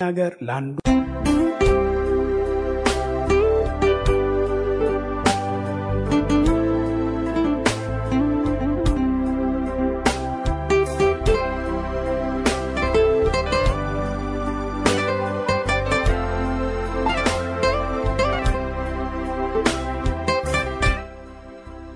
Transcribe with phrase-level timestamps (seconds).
[0.00, 0.74] ነገር ለአንዱ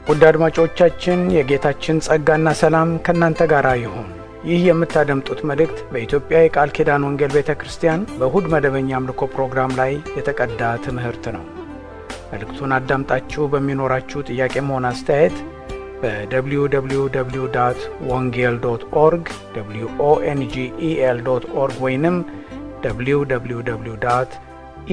[0.07, 4.09] ውድ አድማጮቻችን የጌታችን ጸጋና ሰላም ከእናንተ ጋር ይሁን።
[4.43, 10.71] ይህ የምታደምጡት መልእክት በኢትዮጵያ የቃል ኪዳን ወንጌል ቤተ ክርስቲያን በእሁድ መደበኛ አምልኮ ፕሮግራም ላይ የተቀዳ
[10.85, 11.44] ትምህርት ነው።
[12.31, 15.36] መልእክቱን አዳምጣችሁ በሚኖራችሁ ጥያቄም ሆነ አስተያየት
[16.03, 17.03] በ www
[18.11, 19.27] ወንጌል dot org
[20.04, 22.17] ወንጌል dot org ወይንም
[22.86, 23.96] www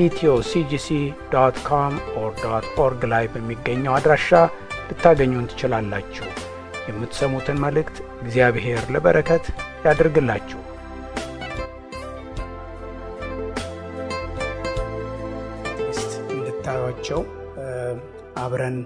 [0.02, 0.88] ኢትዮሲጂሲ
[1.34, 1.58] dot
[2.18, 2.34] or
[2.80, 4.30] org ላይ በሚገኘው አድራሻ
[4.90, 6.28] ልታገኙን ትችላላችሁ።
[6.88, 9.46] የምትሰሙትን መልእክት እግዚአብሔር ለበረከት
[9.86, 10.62] ያድርግላችሁ።
[16.32, 17.22] እንድታዩቸው
[18.38, 18.78] አብረን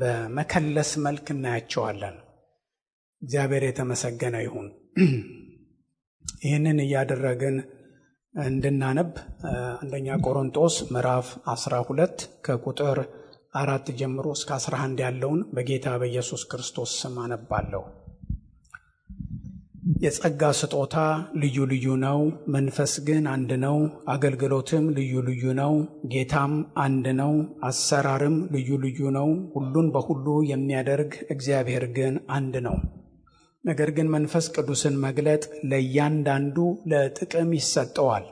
[0.00, 2.16] በመከለስ መልክ እናያቸዋለን።
[3.22, 4.66] እግዚአብሔር የተመሰገነ ይሁን።
[6.42, 7.56] ይህንን እያደረግን
[8.34, 9.12] እንድናነብ
[9.80, 12.98] አንደኛ ቆሮንጦስ ምዕራፍ 12 ከቁጥር
[13.54, 17.82] አራት ጀምሮ እስከ 11 ያለውን በጌታ በኢየሱስ ክርስቶስ ስም አነባለሁ።
[19.96, 20.94] የጸጋ ስጦታ
[21.36, 22.18] ልዩ ልዩ ነው፣
[22.54, 23.76] መንፈስ ግን አንድ ነው።
[24.08, 25.72] አገልግሎትም ልዩ ልዩ ነው፣
[26.06, 32.76] ጌታም አንድ ነው። አሰራርም ልዩ ልዩ ነው፣ ሁሉን በሁሉ የሚያደርግ እግዚአብሔር ግን አንድ ነው።
[33.64, 38.26] ነገር ግን መንፈስ ቅዱስን መግለጥ ለእያንዳንዱ ለጥቅም ይሰጠዋል።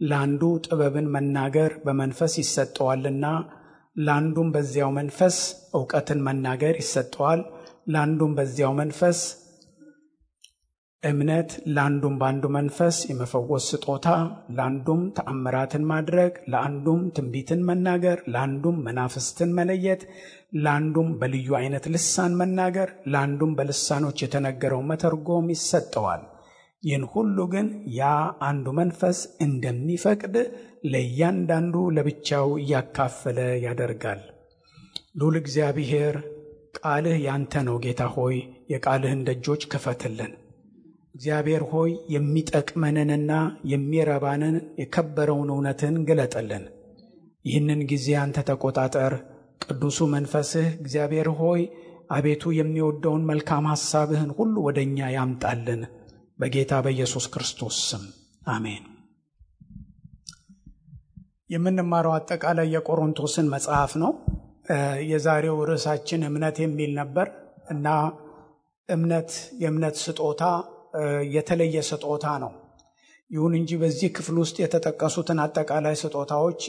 [0.00, 3.26] ለአንዱ ጥበብን መናገር በመንፈስ ይሰጠዋልና
[3.98, 5.36] ለአንዱም በዚያው መንፈስ
[5.74, 7.40] እውቀትን መናገር ይሰጠዋል።
[7.88, 9.18] ለአንዱም በዚያው መንፈስ
[11.08, 14.06] እምነት፣ ለአንዱም በአንዱ መንፈስ የመፈወስ ስጦታ፣
[14.56, 20.02] ለአንዱም ተአምራትን ማድረግ፣ ለአንዱም ትንቢትን መናገር፣ ለአንዱም መናፍስትን መለየት፣
[20.58, 26.22] ለአንዱም በልዩ አይነት ልሳን መናገር፣ ለአንዱም በልሳኖች የተነገረው መተርጎም ይሰጠዋል።
[26.82, 28.08] ይህን ሁሉ ግን ያ
[28.46, 30.34] አንዱ መንፈስ እንደሚፈቅድ
[30.92, 34.20] ለእያንዳንዱ ለብቻው እያካፈለ ያደርጋል።
[35.20, 36.16] ሉል እግዚአብሔር
[36.78, 38.36] ቃልህ ያንተ ነው። ጌታ ሆይ
[38.72, 40.32] የቃልህን ደጆች ክፈትልን።
[41.16, 43.32] እግዚአብሔር ሆይ የሚጠቅመንንና
[43.70, 46.64] የሚረባንን የከበረውን እውነትን ግለጥልን።
[47.44, 49.14] ይህንን ጊዜ አንተ ተቆጣጠር።
[49.64, 51.62] ቅዱሱ መንፈስህ እግዚአብሔር ሆይ
[52.10, 55.80] አቤቱ የሚወደውን መልካም ሐሳብህን ሁሉ ወደ እኛ ያምጣልን።
[56.38, 58.04] በጌታ በኢየሱስ ክርስቶስ ስም
[58.48, 58.84] አሜን።
[61.50, 64.12] የምንማረው አጠቃላይ የቆሮንቶስን መጽሐፍ ነው።
[65.10, 67.26] የዛሬው ርዕሳችን እምነት የሚል ነበር
[67.70, 67.88] እና
[68.88, 69.30] እምነት
[69.62, 70.42] የእምነት ስጦታ
[71.34, 72.52] የተለየ ስጦታ ነው።
[73.30, 76.60] ይሁን እንጂ በዚህ ክፍል ውስጥ የተጠቀሱትን አጠቃላይ ስጦታዎች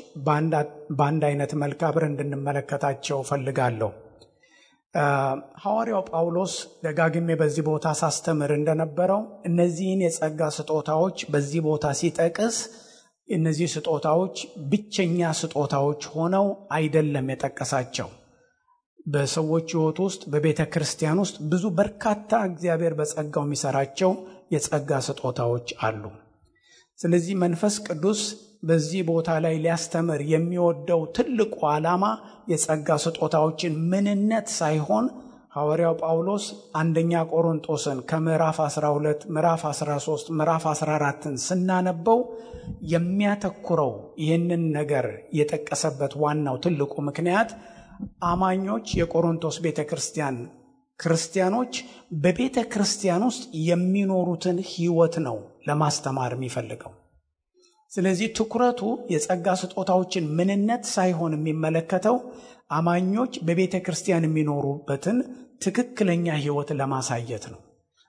[0.98, 3.90] በአንድ አይነት መልክ አብረን እንድንመለከታቸው ፈልጋለሁ።
[5.64, 12.58] ሐዋርያው ጳውሎስ ደጋግሜ በዚህ ቦታ ሳስተምር እንደነበረው እነዚህን የጸጋ ስጦታዎች በዚህ ቦታ ሲጠቅስ
[13.28, 14.38] እነዚህ ስጦታዎች
[14.70, 18.10] ብቸኛ ስጦታዎች ሆነው አይደለም የጠቀሳቸው።
[19.08, 24.12] በሰዎች ሕይወት ውስጥ በቤተ ክርስቲያን ውስጥ ብዙ በርካታ እግዚአብሔር በጸጋው የሚሰራቸው
[24.54, 26.04] የጸጋ ስጦታዎች አሉ።
[27.00, 28.22] ስለዚህ መንፈስ ቅዱስ
[28.70, 32.06] በዚህ ቦታ ላይ ሊያስተምር የሚወደው ትልቁ ዓላማ
[32.52, 35.08] የጸጋ ስጦታዎችን ምንነት ሳይሆን
[35.56, 36.46] ሐዋርያው ጳውሎስ
[36.80, 42.20] አንደኛ ቆሮንጦስን ከምዕራፍ 12 ምዕራፍ 13 ምዕራፍ 14ን ስናነበው
[42.94, 43.92] የሚያተኩረው
[44.24, 45.06] ይህንን ነገር
[45.40, 47.52] የጠቀሰበት ዋናው ትልቁ ምክንያት
[48.28, 50.38] አማኞች የቆሮንቶስ ቤተ ክርስቲያን
[51.00, 51.74] ክርስቲያኖች
[52.22, 55.38] በቤተ ክርስቲያን ውስጥ የሚኖሩትን ሕይወት ነው
[55.68, 56.94] ለማስተማር የሚፈልገው።
[57.92, 58.82] ስለዚህ ትኩረቱ
[59.14, 62.18] የጸጋ ስጦታዎችን ምንነት ሳይሆን የሚመለከተው
[62.72, 65.20] አማኞች በቤተ ክርስቲያን የሚኖሩበትን
[65.64, 67.62] ትክክለኛ ሕይወት ለማሳየት ነው።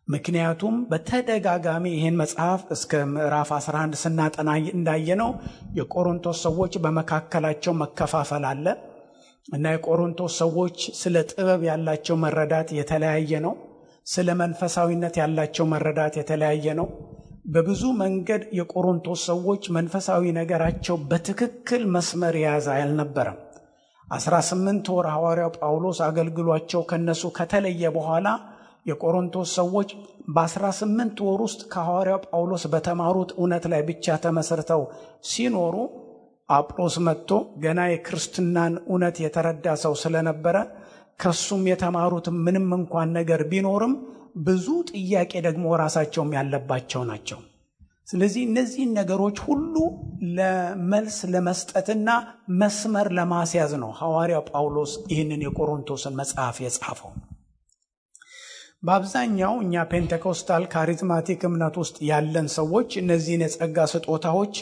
[0.08, 5.30] ምክንያቱም በተደጋጋሚ ይህን መጽሐፍ እስከ ምዕራፍ 11 ስናጠና እንዳየነው
[5.78, 8.66] የቆሮንቶስ ሰዎች በመካከላቸው መከፋፈል አለ
[9.48, 13.54] እና የቆሮንቶስ ሰዎች ስለ ጥበብ ያላቸው መረዳት የተለያየ ነው።
[14.06, 16.86] ስለ መንፈሳዊነት ያላቸው መረዳት የተለያየ ነው።
[17.52, 23.38] በብዙ መንገድ የቆሮንቶስ ሰዎች መንፈሳዊ ነገራቸው በትክክል መስመር የያዘ አልነበረም።
[24.08, 28.28] 18 ወር ሐዋርያው ጳውሎስ አገልግሏቸው ከነሱ ከተለየ በኋላ
[28.90, 29.88] የቆሮንቶስ ሰዎች
[30.36, 34.82] በ18 ወር ውስጥ ከሐዋርያው ጳውሎስ በተማሩት እውነት ላይ ብቻ ተመስርተው
[35.30, 35.74] ሲኖሩ
[36.48, 37.30] አጵሎስ መጥቶ
[37.64, 40.56] ገና የክርስትናን እውነት የተረዳ ሰው ስለነበረ
[41.20, 43.94] ከሱም የተማሩት ምንም እንኳን ነገር ቢኖርም
[44.46, 47.38] ብዙ ጥያቄ ደግሞ ራሳቸውም ያለባቸው ናቸው።
[48.08, 49.74] ስለዚህ እነዚህን ነገሮች ሁሉ
[50.36, 52.08] ለመልስ ለመስጠትና
[52.60, 57.10] መስመር ለማስያዝ ነው ሐዋርያው ጳውሎስ ይህንን የቆሮንቶስን መጽሐፍ የጻፈው።
[58.82, 64.54] በአብዛኛው እኛ ፔንቴኮስታል ካሪዝማቲክ እምነት ውስጥ ያለን ሰዎች እነዚህን የጸጋ ስጦታዎች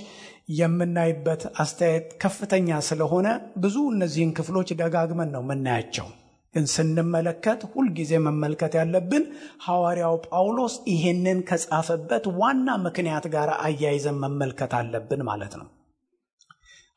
[0.48, 3.28] የምናይበት አስተያየት ከፍተኛ ስለሆነ
[3.62, 6.08] ብዙ እነዚህን ክፍሎች ደጋግመን ነው የምናያቸው።
[6.54, 9.24] ግን ስንመለከት ሁልጊዜ መመልከት ያለብን
[9.64, 15.66] ሐዋርያው ጳውሎስ ይሄንን ከጻፈበት ዋና ምክንያት ጋር አያይዘን መመልከት አለብን ማለት ነው።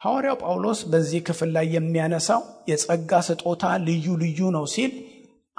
[0.01, 4.91] ሐዋርያው ጳውሎስ በዚህ ክፍል ላይ የሚያነሳው የጸጋ ስጦታ ልዩ ልዩ ነው ሲል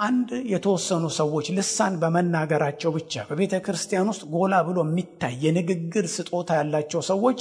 [0.01, 7.01] አንድ የተወሰኑ ሰዎች ልሳን በመናገራቸው ብቻ በቤተ ክርስቲያን ውስጥ ጎላ ብሎ የሚታይ የንግግር ስጦታ ያላቸው
[7.09, 7.39] ሰዎች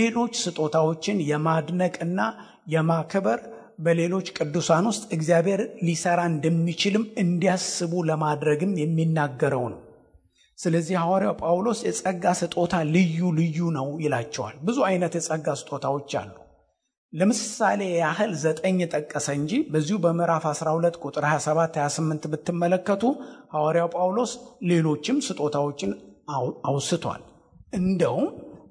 [0.00, 2.20] ሌሎች ስጦታዎችን የማድነቅና
[2.74, 3.40] የማክበር
[3.84, 9.80] በሌሎች ቅዱሳን ውስጥ እግዚአብሔር ሊሰራ እንደሚችልም እንዲያስቡ ለማድረግም የሚናገረው ነው።
[10.58, 16.32] ስለዚህ ሐዋርያው ጳውሎስ የጸጋ ስጦታ ልዩ ልዩ ነው ይላቸዋል። ብዙ አይነት የጸጋ ስጦታዎች አሉ።
[17.16, 23.02] ለምሳሌ ያህል ዘጠኝ ጠቀሰ እንጂ በዚሁ በምዕራፍ 12 ቁጥር 27 28 ብትመለከቱ
[23.54, 24.32] ሐዋርያው ጳውሎስ
[24.70, 25.92] ሌሎችም ስጦታዎችን
[26.70, 27.22] አውስቷል።
[27.80, 28.26] እንደውም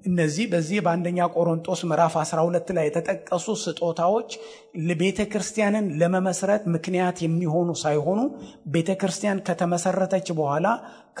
[0.08, 4.30] እነዚህ በዚህ በአንደኛ ቆሮንጦስ ምዕራፍ 12 ላይ የተጠቀሱ ስጦታዎች
[5.00, 8.20] ቤተ ክርስቲያንን ለመመስረት ምክንያት የሚሆኑ ሳይሆኑ
[8.74, 10.66] ቤተ ክርስቲያን ከተመሰረተች በኋላ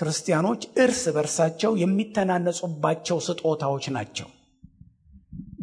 [0.00, 4.28] ክርስቲያኖች እርስ በርሳቸው የሚተናነጹባቸው ስጦታዎች ናቸው።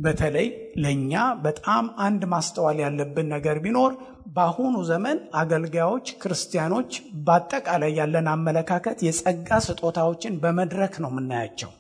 [0.03, 0.47] በተለይ
[0.83, 1.13] ለእኛ
[1.43, 3.91] በጣም አንድ ማስተዋል ያለብን ነገር ቢኖር
[4.35, 6.91] በአሁኑ ዘመን አገልጋዮች፣ ክርስቲያኖች
[7.25, 11.71] በአጠቃላይ ያለን አመለካከት የጸጋ ስጦታዎችን በመድረክ ነው የምናያቸው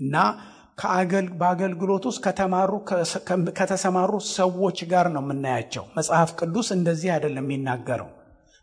[0.00, 0.16] እና
[1.40, 2.20] በአገልግሎት ውስጥ
[3.58, 8.08] ከተሰማሩ ሰዎች ጋር ነው የምናያቸው። መጽሐፍ ቅዱስ እንደዚህ አይደለም የሚናገረው።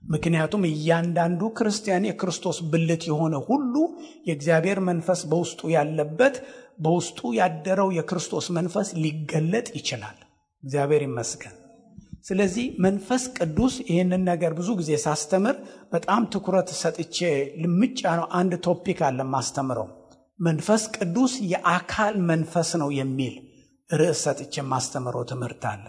[0.01, 3.73] ምክንያቱም እያንዳንዱ ክርስቲያን የክርስቶስ ብልት የሆነ ሁሉ
[4.27, 6.35] የእግዚአብሔር መንፈስ በውስጡ ያለበት
[6.83, 10.17] በውስጡ ያደረው የክርስቶስ መንፈስ ሊገለጥ ይችላል።
[10.63, 11.55] እግዚአብሔር ይመስገን።
[12.25, 15.55] ስለዚህ መንፈስ ቅዱስ ይህንን ነገር ብዙ ጊዜ ሳስተምር
[15.93, 17.17] በጣም ትኩረት ሰጥቼ
[17.63, 19.87] ልምጫ ነው። አንድ ቶፒክ አለ ማስተምረው
[20.39, 23.33] መንፈስ ቅዱስ የአካል መንፈስ ነው የሚል
[23.89, 25.83] ርዕስ ሰጥቼ የማስተምረው ትምህርት አለ።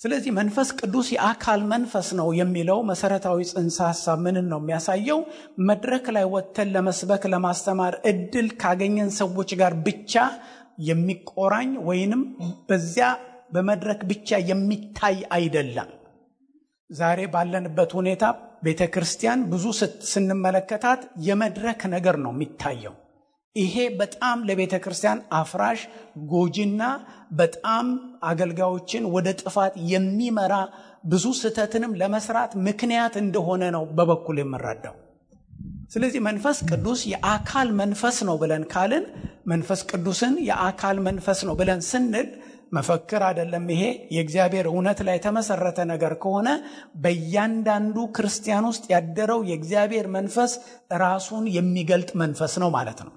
[0.00, 5.18] ስለዚህ መንፈስ ቅዱስ የአካል መንፈስ ነው የሚለው መሰረታዊ ጽንሰ ሀሳብ ምንን ነው የሚያሳየው?
[5.68, 10.14] መድረክ ላይ ወጥተን ለመስበክ ለማስተማር እድል ካገኘን ሰዎች ጋር ብቻ
[10.88, 12.22] የሚቆራኝ ወይንም
[12.68, 13.08] በዚያ
[13.52, 15.90] በመድረክ ብቻ የሚታይ አይደለም።
[16.90, 18.24] ዛሬ ባለንበት ሁኔታ
[18.64, 19.66] ቤተ ክርስቲያን ብዙ
[20.12, 22.94] ስንመለከታት የመድረክ ነገር ነው የሚታየው።
[23.56, 25.80] ይሄ በጣም ለቤተ ክርስቲያን አፍራሽ
[26.32, 26.82] ጎጂና
[27.32, 27.86] በጣም
[28.22, 30.54] አገልጋዮችን ወደ ጥፋት የሚመራ
[31.04, 34.96] ብዙ ስህተትንም ለመስራት ምክንያት እንደሆነ ነው በበኩል የምረዳው።
[35.90, 39.04] ስለዚህ መንፈስ ቅዱስ የአካል መንፈስ ነው ብለን ካልን
[39.46, 42.28] መንፈስ ቅዱስን የአካል መንፈስ ነው ብለን ስንል
[42.72, 43.82] መፈክር አይደለም። ይሄ
[44.16, 46.48] የእግዚአብሔር እውነት ላይ የተመሰረተ ነገር ከሆነ
[47.04, 50.52] በእያንዳንዱ ክርስቲያን ውስጥ ያደረው የእግዚአብሔር መንፈስ
[51.02, 53.12] ራሱን የሚገልጥ መንፈስ ነው ማለት ነው።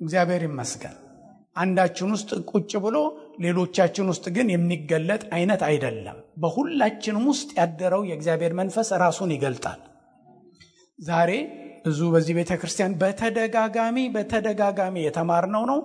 [0.00, 0.94] እግዚአብሔር ይመስገን።
[1.56, 2.96] አንዳችን ውስጥ ቁጭ ብሎ
[3.40, 9.80] ሌሎቻችን ውስጥ ግን የሚገለጥ አይነት አይደለም። በሁላችንም ውስጥ ያደረው የእግዚአብሔር መንፈስ ራሱን ይገልጣል።
[10.98, 11.30] ዛሬ
[11.86, 15.80] ብዙ በዚህ ቤተ ክርስቲያን በተደጋጋሚ በተደጋጋሚ የተማርነው ነው።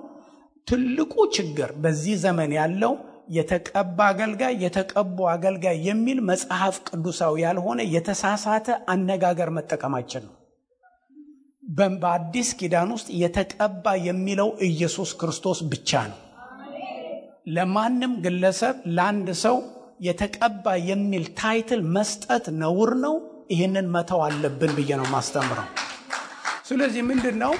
[0.68, 2.94] ትልቁ ችግር በዚህ ዘመን ያለው
[3.32, 10.36] የተቀባ አገልጋይ የተቀቡ አገልጋይ የሚል መጽሐፍ ቅዱሳዊ ያልሆነ የተሳሳተ አነጋገር መጠቀማችን ነው።
[11.72, 16.20] በአዲስ ኪዳን ውስጥ የተቀባ የሚለው ኢየሱስ ክርስቶስ ብቻ ነው።
[17.48, 19.56] ለማንም ግለሰብ ለአንድ ሰው
[20.01, 23.16] የተቀባ የሚል ታይትል መስጠት ነውር ነው።
[23.51, 25.70] ይህንን መተው አለብን ብዬ ነው ማስተምረው።
[26.66, 27.54] ስለዚህ ምንድን ነው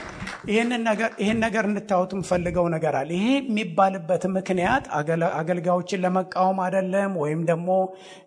[0.50, 4.86] ይህን ነገር እንድታዩት የምፈልገው ነገር አለ። ይሄ የሚባልበት ምክንያት
[5.40, 7.70] አገልጋዮችን ለመቃወም አይደለም፣ ወይም ደግሞ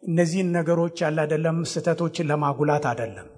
[0.08, 3.28] እነዚህን ነገሮች ያለ አይደለም ስህተቶችን ለማጉላት አይደለም።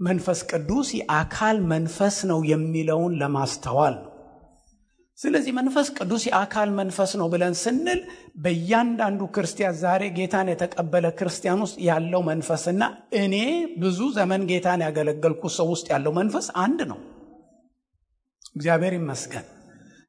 [0.00, 4.10] መንፈስ ቅዱስ የአካል መንፈስ ነው የሚለውን ለማስተዋል ነው።
[5.18, 8.00] ስለዚህ መንፈስ ቅዱስ የአካል መንፈስ ነው ብለን ስንል
[8.36, 12.82] በእያንዳንዱ ክርስቲያን ዛሬ ጌታን የተቀበለ ክርስቲያን ውስጥ ያለው መንፈስና
[13.20, 13.34] እኔ
[13.78, 16.98] ብዙ ዘመን ጌታን ያገለገልኩ ሰው ውስጥ ያለው መንፈስ አንድ ነው።
[18.56, 19.46] እግዚአብሔር ይመስገን።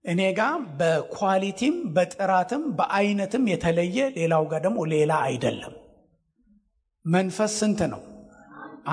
[0.06, 5.74] እኔ ጋር በኳሊቲም በጥራትም በአይነትም የተለየ ሌላው ጋር ደግሞ ሌላ አይደለም።
[7.06, 8.02] መንፈስ ስንት ነው?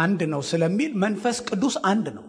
[0.01, 2.25] አንድ ነው ስለሚል መንፈስ ቅዱስ አንድ ነው።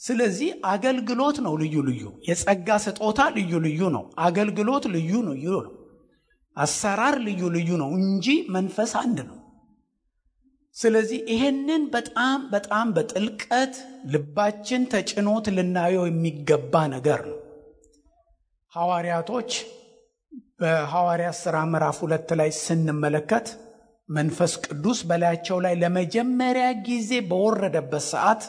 [0.00, 5.72] ስለዚህ አገልግሎት ነው ልዩ ልዩ፣ የጸጋ ስጦታ ልዩ ልዩ ነው። አገልግሎት ልዩ ልዩ ነው።
[6.56, 9.38] አሰራር ልዩ ልዩ ነው እንጂ መንፈስ አንድ ነው።
[10.76, 13.74] ስለዚህ ይሄንን በጣም በጣም በጥልቀት
[14.06, 17.38] ልባችን ተጭኖት ልናየው የሚገባ ነገር ነው።
[18.72, 19.50] ሐዋርያቶች
[20.60, 23.46] በሐዋርያት ሥራ ምዕራፍ ሁለት ላይ ስንመለከት
[24.08, 28.42] መንፈስ ቅዱስ በላያቸው ላይ ለመጀመሪያ ጊዜ በወረደበት ሰዓት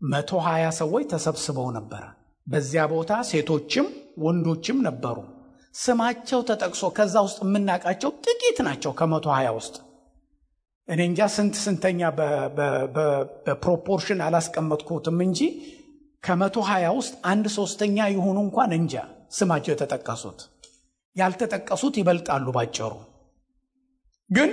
[0.00, 2.02] መቶ ሀያ ሰዎች ተሰብስበው ነበረ።
[2.46, 3.86] በዚያ ቦታ ሴቶችም
[4.24, 5.18] ወንዶችም ነበሩ።
[5.74, 9.76] ስማቸው ተጠቅሶ ከዛ ውስጥ የምናውቃቸው ጥቂት ናቸው። ከመቶ ሀያ ውስጥ
[10.88, 12.00] እኔ እንጃ ስንት ስንተኛ
[13.46, 15.40] በፕሮፖርሽን አላስቀመጥኩትም እንጂ
[16.22, 18.96] ከመቶ ሀያ ውስጥ አንድ ሶስተኛ የሆኑ እንኳን እንጃ
[19.32, 20.40] ስማቸው የተጠቀሱት
[21.16, 22.92] ያልተጠቀሱት ይበልጣሉ። ባጭሩ
[24.32, 24.50] ግን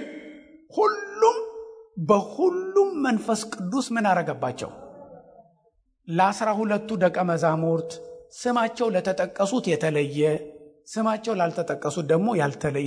[0.74, 1.38] ሁሉም
[2.02, 4.72] በሁሉም መንፈስ ቅዱስ ምን አረገባቸው?
[6.08, 7.92] ለአስራ ሁለቱ ደቀ መዛሙርት
[8.34, 10.22] ስማቸው ለተጠቀሱት የተለየ
[10.88, 12.28] ስማቸው ላልተጠቀሱት ደግሞ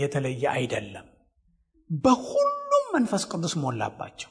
[0.03, 1.07] የተለየ አይደለም።
[2.05, 4.31] በሁሉም መንፈስ ቅዱስ ሞላባቸው።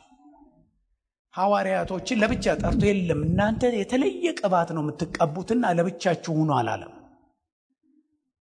[1.34, 6.94] ሐዋርያቶችን ለብቻ ጠርቶ የለም እናንተ የተለየ ቅባት ነው የምትቀቡትና ለብቻችሁ ሁኑ አላለም።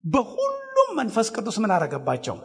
[0.05, 2.37] በሁሉም መንፈስ ቅዱስ ምን አረገባቸው?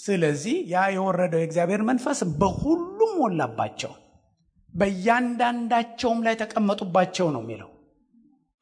[0.00, 3.92] ስለዚህ ያ የወረደው የእግዚአብሔር መንፈስ በሁሉም ሞላባቸው፣
[4.74, 7.70] በእያንዳንዳቸውም ላይ ተቀመጡባቸው ነው የሚለው።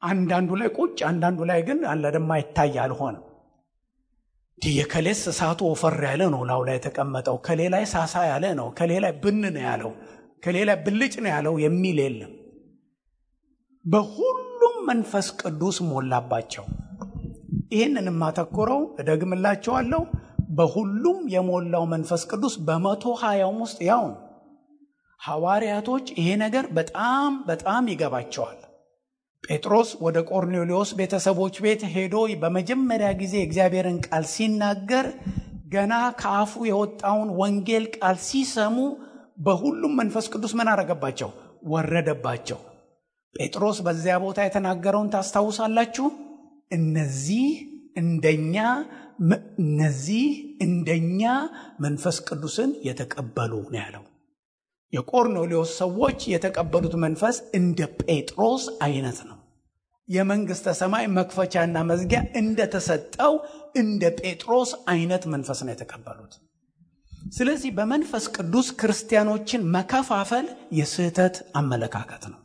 [0.01, 3.25] አንዳንዱ ላይ ቁጭ፣ አንዳንዱ ላይ ግን አለደማ ይታይ አልሆነም።
[4.71, 9.13] የከሌስ እሳቱ ወፈር ያለ ነው ላው ላይ የተቀመጠው፣ ከሌ ላይ ሳሳ ያለ ነው፣ ከሌ ላይ
[9.23, 9.91] ብን ነው ያለው፣
[10.43, 12.33] ከሌ ላይ ብልጭ ነው ያለው የሚል የለም።
[13.85, 16.65] በሁሉም መንፈስ ቅዱስ ሞላባቸው።
[17.71, 20.01] ይህንን የማተኩረው እደግምላቸዋለሁ፣
[20.49, 24.05] በሁሉም የሞላው መንፈስ ቅዱስ በመቶ ሀያውም ውስጥ ያው
[25.19, 28.57] ሐዋርያቶች ይሄ ነገር በጣም በጣም ይገባቸዋል።
[29.43, 35.07] ጴጥሮስ ወደ ቆርኔሌዎስ ቤተሰቦች ቤት ሄዶ በመጀመሪያ ጊዜ እግዚአብሔርን ቃል ሲናገር
[35.67, 38.77] ገና ከአፉ የወጣውን ወንጌል ቃል ሲሰሙ
[39.39, 41.29] በሁሉም መንፈስ ቅዱስ ምን አረገባቸው?
[41.69, 42.59] ወረደባቸው።
[43.35, 46.07] ጴጥሮስ በዚያ ቦታ የተናገረውን ታስታውሳላችሁ።
[46.71, 47.45] እነዚህ
[47.99, 48.55] እንደኛ
[49.61, 50.27] እነዚህ
[50.61, 51.21] እንደኛ
[51.79, 54.03] መንፈስ ቅዱስን የተቀበሉ ነው ያለው።
[54.93, 59.37] የቆርኔሌዎስ ሰዎች የተቀበሉት መንፈስ እንደ ጴጥሮስ አይነት ነው።
[60.09, 63.33] የመንግሥተ ሰማይ መክፈቻና መዝጊያ እንደተሰጠው
[63.75, 66.33] እንደ ጴጥሮስ አይነት መንፈስ ነው የተቀበሉት።
[67.33, 72.39] ስለዚህ በመንፈስ ቅዱስ ክርስቲያኖችን መከፋፈል የስህተት አመለካከት ነው።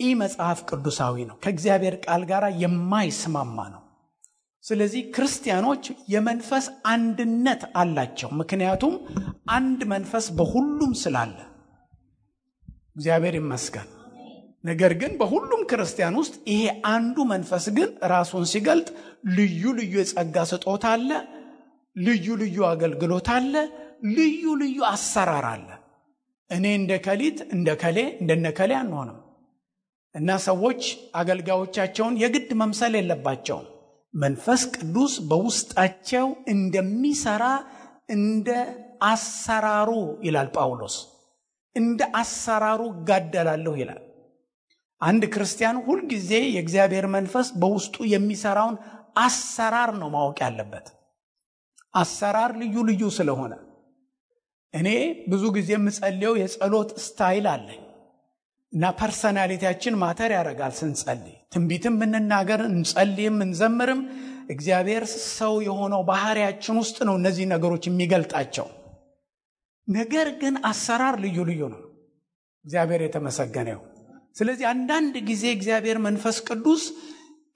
[0.00, 3.80] ይህ መጽሐፍ ቅዱሳዊ ነው፣ ከእግዚአብሔር ቃል ጋር የማይስማማ ነው።
[4.64, 8.94] ስለዚህ ክርስቲያኖች የመንፈስ አንድነት አላቸው። ምክንያቱም
[9.54, 11.36] አንድ መንፈስ በሁሉም ስላለ
[12.96, 13.88] እግዚአብሔር ይመስገን።
[14.64, 18.86] ነገር ግን በሁሉም ክርስቲያን ውስጥ ይሄ አንዱ መንፈስ ግን ራሱን ሲገልጥ
[19.36, 21.10] ልዩ ልዩ የጸጋ ስጦታ አለ፣
[21.96, 23.54] ልዩ ልዩ አገልግሎት አለ፣
[24.16, 25.68] ልዩ ልዩ አሰራር አለ።
[26.50, 29.18] እኔ እንደ ከሊት እንደ ከሌ እንደነ ከሌ አንሆንም
[30.14, 30.82] እና ሰዎች
[31.14, 33.68] አገልጋዮቻቸውን የግድ መምሰል የለባቸውም።
[34.14, 37.44] መንፈስ ቅዱስ በውስጣቸው እንደሚሰራ
[38.10, 38.48] እንደ
[39.04, 39.90] አሰራሩ
[40.22, 40.96] ይላል ጳውሎስ።
[41.76, 44.02] እንደ አሰራሩ እጋደላለሁ ይላል።
[45.00, 48.76] አንድ ክርስቲያን ሁልጊዜ የእግዚአብሔር መንፈስ በውስጡ የሚሰራውን
[49.18, 50.86] አሰራር ነው ማወቅ ያለበት።
[51.94, 53.52] አሰራር ልዩ ልዩ ስለሆነ
[54.74, 54.88] እኔ
[55.28, 57.82] ብዙ ጊዜ የምጸልየው የጸሎት style አለኝ
[58.74, 64.00] እና personality ያችን matter ያደርጋል ስንጸልይ። ትንቢትም እንናገር እንጸልይም እንዘምርም
[64.50, 68.66] እግዚአብሔር ሰው የሆነው ባህሪያችን ውስጥ ነው እነዚህ ነገሮች የሚገልጣቸው።
[69.88, 71.82] ነገር ግን አሰራር ልዩ ልዩ ነው።
[72.64, 73.80] እግዚአብሔር የተመሰገነው
[74.36, 76.84] ስለዚህ አንዳንድ ጊዜ እግዚአብሔር መንፈስ ቅዱስ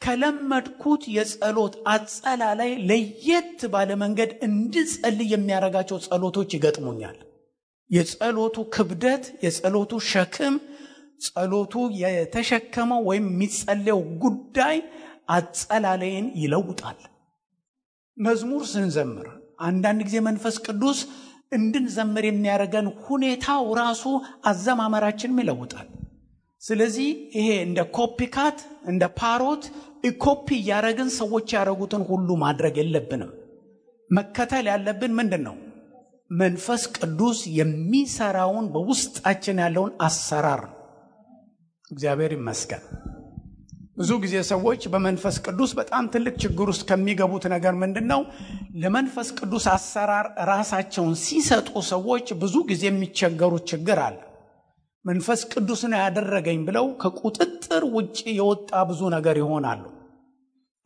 [0.03, 7.17] ከለመድኩት የጸሎት አጸላላይ ለየት ባለ መንገድ እንድጸልይ የሚያደርጋቸው ጸሎቶች ይገጥሙኛል።
[7.91, 10.57] የጸሎቱ ክብደት የጸሎቱ ሸክም
[11.21, 14.77] ጸሎቱ የተሸከመው ወይም የሚጸለየው ጉዳይ
[15.37, 16.99] አጸላለይን ይለውጣል።
[18.17, 19.27] መዝሙር ስንዘምር
[19.61, 20.99] አንዳንድ ጊዜ መንፈስ ቅዱስ
[21.53, 24.05] እንድንዘምር የሚያደርገን ሁኔታው ራሱ
[24.51, 25.89] አዘማመራችንም ይለውጣል።
[26.63, 27.09] ስለዚህ
[27.39, 29.65] ይሄ እንደ copycat እንደ parrot
[30.23, 33.31] copy እያደረግን ሰዎች ያደረጉትን ሁሉ ማድረግ የለብንም።
[34.11, 35.57] መከተል ያለብን ምንድን ነው?
[36.31, 40.78] መንፈስ ቅዱስ የሚሰራውን በውስጣችን ያለውን አሰራር ነው።
[41.91, 42.83] እግዚአብሔር ይመስገን።
[43.99, 48.21] ብዙ ጊዜ ሰዎች በመንፈስ ቅዱስ በጣም ትልቅ ችግር ውስጥ ከሚገቡት ነገር ምንድን ነው?
[48.75, 54.19] ለመንፈስ ቅዱስ አሰራር ራሳቸውን ሲሰጡ ሰዎች ብዙ ጊዜ የሚቸገሩት ችግር አለ።
[55.05, 59.83] መንፈስ ቅዱስ ነው ያደረገኝ ብለው ከቁጥጥር ውጭ የወጣ ብዙ ነገር ይሆናሉ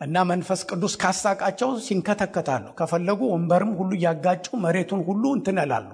[0.01, 5.89] እና መንፈስ ቅዱስ ካሳቃቸው ሲንከተከታሉ። ከፈለጉ ወንበርም ሁሉ እያጋጩ መሬቱን ሁሉ እንትን ይላሉ።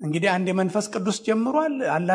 [0.00, 2.08] እንግዲህ አንድ የመንፈስ ቅዱስ ጀምሯል። አለ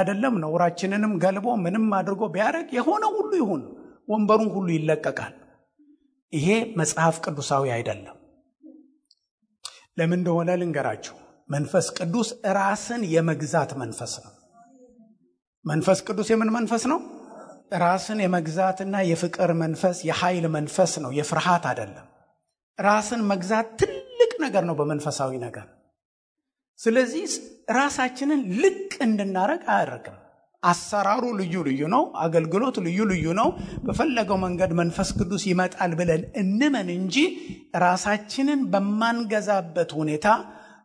[0.43, 3.63] ነውራችንንም ገልቦ ምንም አድርጎ ቢያደርግ የሆነ ሁሉ ይሁን
[4.09, 5.33] ወንበሩን ሁሉ ይለቀቃል።
[6.33, 6.47] ይሄ
[6.79, 8.17] መጽሐፍ ቅዱሳዊ አይደለም።
[9.97, 11.15] ለምን እንደሆነ ልንገራችሁ።
[11.49, 14.31] መንፈስ ቅዱስ ራስን የመግዛት መንፈስ ነው።
[15.65, 16.99] መንፈስ ቅዱስ የምን መንፈስ ነው?
[17.75, 22.07] ራስን የመግዛትና የፍቅር መንፈስ የኃይል መንፈስ ነው የፍርሃት አይደለም።
[22.79, 25.67] ራስን መግዛት ትልቅ ነገር ነው በመንፈሳዊ ነገር
[26.79, 27.25] ስለዚህ
[27.75, 30.17] ራሳችንን ልቅ እንድናረግ አያደርግም።
[30.63, 33.49] አሰራሩ ልዩ ልዩ ነው አገልግሎት ልዩ ልዩ ነው።
[33.85, 37.15] በፈለገው መንገድ መንፈስ ቅዱስ ይመጣል ብለን እንመን እንጂ
[37.83, 40.27] ራሳችንን በማንገዛበት ሁኔታ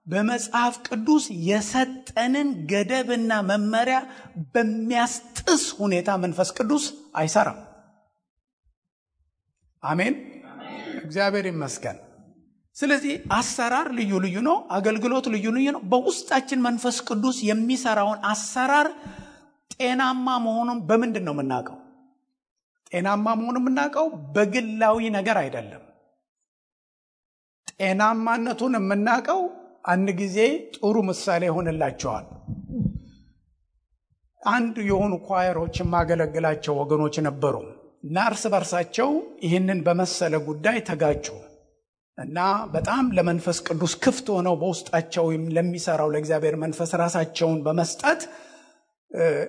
[0.06, 3.98] በመጽሐፍ ቅዱስ የሰጠንን ገደብና መመሪያ
[4.54, 6.84] በሚያስጥስ ሁኔታ መንፈስ ቅዱስ
[7.16, 7.58] አይሰራም።
[9.82, 10.14] አሜን?
[11.02, 11.98] እግዚአብሔር ይመስገን
[12.78, 18.88] ስለዚህ አሰራር ልዩ ልዩ ነው አገልግሎት ልዩ ልዩ ነው። በውስጣችን መንፈስ ቅዱስ የሚሰራውን አሰራር
[19.74, 21.78] ጤናማ መሆኑን በምንድን ነው የምናውቀው?
[22.92, 25.82] ጤናማ መሆኑን የምናውቀው በግላዊ ነገር አይደለም።
[27.74, 29.40] ጤናማነቱን የምናውቀው
[29.86, 30.38] አንድ ጊዜ
[30.76, 32.26] ጥሩ ምሳሌ ይሆንላቸዋል።
[34.42, 37.54] አንድ የሆኑ ኳየሮች የማገለግላቸው ወገኖች ነበሩ
[38.04, 39.08] እና እርስ በርሳቸው
[39.44, 41.26] ይህንን በመሰለ ጉዳይ ተጋጩ
[42.18, 42.38] እና
[42.72, 48.22] በጣም ለመንፈስ ቅዱስ ክፍት ሆነው በውስጣቸው ለሚሰራው ለእግዚአብሔር መንፈስ ራሳቸውን በመስጠት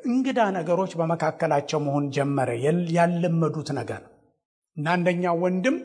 [0.10, 2.50] እንግዳ ነገሮች በመካከላቸው መሆን ጀመረ።
[2.98, 4.04] ያለመዱት ነገር።
[4.78, 5.78] እና አንደኛው ወንድም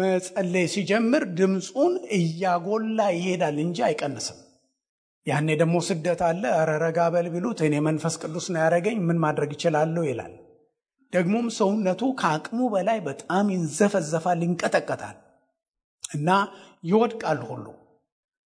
[0.00, 4.38] መጸለይ ሲጀምር ድምፁን እያጎላ ይሄዳል እንጂ አይቀንስም።
[5.26, 9.52] ያኔ ደግሞ ስደት አለ። ኧረ ረጋ በል ቢሉት እኔ መንፈስ ቅዱስ ነው ያደረገኝ ምን ማድረግ
[9.56, 10.32] ይችላለሁ ይላል።
[11.12, 15.16] ደግሞም ሰውነቱ ከአቅሙ በላይ በጣም ይንዘፈዘፋል ይንቀጠቀጣል
[16.10, 16.28] እና
[16.84, 17.66] ይወድቃል ሁሉ።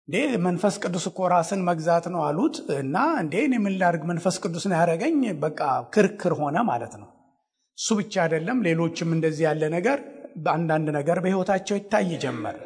[0.08, 0.16] እንዴ
[0.46, 4.02] መንፈስ ቅዱስ እኮ ራስን መግዛት ነው አሉት። እና እንዴ እኔ ምን ላድርግ?
[4.10, 5.60] መንፈስ ቅዱስ ነው ያደረገኝ በቃ
[5.94, 7.08] ክርክር ሆነ ማለት ነው።
[7.78, 9.98] እሱ ብቻ አይደለም ሌሎችም እንደዚህ ያለ ነገር
[10.36, 12.58] በአንዳንድ ነገር በህይወታቸው ይታይ ጀመር።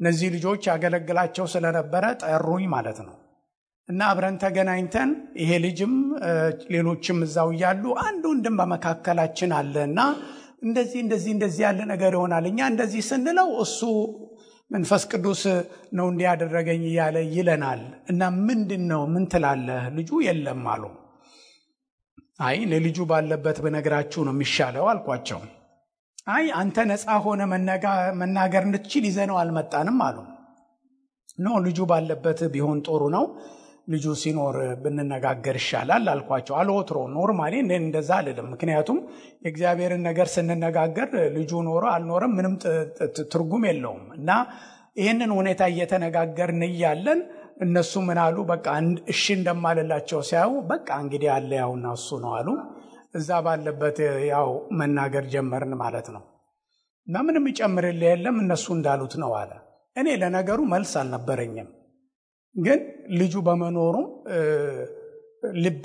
[0.00, 3.14] እነዚህ ልጆች ያገለግላቸው ስለነበረ ጠሩኝ ማለት ነው።
[3.88, 5.92] እና አብረን ተገናኝተን ይሄ ልጅም
[6.70, 10.00] ሌሎችም እዛው እያሉ አንድ ወንድም በመካከላችን አለ እና
[10.66, 13.80] እንደዚህ እንደዚህ እንደዚህ ያለ ነገር ይሆናል። እኛ እንደዚህ ስንለው እሱ
[14.70, 15.42] መንፈስ ቅዱስ
[15.96, 19.82] ነው እንዲያደረገኝ እያለ ይለናል። እና ምንድን ነው ምን ትላለህ?
[19.98, 20.84] ልጁ የለም አሉ።
[22.40, 25.40] አይ ለልጁ ባለበት በነገራችሁ ነው የሚሻለው አልኳቸው።
[26.28, 27.40] አይ አንተ ነፃ ሆነ
[28.22, 30.18] መናገር እንድትችል ይዘነው አልመጣንም አሉ።
[31.38, 33.24] No ልጁ ባለበት ቢሆን ጥሩ ነው
[33.88, 38.98] ልጁ ሲኖር ብንነጋገር ይሻላል አልኳቸው። ወትሮ normally እንደዛ አልልም። ምክንያቱም
[39.44, 42.54] የእግዚአብሔርን ነገር ስንነጋገር ልጁ ኖረ አልኖረም ምንም
[43.32, 44.30] ትርጉም የለውም። እና
[44.96, 47.20] ይህንን ሁኔታ እየተነጋገርን እያለን
[47.62, 48.36] እነሱ ምን አሉ?
[48.50, 48.66] በቃ
[49.12, 52.48] እሺ እንደማልላቸው ሲያዩ በቃ እንግዲህ አለ ያውና እሱ ነው አሉ።
[53.14, 53.98] እዛ ባለበት
[54.30, 54.48] ያው
[54.80, 56.22] መናገር ጀመርን ማለት ነው።
[57.06, 59.52] እና ምንም ይጨምርልህ የለም እነሱ እንዳሉት ነው አለ።
[59.96, 61.68] እኔ ለነገሩ መልስ አልነበረኝም
[62.56, 62.80] ግን
[63.18, 63.96] ልጁ በመኖሩ
[65.64, 65.84] ልቤ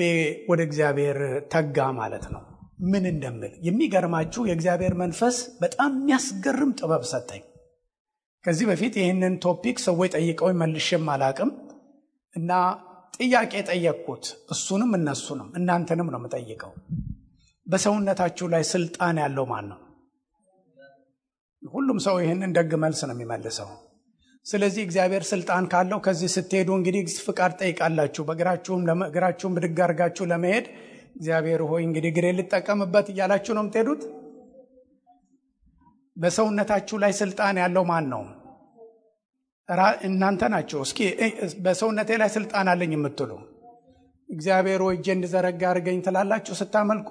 [0.49, 1.17] ወደ እግዚአብሔር
[1.53, 2.43] ተጋ ማለት ነው።
[2.91, 3.51] ምን እንደምል?
[3.61, 7.43] የሚገርማችሁ የእግዚአብሔር መንፈስ በጣም የሚያስገርም ጥበብ ሰጠኝ።
[8.45, 11.51] ከዚህ በፊት ይህንን ቶፒክ ሰዎች ጠይቀው መልሼም አላቅም።
[12.33, 12.51] እና
[13.17, 16.71] ጥያቄ ጠየቅኩት። እሱንም እነሱንም እናንተንም ነው የምጠይቀው።
[17.67, 19.79] በሰውነታችሁ ላይ ስልጣን ያለው ማን ነው?
[21.63, 23.69] ሁሉም ሰው ይህንን ደግ መልስ ነው የሚመልሰው
[24.45, 30.65] ስለዚህ እግዚአብሔር ስልጣን ካለው ከዚህ ስትሄዱ እንግዲህ ፍቃድ ጠይቃላችሁ በእግራችሁም እግራችሁም ብድግ አርጋችሁ ለመሄድ
[31.15, 34.01] እግዚአብሔር ሆይ እንግዲህ ግሬ ልጠቀምበት እያላችሁ ነው የምትሄዱት?
[36.17, 38.23] በሰውነታችሁ ላይ ስልጣን ያለው ማን ነው?
[40.03, 40.99] እናንተ ናቸው። እስኪ
[41.65, 43.31] በሰውነቴ ላይ ስልጣን አለኝ የምትሉ
[44.29, 47.09] እግዚአብሔር ወይ እጄ እንድዘረጋ አድርገኝ ትላላችሁ ስታመልኩ?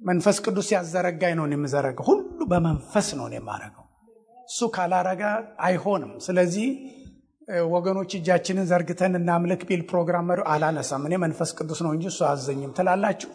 [0.00, 3.81] መንፈስ ቅዱስ ያዘረጋኝ ነው የምዘረገው ሁሉ በመንፈስ ነው የማረገው
[4.52, 5.22] እሱ ካላረገ
[5.66, 6.66] አይሆንም። ስለዚህ
[7.72, 12.74] ወገኖች እጃችንን ዘርግተን እናምልክ ቢል ፕሮግራም መሪ አላነሳም። እኔ መንፈስ ቅዱስ ነው እንጂ እሱ አዘኝም
[12.78, 13.30] ትላላችሁ?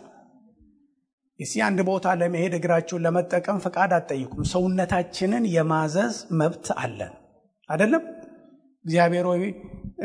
[1.39, 7.13] እሲ አንድ ቦታ ለመሄድ እግራችሁን ለመጠቀም ፈቃድ አትጠይቁም። ሰውነታችንን የማዘዝ መብት አለን።
[7.69, 8.03] አይደለም?
[8.85, 9.41] እግዚአብሔር ወይ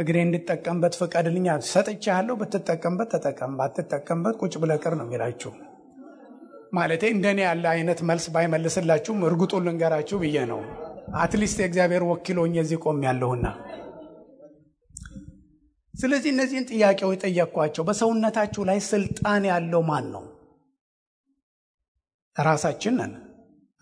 [0.00, 5.52] እግሬ እንድጠቀምበት ፍቀድልኛ ሰጥቻለሁ ብትጠቀምበት ተጠቀም ባትጠቀምበት ቁጭ ብለቅር ነው የሚላችሁ።
[6.72, 10.60] ማለቴ እንደኔ ያለ አይነት መልስ ባይመልስላችሁም እርግጡን ልንገራችሁ ብዬ ነው
[11.20, 13.46] አትሊስት የእግዚአብሔር ወኪሎኝ የዚህ ቆም ያለሁና
[15.94, 20.22] ስለዚህ እነዚህን ጥያቄዎች ጠየቅኳቸው። በሰውነታችሁ ላይ ስልጣን ያለው ማን ነው
[22.36, 23.12] ራሳችን ነን።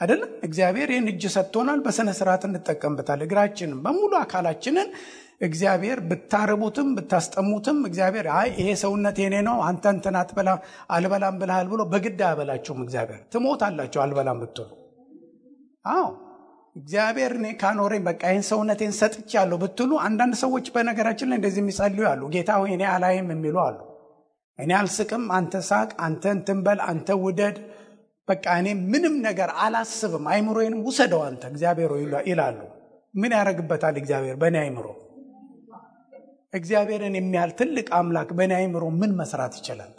[0.00, 4.88] አይደለም እግዚአብሔር ይህን እጅ ሰጥቶናል በስነ ስርዓት እንጠቀምበታል እግራችንን በሙሉ አካላችንን
[5.40, 10.50] እግዚአብሔር ብታርቡትም ብታስጠሙትም እግዚአብሔር አይ ይሄ ሰውነት የኔ ነው አንተ እንትን አትበላ
[10.90, 14.68] አልበላም ብልሃል ብሎ በግድ አያበላችሁም። እግዚአብሔር። ትሞታላችሁ አልበላም ብትሉ።
[15.90, 16.09] አዎ
[16.76, 22.22] እግዚአብሔር እኔ ካኖረኝ በቃ ይህን ሰውነቴን ሰጥቻለሁ ብትሉ፣ አንዳንድ ሰዎች በነገራችን ላይ እንደዚህ የሚጸልዩ አሉ።
[22.35, 23.78] ጌታ ሆይ እኔ አላይም የሚሉ አሉ።
[24.59, 27.56] እኔ አልስቅም፣ አንተ ሳቅ፣ አንተ እንትን አንተ ውደድ፣
[28.28, 31.92] በቃ እኔ ምንም ነገር አላስብም፣ አይምሮዬንም ውሰደው አንተ እግዚአብሔር
[32.28, 32.59] ይላሉ።
[33.14, 34.87] ምን ያደርግበታል እግዚአብሔር በእኔ አይምሮ?
[36.54, 39.92] እግዚአብሔርን የሚያህል ትልቅ አምላክ በእኔ አይምሮ ምን መስራት ይችላል?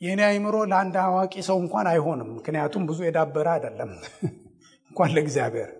[0.00, 3.92] የእኔ አይምሮ ለአንድ አዋቂ ሰው እንኳን አይሆንም። ምክንያቱም ብዙ የዳበረ አይደለም
[4.96, 5.70] እንኳን ለእግዚአብሔር።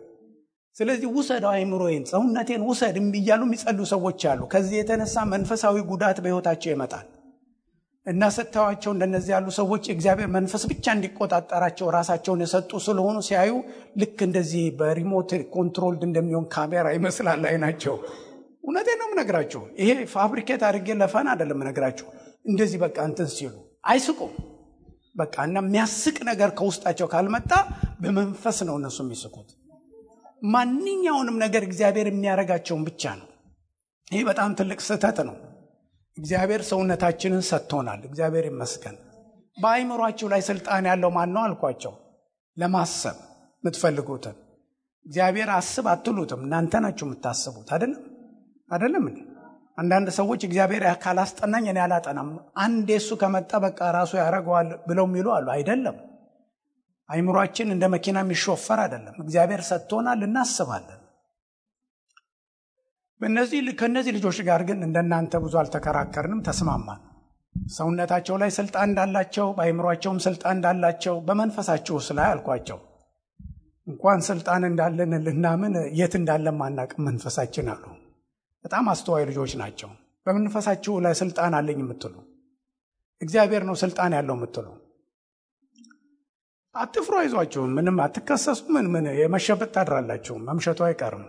[0.77, 7.07] ስለዚህ ውሰደው አይምሮዬን፣ ሰውነቴን ውሰድ እያሉ የሚጸሉ ሰዎች አሉ። ከዚህ የተነሳ መንፈሳዊ ጉዳት በሕይወታቸው ይመጣል
[8.07, 13.53] እና ስታዩዋቸው እንደነዚህ ያሉ ሰዎች እግዚአብሔር መንፈስ ብቻ እንዲቆጣጠራቸው ራሳቸውን የሰጡ ስለሆኑ ሲያዩ
[14.03, 17.97] ልክ እንደዚህ በ remote controlled እንደሚሆን ካሜራ ይመስላል አይናቸው።
[18.65, 22.07] እውነቴን ነው የምነግራችሁ። ይሄ fabricate አድርጌ ለ fun አይደለም የምነግራችሁ።
[22.47, 23.55] እንደዚህ በቃ እንትን ሲሉ
[23.87, 24.35] አይስቁም።
[25.17, 27.53] በቃ እና የሚያስቅ ነገር ከውስጣቸው ካልመጣ
[27.97, 29.49] በመንፈስ ነው እነሱ የሚስቁት።
[30.47, 33.29] ማንኛውንም ነገር እግዚአብሔር የሚያደርጋቸውን ብቻ ነው።
[34.09, 35.37] ይህ በጣም ትልቅ ስህተት ነው።
[36.17, 38.97] እግዚአብሔር ሰውነታችንን ሰጥቶናል። እግዚአብሔር ይመስገን።
[39.57, 41.93] በአይምሯችሁ ላይ ስልጣን ያለው ማን ነው አልኳቸው።
[42.57, 43.17] ለማሰብ
[43.65, 44.37] የምትፈልጉትን
[45.07, 48.03] እግዚአብሔር አስብ አትሉትም። እናንተ ናችሁ የምታስቡት አይደለም
[48.71, 49.05] አይደለም?
[49.79, 55.47] አንዳንድ ሰዎች እግዚአብሔር ካላስጠናኝ እኔ አላጠናም፣ አንዴ እሱ ከመጣ በቃ ራሱ ያደርገዋል ብለው የሚሉ አሉ።
[55.55, 55.97] አይደለም።
[57.09, 61.01] አይምሯችን እንደ መኪና የሚሾፈር አይደለም። እግዚአብሔር ሰጥቶናል፣ እናስባለን።
[63.81, 67.03] ከእነዚህ ልጆች ጋር ግን እንደናንተ ብዙ አልተከራከርንም፣ ተስማማን።
[67.73, 72.79] ሰውነታቸው ላይ ስልጣን እንዳላቸው፣ በአይምሯቸውም ስልጣን እንዳላቸው በመንፈሳቸው ላይ አልኳቸው።
[73.87, 77.85] እንኳን ስልጣን እንዳለን ልናምን የት እንዳለን ማናቅም መንፈሳችን አሉ።
[78.65, 79.91] በጣም አስተዋይ ልጆች ናቸው።
[80.27, 82.15] በመንፈሳችሁ ላይ ስልጣን አለኝ የምትሉ
[83.21, 84.67] እግዚአብሔር ነው ስልጣን ያለው የምትሉ
[86.77, 91.25] አትፍሩ፣ አይዟችሁም፣ ምንም አትከሰሱ። ምን ምን የመሸበት ታድራላችሁም፣ መምሸቱ አይቀርም።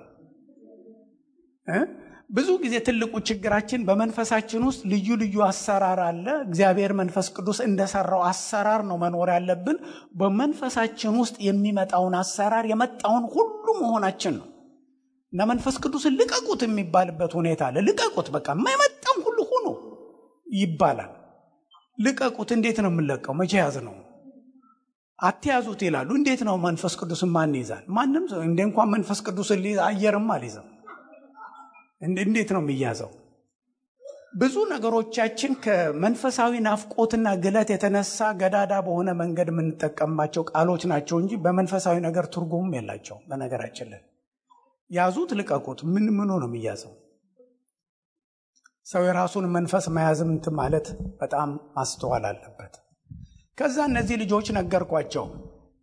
[2.30, 8.82] ብዙ ጊዜ ትልቁ ችግራችን በመንፈሳችን ውስጥ ልዩ ልዩ አሰራር አለ። እግዚአብሔር መንፈስ ቅዱስ እንደሰራው አሰራር
[8.90, 9.78] ነው መኖር ያለብን።
[10.22, 14.48] በመንፈሳችን ውስጥ የሚመጣውን አሰራር የመጣውን ሁሉ መሆናችን ነው
[15.34, 19.66] እና መንፈስ ቅዱስን ልቀቁት የሚባልበት ሁኔታ አለ። ልቀቁት፣ በቃ የማይመጣም ሁሉ ሁኑ
[20.48, 21.14] ይባላል።
[21.98, 23.34] ልቀቁት። እንዴት ነው የምንለቀው?
[23.40, 23.96] መቼ ያዝ ነው?
[25.20, 27.84] አትያዙት ይላሉ። እንዴት ነው መንፈስ ቅዱስን ማን ይዛል?
[27.90, 30.68] ማንም ሰው እንደ እንኳን መንፈስ ቅዱስን አየርም አልይዘም።
[32.02, 33.12] እንዴት ነው የሚያዘው?
[34.36, 42.26] ብዙ ነገሮቻችን ከመንፈሳዊ ናፍቆትና ግለት የተነሳ ገዳዳ በሆነ መንገድ የምንጠቀምባቸው ቃሎች ናቸው እንጂ በመንፈሳዊ ነገር
[42.34, 44.02] ትርጉምም የላቸውም። በነገራችን ላይ
[44.90, 46.94] ያዙት፣ ልቀቁት፣ ምን ምኑ ነው የሚያዘው?
[48.88, 50.88] ሰው የራሱን መንፈስ መያዝም ማለት
[51.22, 52.76] በጣም ማስተዋል አለበት።
[53.58, 55.26] ከዛ እነዚህ ልጆች ነገርኳቸው።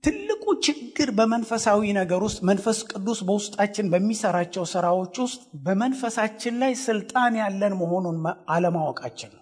[0.04, 7.74] ትልቁ ችግር በመንፈሳዊ ነገር ውስጥ መንፈስ ቅዱስ በውስጣችን በሚሰራቸው ስራዎች ውስጥ በመንፈሳችን ላይ ስልጣን ያለን
[7.80, 8.18] መሆኑን
[8.54, 9.32] አለማወቃችን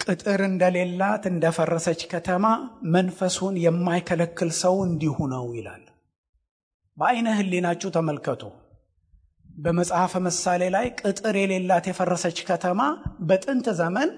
[0.00, 2.46] ቅጥር እንደሌላት እንደፈረሰች ከተማ
[2.94, 5.84] መንፈሱን የማይከለክል ሰው እንዲሁ ነው ይላል።
[6.96, 8.42] በአይነ ሕሊናችሁ ተመልከቱ።
[9.58, 12.80] በመጽሐፈ ምሳሌ ላይ ቅጥር የሌላት የፈረሰች ከተማ
[13.22, 14.10] በጥንት ዘመን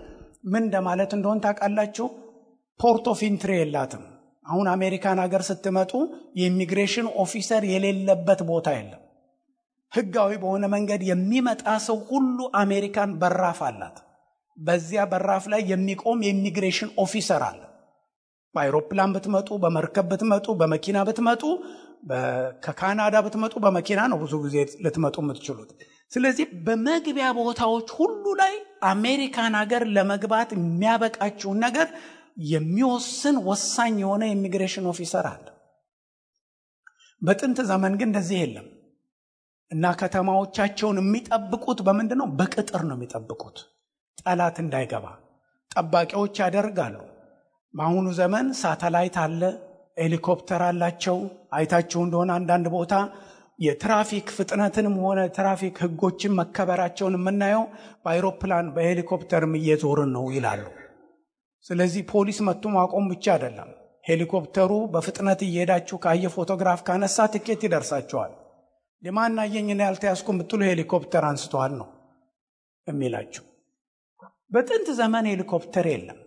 [0.46, 2.06] ምን እንደማለት እንደሆን ታውቃላችሁ?
[2.80, 4.04] Port of entry የላትም።
[4.46, 5.92] አሁን አሜሪካን ሀገር ስትመጡ
[6.40, 9.02] የ immigration officer የሌለበት ቦታ የለም።
[9.92, 13.96] ሕጋዊ በሆነ መንገድ የሚመጣ ሰው ሁሉ አሜሪካን በራፍ አላት።
[14.56, 17.60] በዚያ በራፍ ላይ የሚቆም የ immigration officer አለ።
[18.54, 21.42] በአይሮፕላን ብትመጡ፣ በመርከብ ብትመጡ፣ በመኪና ብትመጡ፣
[22.64, 25.70] ከካናዳ ብትመጡ በመኪና ነው ብዙ ጊዜ ልትመጡ የምትችሉት።
[26.12, 28.54] ስለዚህ በመግቢያ ቦታዎች ሁሉ ላይ
[28.90, 31.88] አሜሪካን ሀገር ለመግባት የሚያበቃችሁን ነገር
[32.50, 35.46] የሚወስን ወሳኝ የሆነ የ immigration officer አለ።
[37.22, 38.66] በጥንት ዘመን ግን እንደዚህ የለም
[39.70, 42.28] እና ከተማዎቻቸውን የሚጠብቁት በምንድን ነው?
[42.38, 43.56] በቅጥር ነው የሚጠብቁት፣
[44.18, 45.06] ጠላት እንዳይገባ
[45.70, 46.96] ጠባቂዎች ያደርጋሉ።
[47.74, 49.40] በአሁኑ ዘመን ሳተላይት አለ፣
[49.98, 51.16] ሄሊኮፕተር አላቸው።
[51.52, 52.94] አይታችሁ እንደሆነ አንዳንድ ቦታ
[53.58, 57.62] የትራፊክ ፍጥነትንም ሆነ ትራፊክ ሕጎችን መከበራቸውን የምናየው
[58.04, 60.64] በአይሮፕላን በሄሊኮፕተርም እየዞርን ነው ይላሉ።
[61.66, 63.70] ስለዚህ ፖሊስ መጥቶ ማቆም ብቻ አይደለም።
[64.04, 68.34] ሄሊኮፕተሩ በፍጥነት እየሄዳችሁ ካየ ፎቶግራፍ ካነሳ ትኬት ይደርሳቸዋል።
[69.02, 71.88] ማን አየኝና ያልተያዝኩም ብትሉ ሄሊኮፕተር አንስተዋል ነው
[72.86, 73.44] የሚላችሁ።
[74.50, 76.18] በጥንት ዘመን ሄሊኮፕተር የለም፣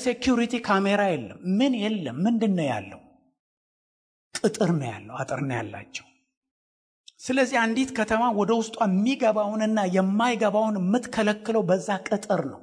[0.00, 3.00] ሴኪሪቲ ካሜራ የለም፣ ምን የለም። ምንድን ነው ያለው?
[4.44, 6.06] ቅጥር ነው ያለው፣ አጥር ነው ያላቸው።
[7.20, 12.60] ስለዚህ አንዲት ከተማ ወደ ውስጧ የሚገባውንና የማይገባውን የምትከለክለው በዛ ቅጥር ነው።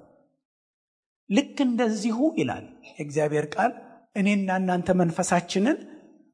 [1.30, 3.72] ልክ እንደዚሁ ይላል የእግዚአብሔር ቃል
[4.15, 5.78] እኔና እናንተ መንፈሳችንን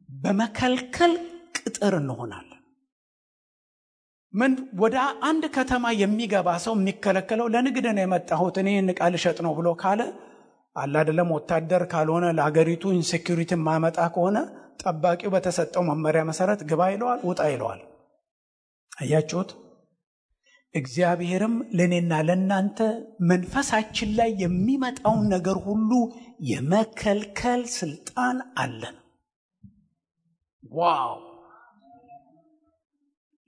[0.09, 1.13] በመከልከል
[1.57, 2.53] ቅጥር እንሆናለን።
[4.81, 4.95] ወደ
[5.27, 10.01] አንድ ከተማ የሚገባ ሰው የሚከለከለው ለንግድ ነው የመጣሁት እኔ ዕቃ ልሸጥ ነው ብሎ ካለ
[10.77, 14.37] አለ አይደለም፣ ወታደር ካልሆነ ለሀገሪቱ insecurity የሚያመጣ ከሆነ
[14.81, 17.79] ጠባቂው በተሰጠው መመሪያ መሰረት ግባ ይለዋል፣ ውጣ ይለዋል።
[18.97, 19.49] አያችሁት?
[20.75, 22.79] እግዚአብሔርም ለእኔና ለእናንተ
[23.29, 25.91] መንፈሳችን ላይ የሚመጣውን ነገር ሁሉ
[26.49, 28.97] የመከልከል ስልጣን አለን።
[30.71, 31.13] Wow!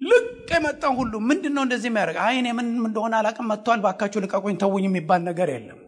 [0.02, 2.18] ልክ የመጣው ሁሉ ምንድን ነው እንደዚህ የሚያደርግ?
[2.26, 5.79] አይ እኔ ምን እንደሆነ አላቅም፣ መጥቷል፣ ባካችሁ ልቀቁኝ፣ ተውኝ የሚባል ነገር የለም።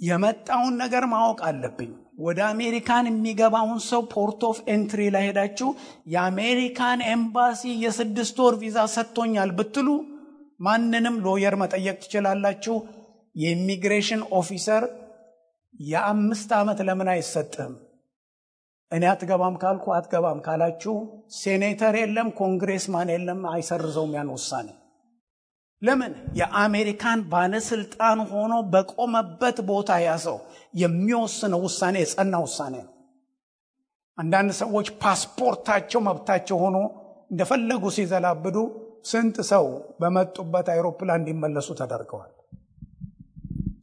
[0.00, 5.26] የመጣውን ነገር ማወቅ አለብኝ። ወደ አሜሪካን የሚገባውን ሰው port of entry ላይ
[6.06, 9.88] የአሜሪካን ኤምባሲ የስድስት ወር ቪዛ ሰጥቶኛል ብትሉ
[10.60, 12.76] ማንንም lawyer መጠየቅ ትችላላችሁ።
[13.34, 14.84] የ immigration officer
[15.84, 17.74] የአምስት ዓመት ለምን አይሰጥህም?
[18.92, 20.94] እኔ አትገባም ካልኩ አትገባም ካላችሁ
[21.38, 24.68] ሴኔተር የለም congressman የለም አይሰርዘውም ያን ውሳኔ።
[25.82, 26.12] ለምን?
[26.38, 30.38] የአሜሪካን ባለስልጣን ሆኖ በቆመበት ቦታ ያ ሰው
[30.74, 32.94] የሚወስነው ውሳኔ የጸና ውሳኔ ነው።
[34.18, 36.76] አንዳንድ ሰዎች ፓስፖርታቸው መብታቸው ሆኖ
[37.30, 38.56] እንደፈለጉ ሲዘላብዱ
[39.10, 39.64] ስንት ሰው
[40.00, 42.32] በመጡበት አይሮፕላን እንዲመለሱ ተደርገዋል።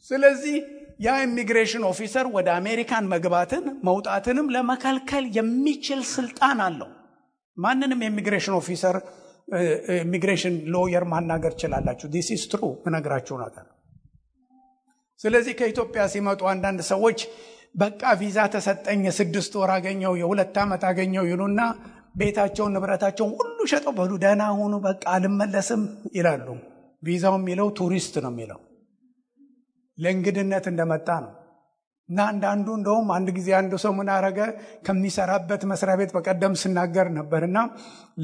[0.09, 0.55] ስለዚህ
[1.01, 6.89] ያ immigration officer ወደ አሜሪካን መግባትን መውጣትንም ለመከልከል የሚችል ስልጣን አለው።
[7.57, 8.95] ማንንም የ immigration officer
[9.97, 13.65] immigration lawyer ማናገር ችላላችሁ። this is true እነግራችሁ ነገር።
[15.19, 17.19] ስለዚህ ከኢትዮጵያ ሲመጡ አንዳንድ ሰዎች
[17.75, 21.61] በቃ ቪዛ ተሰጠኝ፣ የስድስት ወር አገኘው፣ የሁለት ዓመት አገኘው ይሉና
[22.17, 25.81] ቤታቸውን ንብረታቸውን ሁሉ ሸጠው በሉ ደህና ሁኑ፣ በቃ አልመለስም
[26.15, 26.47] ይላሉ።
[27.03, 28.59] ቪዛው የሚለው ቱሪስት ነው የሚለው
[29.97, 31.33] ለእንግድነት እንደመጣ ነው።
[32.09, 34.39] እና አንዳንዱ እንደውም አንድ ጊዜ አንዱ ሰው ምን አረገ
[34.87, 37.57] ከሚሰራበት መስሪያ ቤት በቀደም ስናገር ነበር እና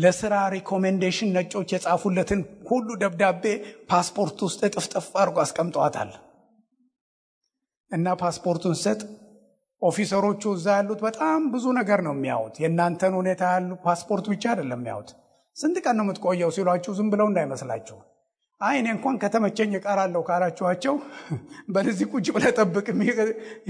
[0.02, 3.46] ለስራ recommendation ነጮች የጻፉለትን ሁሉ ደብዳቤ
[3.92, 6.12] ፓስፖርት ውስጥ እጥፍጥፍ አድርጎ አስቀምጠዋታል።
[7.92, 9.02] እና ፓስፖርቱን ሰጥ
[9.82, 14.80] officer ኦቹ እዛ ያሉት በጣም ብዙ ነገር ነው የሚያዩት። የእናንተን ሁኔታ ያሉ ፓስፖርት ብቻ አይደለም
[14.80, 15.10] የሚያዩት።
[15.58, 17.98] ስንት ቀን ነው የምትቆየው ሲሏችሁ ዝም ብለው እንዳይመስላችሁ
[18.62, 20.96] አይ እኔ እንኳን ከተመቸኝ እቀራለሁ ካላችኋቸው
[21.76, 22.86] በዚህ ቁጭ ብለህ ጠብቅ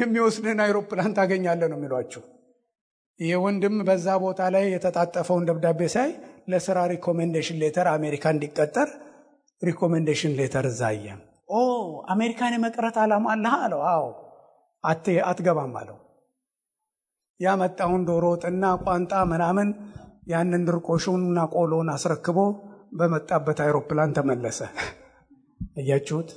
[0.02, 2.22] የሚወስድህን አይሮፕላን ታገኛለህ ነው የሚሏችሁ።
[3.20, 6.12] ይህ ወንድም በዛ ቦታ ላይ የተጣጠፈውን ደብዳቤ ሳይ
[6.52, 8.90] ለስራ recommendation letter አሜሪካ እንዲቀጠር
[9.62, 11.06] recommendation letter እዛየ
[11.52, 11.60] ኦ
[12.14, 14.06] አሜሪካን የመቅረት ዓላማ አለህ አለው። አዎ
[15.24, 15.98] አትገባም አለው።
[17.40, 19.70] ያመጣውን ዶሮ ወጥና ቋንጣ ምናምን
[20.32, 22.38] ያንን ድርቆሹንና ቆሎን አስረክቦ
[22.92, 24.60] በመጣበት አይሮፕላን ተመለሰ።
[25.82, 26.30] እያችሁት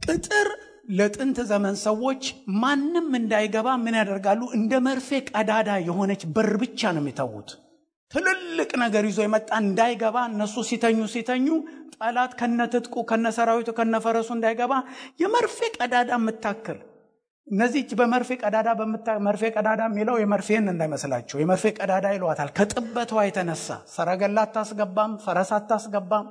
[0.00, 0.48] ቅጥር
[0.90, 2.22] ለጥንት ዘመን ሰዎች
[2.56, 4.42] ማንም እንዳይገባ ምን ያደርጋሉ?
[4.58, 7.48] እንደ መርፌ ቀዳዳ የሆነች በር ብቻ ነው የሚተዉት።
[8.12, 11.46] ትልልቅ ነገር ይዞ የመጣ እንዳይገባ እነሱ ሲተኙ ሲተኙ
[11.96, 14.72] ጠላት ከነትጥቁ ከነሰራዊቱ ከነፈረሱ እንዳይገባ
[15.20, 16.78] የመርፌ ቀዳዳ የምታክል
[17.48, 18.68] እነዚህ በመርፌ ቀዳዳ
[19.26, 26.26] መርፌ ቀዳዳ የሚለው የመርፌን እንዳይመስላቸው የመርፌ ቀዳዳ ይለዋታል። ከጥበቷ የተነሳ ሰረገላ አታስገባም፣ ፈረስ አታስገባም።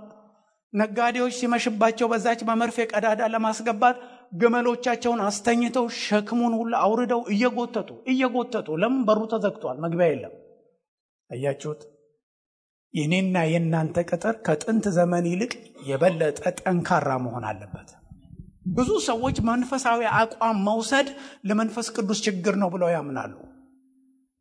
[0.73, 3.97] ነጋዴዎች ሲመሽባቸው በዛች በመርፌ ቀዳዳ ለማስገባት
[4.33, 10.33] ግመሎቻቸውን አስተኝተው ሸክሙን ሁሉ አውርደው እየጎተቱ እየጎተቱ ለምን በሩ ተዘግቷል፣ መግቢያ የለም።
[11.29, 11.81] አያችሁት?
[12.93, 15.53] የኔና የእናንተ ቅጥር ከጥንት ዘመን ይልቅ
[15.87, 17.89] የበለጠ ጠንካራ መሆን አለበት።
[18.65, 21.07] ብዙ ሰዎች መንፈሳዊ አቋም መውሰድ
[21.45, 23.33] ለመንፈስ ቅዱስ ችግር ነው ብለው ያምናሉ።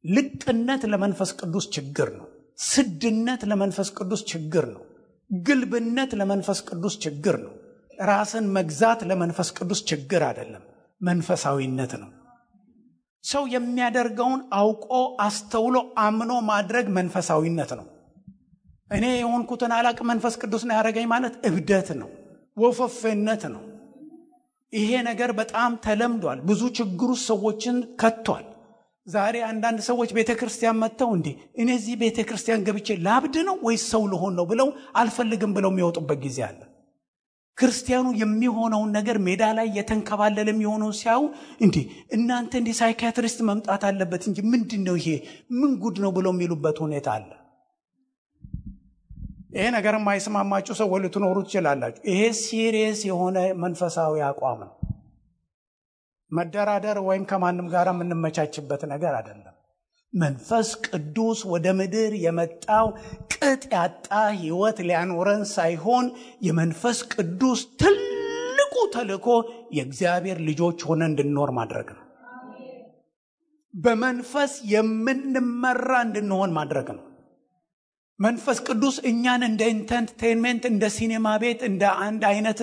[0.05, 2.27] ልቅነት ለመንፈስ ቅዱስ ችግር ነው።
[2.65, 4.83] ስድነት ለመንፈስ ቅዱስ ችግር ነው።
[5.31, 7.53] ግልብነት ለመንፈስ ቅዱስ ችግር ነው።
[8.03, 10.65] ራስን መግዛት ለመንፈስ ቅዱስ ችግር አይደለም፣
[11.01, 12.11] መንፈሳዊነት ነው።
[13.25, 17.87] ሰው የሚያደርገውን አውቆ አስተውሎ አምኖ ማድረግ መንፈሳዊነት ነው።
[18.91, 22.11] እኔ የሆንኩትን አላቅ መንፈስ ቅዱስ ነው ያደረገኝ ማለት እብደት ነው፣
[22.57, 23.63] ወፈፌነት ነው።
[24.75, 28.45] ይሄ ነገር በጣም ተለምዷል። ብዙ ችግሩ ሰዎችን ከቷል።
[29.07, 31.29] ዛሬ አንዳንድ ሰዎች ቤተ ክርስቲያን መጥተው እንዴ
[31.61, 36.19] እኔ እዚህ ቤተ ክርስቲያን ገብቼ ላብድ ነው ወይስ ሰው ልሆን ነው ብለው አልፈልግም ብለው የሚወጡበት
[36.25, 36.61] ጊዜ አለ።
[37.59, 41.21] ክርስቲያኑ የሚሆነውን ነገር ሜዳ ላይ የተንከባለለ የሚሆነውን ሲያዩ
[41.61, 41.77] እንዴ
[42.13, 45.09] እናንተ እንዲህ psychiatrist መምጣት አለበት እንጂ ምንድን ነው ይሄ
[45.59, 47.31] ምን ጉድ ነው ብለው የሚሉበት ሁኔታ አለ።
[49.55, 54.73] ይሄ ነገር የማይስማማችሁ ሰው ልትኖሩ ትችላላችሁ። ይሄ serious የሆነ መንፈሳዊ አቋም ነው።
[56.33, 59.51] መደራደር ወይም ከማንም ጋር የምንመቻችበት ነገር አይደለም።
[60.13, 62.87] መንፈስ ቅዱስ ወደ ምድር የመጣው
[63.35, 66.07] ቅጥ ያጣ ሕይወት ሊያኖረን ሳይሆን
[66.47, 69.29] የመንፈስ ቅዱስ ትልቁ ተልእኮ
[69.77, 72.03] የእግዚአብሔር ልጆች ሆነ እንድንኖር ማድረግ ነው።
[73.75, 77.05] በመንፈስ የምንመራ እንድንሆን ማድረግ ነው።
[78.21, 82.61] መንፈስ ቅዱስ እኛን እንደ entertainment እንደ ሲኔማ ቤት እንደ አንድ አይነት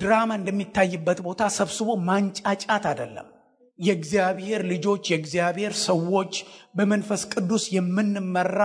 [0.00, 3.28] ድራማ እንደሚታይበት ቦታ ሰብስቦ ማንጫጫት አይደለም።
[3.78, 6.34] የእግዚአብሔር ልጆች የእግዚአብሔር ሰዎች
[6.76, 8.60] በመንፈስ ቅዱስ የምንመራ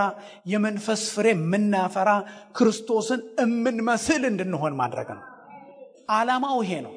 [0.52, 2.10] የመንፈስ ፍሬ የምናፈራ
[2.58, 5.24] ክርስቶስን የምንመስል እንድንሆን ማድረግ ነው።
[6.12, 6.94] ዓላማው ይሄ ነው።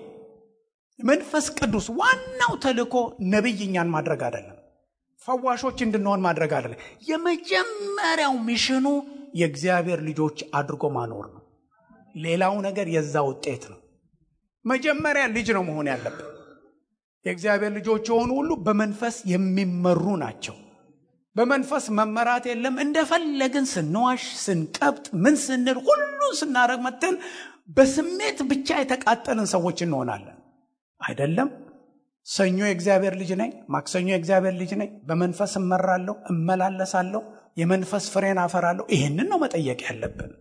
[0.99, 2.95] መንፈስ ቅዱስ ዋናው ተልእኮ
[3.31, 4.54] ነቢይ እኛን ማድረግ አይደለም።
[5.27, 8.87] ፈዋሾች እንድንሆን ማድረግ አይደለም። የመጀመሪያው ሚሽኑ
[9.39, 11.41] የእግዚአብሔር ልጆች አድርጎ ማኖር ነው።
[12.17, 13.79] ሌላው ነገር የዛ ውጤት ነው።
[14.65, 16.29] መጀመሪያ ልጅ ነው መሆን ያለብን።
[17.25, 20.55] የእግዚአብሔር ልጆች የሆኑ ሁሉ በመንፈስ የሚመሩ ናቸው።
[21.35, 27.15] በመንፈስ መመራት የለም። እንደፈለግን ስንዋሽ፣ ስንቀብጥ፣ ምን ስንል ሁሉን ስናደርግ መተን
[27.77, 30.37] በስሜት ብቻ የተቃጠልን ሰዎች እንሆናለን።
[31.01, 31.49] አይደለም።
[32.25, 37.21] ሰኞ የእግዚአብሔር ልጅ ነኝ፣ ማክሰኞ የእግዚአብሔር ልጅ ነኝ፣ በመንፈስ እመራለሁ፣ እመላለሳለሁ፣
[37.57, 40.31] የመንፈስ ፍሬን አፈራለሁ። ይህንን ነው መጠየቅ ያለብን።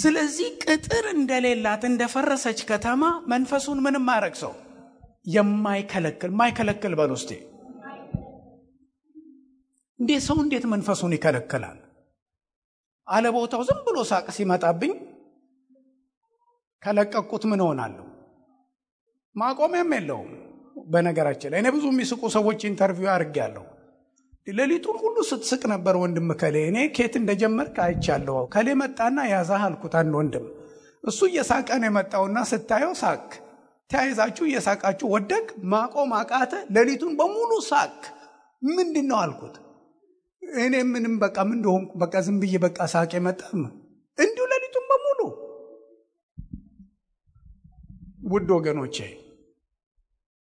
[0.00, 4.52] ስለዚህ ቅጥር እንደሌላት እንደፈረሰች ከተማ መንፈሱን ምንም ማድረግ ሰው
[5.26, 7.30] የማይከለክል ማይከለክል በል ውስጤ
[10.00, 11.76] እንዴት ሰው እንዴት መንፈሱን ይከለክላል?
[13.08, 14.92] አለቦታው ዝም ብሎ ሳቅ ሲመጣብኝ
[16.82, 18.06] ከለቀቁት ምን ሆናለሁ?
[19.36, 20.30] ማቆሚያም የለውም።
[20.86, 23.64] በነገራችን ላይ እኔ ብዙ የሚስቁ ሰዎች interview አድርጌያለሁ።
[24.52, 30.14] ሌሊቱን ሁሉ ስትስቅ ነበር ወንድም ከሌ። እኔ ኬት እንደጀመርክ አይቻለሁ። ከሌ መጣና ያዛህ አልኩት። አንድ
[30.20, 30.46] ወንድም
[31.04, 33.22] እሱ እየሳቀ ነው የመጣውና ስታየው ሳቅ
[33.90, 37.96] ተያይዛችሁ እየሳቃችሁ ወደቅ። ማቆም አቃተ። ሌሊቱን በሙሉ ሳቅ።
[38.62, 39.54] ምንድን ነው አልኩት።
[40.60, 43.60] እኔ ምንም በቃ ምን እንደሆንኩ በቃ ዝም ብዬ በቃ ሳቅ የመጣም
[44.18, 45.20] እንዲሁ ሌሊቱን በሙሉ
[48.32, 48.96] ውድ ወገኖቼ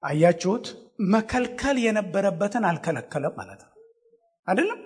[0.03, 0.65] አያችሁት?
[1.13, 3.71] መከልከል የነበረበትን አልከለከለም ማለት ነው
[4.47, 4.79] አይደለም።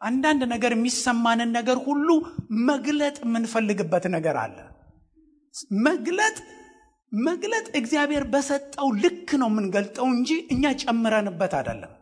[0.00, 2.08] አንዳንድ ነገር የሚሰማንን ነገር ሁሉ
[2.68, 4.56] መግለጥ የምንፈልግበት ነገር አለ።
[5.86, 6.36] መግለጥ
[7.12, 11.92] መግለጥ እግዚአብሔር በሰጠው ልክ ነው የምንገልጠው እንጂ እኛ ጨምረንበት አይደለም።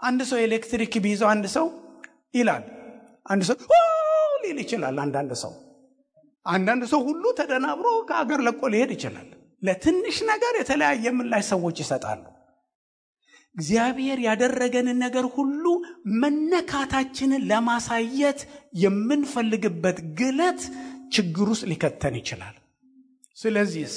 [0.00, 1.66] አንድ ሰው ኤሌክትሪክ ቢይዘው አንድ ሰው
[2.34, 2.64] ይላል፣
[3.26, 3.56] አንድ ሰው
[4.44, 5.52] ሊል ይችላል። አንዳንድ ሰው
[6.46, 9.28] አንዳንድ ሰው ሁሉ ተደናብሮ ከአገር ለቆ ሊሄድ ይችላል።
[9.64, 12.22] ለትንሽ ነገር የተለያየ ምላሽ ሰዎች ይሰጣሉ።
[13.54, 15.64] እግዚአብሔር ያደረገንን ነገር ሁሉ
[16.22, 18.40] መነካታችንን ለማሳየት
[18.82, 20.62] የምንፈልግበት ግለት
[21.12, 22.56] ችግር ውስጥ ሊከተን ይችላል።
[23.36, 23.94] ስለዚህስ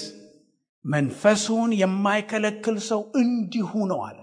[0.86, 4.20] መንፈሱን የማይከለክል ሰው እንዲሁ ነው አለ።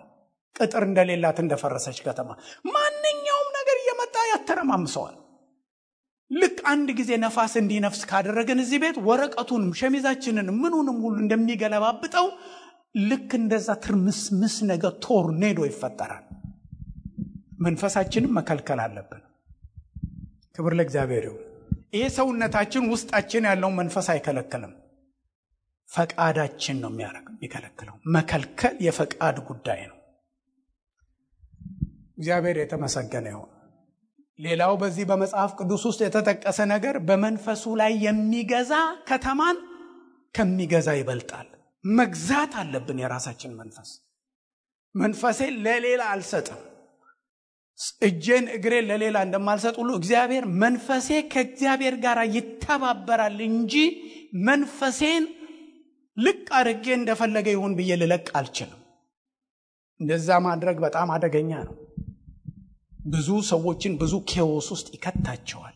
[0.57, 2.28] ቅጥር እንደሌላት እንደፈረሰች ከተማ
[2.74, 5.16] ማንኛውም ነገር እየመጣ ያተረማምሰዋል።
[6.35, 12.27] ልክ አንድ ጊዜ ነፋስ እንዲነፍስ ካደረግን እዚህ ቤት ወረቀቱንም ሸሚዛችንን ምኑንም ሁሉ እንደሚገለባብጠው
[13.05, 16.25] ልክ እንደዛ ትርምስምስ ነገር ቶርኔዶ ይፈጠራል።
[17.61, 19.23] መንፈሳችንም መከልከል አለብን።
[20.57, 21.25] ክብር ለእግዚአብሔር
[21.94, 24.73] ይሄ ሰውነታችን ውስጣችን ያለውን መንፈስ አይከለክልም።
[25.88, 29.99] ፈቃዳችን ነው የሚከለክለው። መከልከል የፈቃድ ጉዳይ ነው።
[32.18, 33.51] እግዚአብሔር የተመሰገነ ይሁን።
[34.38, 38.73] ሌላው በዚህ በመጽሐፍ ቅዱስ ውስጥ የተጠቀሰ ነገር በመንፈሱ ላይ የሚገዛ
[39.09, 39.59] ከተማን
[40.35, 41.49] ከሚገዛ ይበልጣል።
[41.85, 43.90] መግዛት አለብን። የራሳችን መንፈስ
[44.94, 46.61] መንፈሴን ለሌላ አልሰጥም።
[48.03, 53.75] እጄን እግሬን ለሌላ እንደማልሰጥ ሁሉ እግዚአብሔር መንፈሴ ከእግዚአብሔር ጋር ይተባበራል እንጂ
[54.47, 55.25] መንፈሴን
[56.16, 58.81] ልቅ አድርጌ እንደፈለገ ይሁን ብዬ ልለቅ አልችልም።
[60.01, 61.75] እንደዛ ማድረግ በጣም አደገኛ ነው።
[63.05, 65.75] ብዙ ሰዎችን ብዙ ኬዎስ ውስጥ ይከታቸዋል።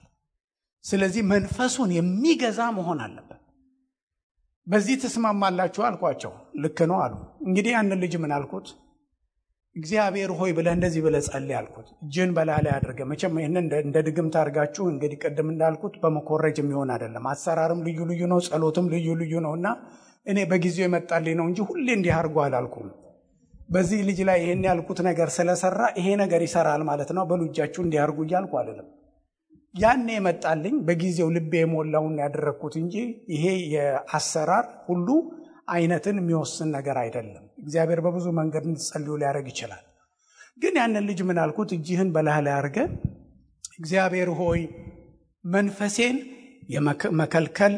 [0.84, 3.40] ስለዚህ መንፈሱን የሚገዛ መሆን አለበት።
[4.66, 7.14] በዚህ ትስማማላችሁ አልኳቸው። ልክ ነው አሉ።
[7.46, 8.66] እንግዲህ ያንን ልጅ ምን አልኩት?
[9.76, 14.34] እግዚአብሔር ሆይ ብለህ እንደዚህ ብለህ ጸልይ አልኩት። እጅን በላህ ላይ አድርገህ መቼም ይህንን እንደ ድግምት
[14.40, 19.52] አድርጋችሁ እንግዲህ ቅድም እንዳልኩት በመኮረጅ የሚሆን አይደለም። አሰራርም ልዩ ልዩ ነው፣ ጸሎትም ልዩ ልዩ ነው
[19.58, 19.68] እና
[20.26, 22.88] እኔ በጊዜው የመጣልኝ ነው እንጂ ሁሌ እንዲህ አድርጎ አላልኩም።
[23.68, 28.18] በዚህ ልጅ ላይ ይሄን ያልኩት ነገር ስለሰራ ይሄ ነገር ይሰራል ማለት ነው፣ በሉ እጃችሁ እንዲያርጉ
[28.26, 28.86] እያልኩ አይደለም።
[29.74, 32.94] ያኔ የመጣልኝ በጊዜው ልቤ የሞላውን ያደረግኩት እንጂ
[33.34, 33.44] ይሄ
[33.74, 35.08] የአሰራር ሁሉ
[35.68, 39.84] አይነትን የሚወስን ነገር አይደለም። እግዚአብሔር በብዙ መንገድ እንድትጸልዩ ሊያደርግ ይችላል።
[40.58, 41.70] ግን ያንን ልጅ ምን አልኩት?
[41.76, 42.88] እጅህን በላህ ላይ አድርገህ
[43.80, 44.60] እግዚአብሔር ሆይ
[45.44, 46.16] መንፈሴን
[46.74, 47.74] የመከልከል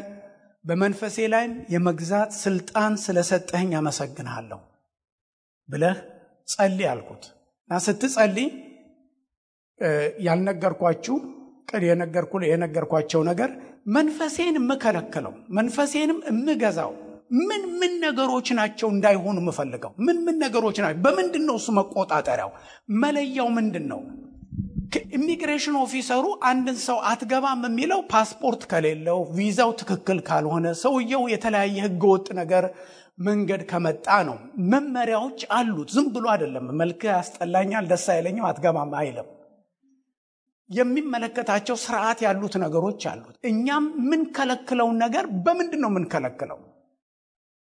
[0.65, 4.59] በመንፈሴ ላይም የመግዛት ስልጣን ስለሰጠኸኝ አመሰግንሃለሁ
[5.71, 5.97] ብለህ
[6.47, 7.23] ጸልይ አልኩት
[7.69, 8.47] እና ስትጸልይ
[10.27, 11.15] ያልነገርኳችሁ
[11.69, 11.83] ቅድ
[12.49, 13.51] የነገርኳቸው ነገር
[13.95, 16.91] መንፈሴን የምከለክለው መንፈሴንም የምገዛው
[17.41, 20.99] ምን ምን ነገሮች ናቸው እንዳይሆኑ የምፈልገው ምን ምን ነገሮች ናቸው?
[21.05, 22.49] በምንድን ነው እሱ መቆጣጠሪያው
[23.01, 24.01] መለያው ምንድን ነው?
[25.17, 32.27] immigration officer ኡ አንድን ሰው አትገባም የሚለው ፓስፖርት ከሌለው ቪዛው ትክክል ካልሆነ ሰውየው የተለያየ ህገወጥ
[32.39, 32.65] ነገር
[33.17, 34.37] መንገድ ከመጣ ነው።
[34.71, 39.29] መመሪያዎች አሉት። ዝም ብሎ አይደለም። መልክ ያስጠላኛል፣ ደስ አይለኝም፣ አትገባም አይልም።
[40.69, 46.59] የሚመለከታቸው ስርዓት ያሉት ነገሮች አሉት። እኛም የምንከለክለውን ነገር በምንድን ነው የምንከለክለው?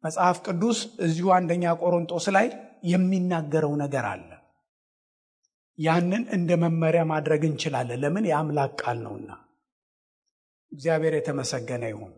[0.05, 2.47] መጽሐፍ ቅዱስ እዚሁ አንደኛ ቆሮንጦስ ላይ
[2.85, 4.29] የሚናገረው ነገር አለ።
[5.79, 8.25] ያንን እንደ መመሪያ ማድረግ እንችላለን። ለምን?
[8.31, 9.31] የአምላክ ቃል ነውና።
[10.73, 12.13] እግዚአብሔር የተመሰገነ ይሁን።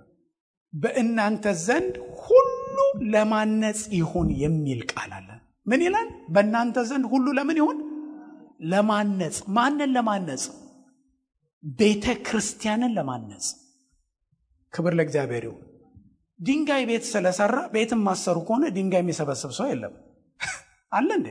[0.72, 1.95] በእናንተ ዘንድ
[3.12, 5.28] ለማነጽ ይሁን የሚል ቃል አለ።
[5.66, 6.09] ምን ይላል?
[6.28, 7.78] በእናንተ ዘንድ ሁሉ ለምን ይሁን?
[8.72, 10.44] ለማነጽ። ማንን ለማነጽ?
[11.78, 13.46] ቤተ ክርስቲያንን ለማነጽ።
[14.72, 15.61] ክብር ለእግዚአብሔር ይሁን።
[16.40, 19.94] ድንጋይ ቤት ስለሰራ ቤትም ማሰሩ ከሆነ ድንጋይ የሚሰበስብ ሰው የለም
[20.92, 21.28] አለ እንዴ?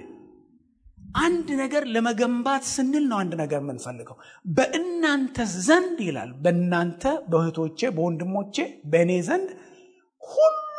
[1.17, 4.17] አንድ ነገር ለመገንባት ስንል ነው አንድ ነገር የምንፈልገው።
[4.49, 8.55] በእናንተ ዘንድ ይላል። በእናንተ በእህቶቼ፣ በወንድሞቼ፣
[8.86, 9.49] በእኔ ዘንድ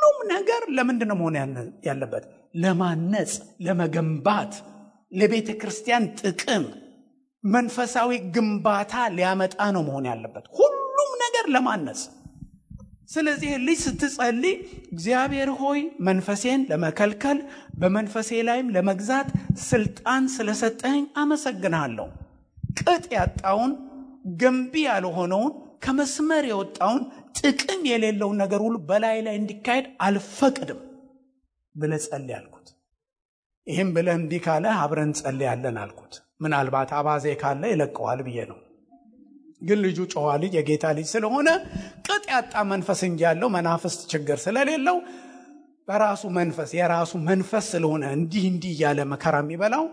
[0.03, 1.34] ሁሉም ነገር ለምንድን ነው መሆን
[1.88, 2.24] ያለበት?
[2.62, 4.53] ለማነጽ፣ ለመገንባት፣
[5.12, 6.64] ለቤተ ክርስቲያን ጥቅም፣
[7.44, 12.00] መንፈሳዊ ግንባታ ሊያመጣ ነው መሆን ያለበት። ሁሉም ነገር ለማነጽ
[13.09, 14.55] ስለዚህ ልጅ ስትጸልይ
[14.92, 17.38] እግዚአብሔር ሆይ መንፈሴን ለመከልከል
[17.80, 19.28] በመንፈሴ ላይም ለመግዛት
[19.66, 22.07] ስልጣን ስለሰጠኝ አመሰግንሃለሁ።
[22.80, 23.72] ቅጥ ያጣውን
[24.42, 25.53] ገንቢ ያልሆነውን
[25.84, 27.03] ከመስመር የወጣውን
[27.35, 30.80] ጥቅም የሌለውን ነገር ሁሉ በላይ ላይ እንዲካሄድ አልፈቅድም
[31.74, 32.66] ብለህ ጸልይ አልኩት።
[33.66, 38.59] ይህም ብለህ እምቢ ካለ አብረን ጸልያለን አልኩት። ምናልባት አባዜ ካለ ይለቀዋል ብዬ ነው
[39.62, 41.49] ግን ልጁ ጨዋ ልጅ የጌታ ልጅ ስለሆነ
[42.07, 44.97] ቅጥ ያጣ መንፈስ እንጂ ያለው መናፍስት ችግር ስለሌለው
[45.89, 49.85] በራሱ መንፈስ የራሱ መንፈስ ስለሆነ እንዲህ እንዲህ እያለ መከራ የሚበላው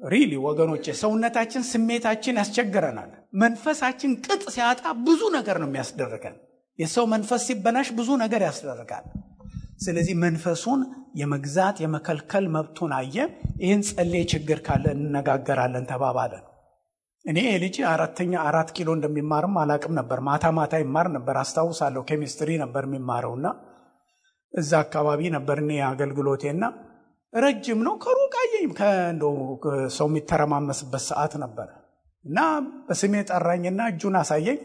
[0.00, 3.10] really ወገኖቼ፣ ሰውነታችን ስሜታችን ያስቸግረናል።
[3.42, 6.36] መንፈሳችን ቅጥ ሲያጣ ብዙ ነገር ነው የሚያስደርገን።
[6.80, 9.06] የሰው መንፈስ ሲበላሽ ብዙ ነገር ያስደርጋል።
[9.84, 10.80] ስለዚህ መንፈሱን
[11.20, 13.16] የመግዛት የመከልከል መብቱን አየ።
[13.62, 16.44] ይህን ጸሌ ችግር ካለ እንነጋገራለን ተባባለን።
[17.24, 22.84] እኔ ልጅ አራተኛ አራት ኪሎ እንደሚማርም አላቅም ነበር። ማታ ማታ ይማር ነበር አስታውሳለሁ። ኬሚስትሪ ነበር
[22.88, 23.46] የሚማረውና
[24.54, 26.64] እዛ አካባቢ ነበር እኔ አገልግሎቴና
[27.32, 29.34] ረጅም ነው። ከሩቅ አየኝ። ከእንደው
[29.96, 31.68] ሰው የሚተረማመስበት ሰዓት ነበር
[32.24, 32.38] እና
[32.88, 34.58] በስሜ ጠራኝና እጁን አሳየኝ።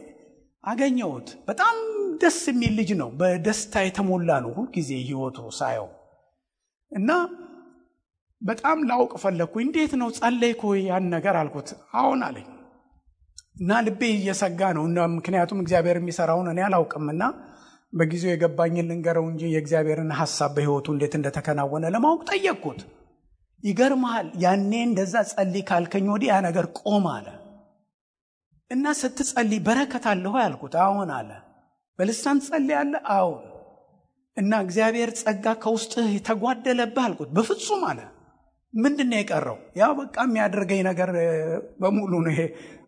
[0.64, 1.76] አገኘሁት። በጣም
[2.22, 5.88] ደስ የሚል ልጅ ነው። በደስታ የተሞላ ነው ሁልጊዜ ህይወቱ ሳየው
[6.92, 7.12] እና
[8.42, 12.48] በጣም ላውቅ ፈለግኩ። እንዴት ነው ጸለይኩ ያን ነገር አልኩት። አሁን አለኝ
[13.58, 14.84] እና ልቤ እየሰጋ ነው።
[15.16, 17.24] ምክንያቱም እግዚአብሔር የሚሰራውን እኔ አላውቅምና
[17.94, 22.82] በጊዜው የገባኝን ልንገረው እንጂ የእግዚአብሔርን ሀሳብ በህይወቱ እንዴት እንደተከናወነ ለማወቅ ጠየቅኩት።
[23.64, 27.28] ይገርመሃል፣ ያኔ እንደዛ ጸልይ ካልከኝ ወዲህ ያ ነገር ቆም አለ
[28.72, 31.30] እና ስትጸልይ በረከት አለሁ ያልኩት። አዎን አለ።
[32.00, 33.02] በልሳን ትጸልያለህ?
[33.14, 33.44] አዎን።
[34.38, 38.00] እና እግዚአብሔር ጸጋ ከውስጥህ የተጓደለብህ አልኩት። በፍጹም አለ።
[38.74, 39.58] ምንድን ነው የቀረው?
[39.80, 41.10] ያው በቃ የሚያደርገኝ ነገር
[41.80, 42.42] በሙሉ ነው ይሄ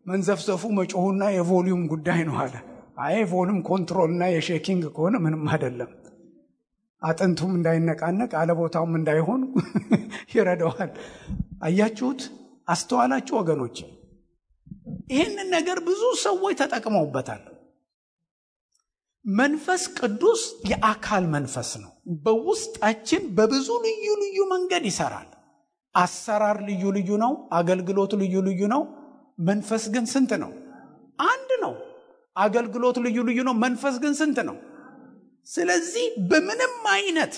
[0.08, 2.56] መንዘፍዘፉ መጮሁና የ volume ጉዳይ ነው አለ።
[3.00, 5.92] አይ volume control እና የ shaking ከሆነ ምንም አይደለም።
[7.02, 9.42] አጥንቱም እንዳይነቃነቅ አለቦታውም እንዳይሆን
[10.34, 10.92] ይረዳዋል።
[11.64, 12.22] አያችሁት?
[12.68, 13.78] አስተዋላችሁ ወገኖች?
[15.10, 17.44] ይህንን ነገር ብዙ ሰዎች ተጠቅመውበታል።
[19.28, 21.92] መንፈስ ቅዱስ የአካል መንፈስ ነው።
[22.26, 25.28] በውስጣችን በብዙ ልዩ ልዩ መንገድ ይሰራል።
[25.96, 28.82] አሰራር ልዩ ልዩ ነው። አገልግሎት ልዩ ልዩ ነው።
[29.42, 30.52] መንፈስ ግን ስንት ነው?
[31.26, 31.74] አንድ ነው።
[32.36, 34.56] አገልግሎት ልዩ ልዩ ነው። መንፈስ ግን ስንት ነው?
[35.48, 37.36] ስለዚህ በምንም አይነት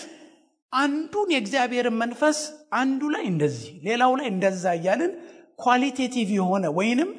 [0.74, 2.38] አንዱን የእግዚአብሔርን መንፈስ
[2.74, 5.12] አንዱ ላይ እንደዚህ ሌላው ላይ እንደዛ እያልን
[5.60, 7.10] ኳሊቴቲቭ የሆነ ወይንም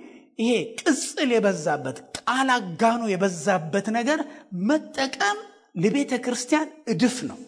[0.41, 4.21] ይሄ ቅጽል የበዛበት ቃል አጋኖ የበዛበት ነገር
[4.69, 5.39] መጠቀም
[5.77, 7.39] ለቤተ ክርስቲያን እድፍ ነው።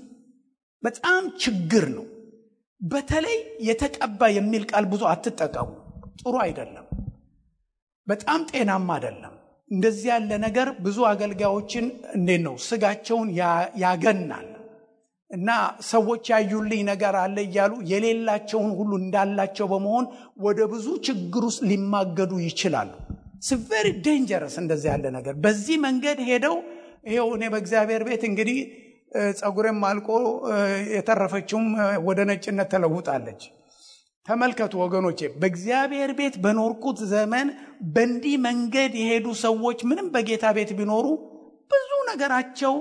[0.82, 2.06] በጣም ችግር ነው።
[2.80, 5.68] በተለይ የተቀባ የሚል ቃል ብዙ አትጠቀሙ።
[6.20, 6.86] ጥሩ አይደለም።
[8.06, 9.34] በጣም ጤናማ አይደለም።
[9.70, 11.84] እንደዚህ ያለ ነገር ብዙ አገልጋዮችን
[12.14, 13.28] እንዴት ነው ስጋቸውን
[13.82, 14.48] ያገናል
[15.32, 15.50] እና
[15.88, 20.06] ሰዎች ያዩልኝ ነገር አለ እያሉ የሌላቸውን ሁሉ እንዳላቸው በመሆን
[20.44, 22.90] ወደ ብዙ ችግር ውስጥ ሊማገዱ ይችላሉ።
[23.68, 26.56] very dangerous እንደዚህ ያለ ነገር። በዚህ መንገድ ሄደው
[27.08, 28.58] ይኸው እኔ በእግዚአብሔር ቤት እንግዲህ
[29.38, 30.08] ጸጉሬም አልቆ
[30.94, 31.66] የተረፈችውም
[32.06, 33.42] ወደ ነጭነት ተለውጣለች።
[34.26, 37.48] ተመልከቱ ወገኖቼ፣ በእግዚአብሔር ቤት በኖርኩት ዘመን
[37.94, 41.06] በእንዲህ መንገድ የሄዱ ሰዎች ምንም በጌታ ቤት ቢኖሩ
[41.70, 42.74] ብዙ ነገራቸው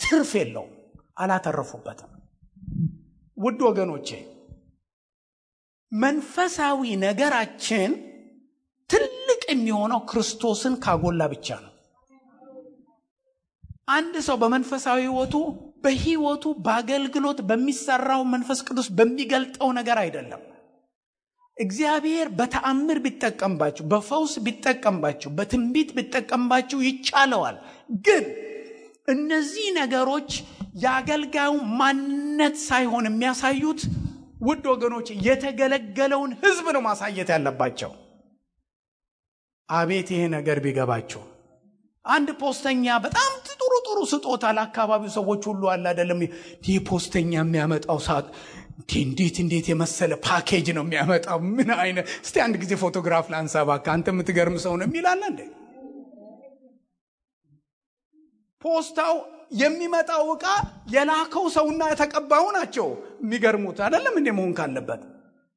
[0.00, 0.72] ትርፍ የለውም፣
[1.18, 2.10] አላተረፉበትም።
[3.36, 4.08] ውድ ወገኖቼ
[5.92, 7.90] መንፈሳዊ ነገራችን
[8.90, 11.72] ትልቅ የሚሆነው ክርስቶስን ካጎላ ብቻ ነው።
[13.88, 15.34] አንድ ሰው በመንፈሳዊ ሕይወቱ
[15.84, 20.42] በሕይወቱ በአገልግሎት በሚሰራው መንፈስ ቅዱስ በሚገልጠው ነገር አይደለም።
[21.56, 27.56] እግዚአብሔር በተአምር ቢጠቀምባችሁ፣ በፈውስ ቢጠቀምባችሁ፣ በትንቢት ቢጠቀምባችሁ ይቻለዋል።
[28.06, 28.24] ግን
[29.08, 30.30] እነዚህ ነገሮች
[30.78, 33.80] የአገልጋዩ ማንነት ሳይሆን የሚያሳዩት
[34.42, 37.92] ውድ ወገኖች የተገለገለውን ሕዝብ ነው ማሳየት ያለባቸው።
[39.68, 41.22] አቤት ይሄ ነገር ቢገባቸው
[42.04, 46.20] አንድ ፖስተኛ በጣም ጥሩ ጥሩ ስጦታ ለአካባቢው ሰዎች ሁሉ አለ አይደለም።
[46.66, 48.28] ይህ ፖስተኛ የሚያመጣው ሰዓት
[49.00, 54.56] እንዴት እንዴት የመሰለ ፓኬጅ ነው የሚያመጣው። ምን አይነት እስቲ አንድ ጊዜ ፎቶግራፍ ላንሳ እባክህ፣ የምትገርም
[54.64, 55.40] ሰው ነው የሚላለ እንዴ።
[58.62, 59.16] ፖስታው
[59.50, 60.46] የሚመጣው ዕቃ
[60.94, 62.88] የላከው ሰውና የተቀባዩ ናቸው
[63.22, 65.02] የሚገርሙት። አይደለም እንዴ መሆን ካለበት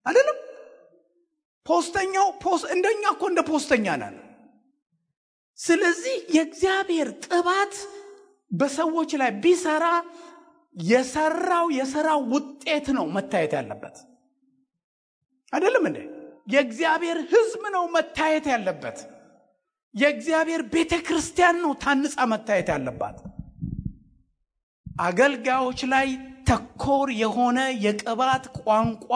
[0.05, 0.37] አይደለም።
[1.65, 2.27] ፖስተኛው
[2.75, 4.15] እንደኛ እኮ እንደ ፖስተኛ ነን።
[5.59, 7.73] ስለዚህ የእግዚአብሔር ቅባት
[8.51, 9.85] በሰዎች ላይ ቢሰራ
[10.75, 13.95] የሰራው የሰራው ውጤት ነው መታየት ያለበት።
[15.53, 15.99] አይደለም እንዴ?
[16.47, 18.97] የእግዚአብሔር ሕዝብ ነው መታየት ያለበት።
[19.95, 23.17] የእግዚአብሔር ቤተ ክርስቲያን ነው ታንጻ መታየት ያለባት።
[24.99, 26.07] አገልጋዮች ላይ
[26.47, 29.09] ተኮር የሆነ የቅባት ቋንቋ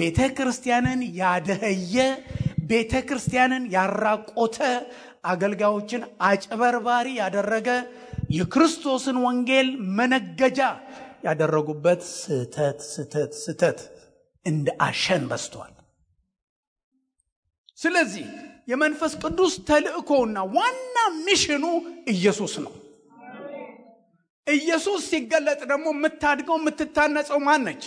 [0.00, 1.96] ቤተ ክርስቲያንን ያደኸየ፣
[2.70, 4.58] ቤተ ክርስቲያንን ያራቆተ፣
[5.32, 7.68] አገልጋዮችን አጭበርባሪ ያደረገ
[8.36, 10.60] የክርስቶስን ወንጌል መነገጃ
[11.24, 13.80] ያደረጉበት ስህተት ስህተት ስህተት
[14.46, 15.72] እንደ አሸን በስቷል።
[17.78, 18.26] ስለዚህ
[18.68, 21.64] የመንፈስ ቅዱስ ተልእኮውና ዋና mission ኡ
[22.08, 22.72] ኢየሱስ ነው።
[24.46, 27.82] ኢየሱስ ሲገለጥ ደግሞ የምታድገው የምትታነጸው ማን ነች?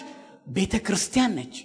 [0.50, 1.56] ቤተ ክርስቲያን ነች።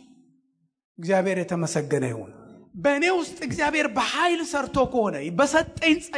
[0.98, 2.30] እግዚአብሔር የተመሰገነ ይሁን።
[2.76, 5.16] በእኔ ውስጥ እግዚአብሔር በኃይል ሰርቶ ከሆነ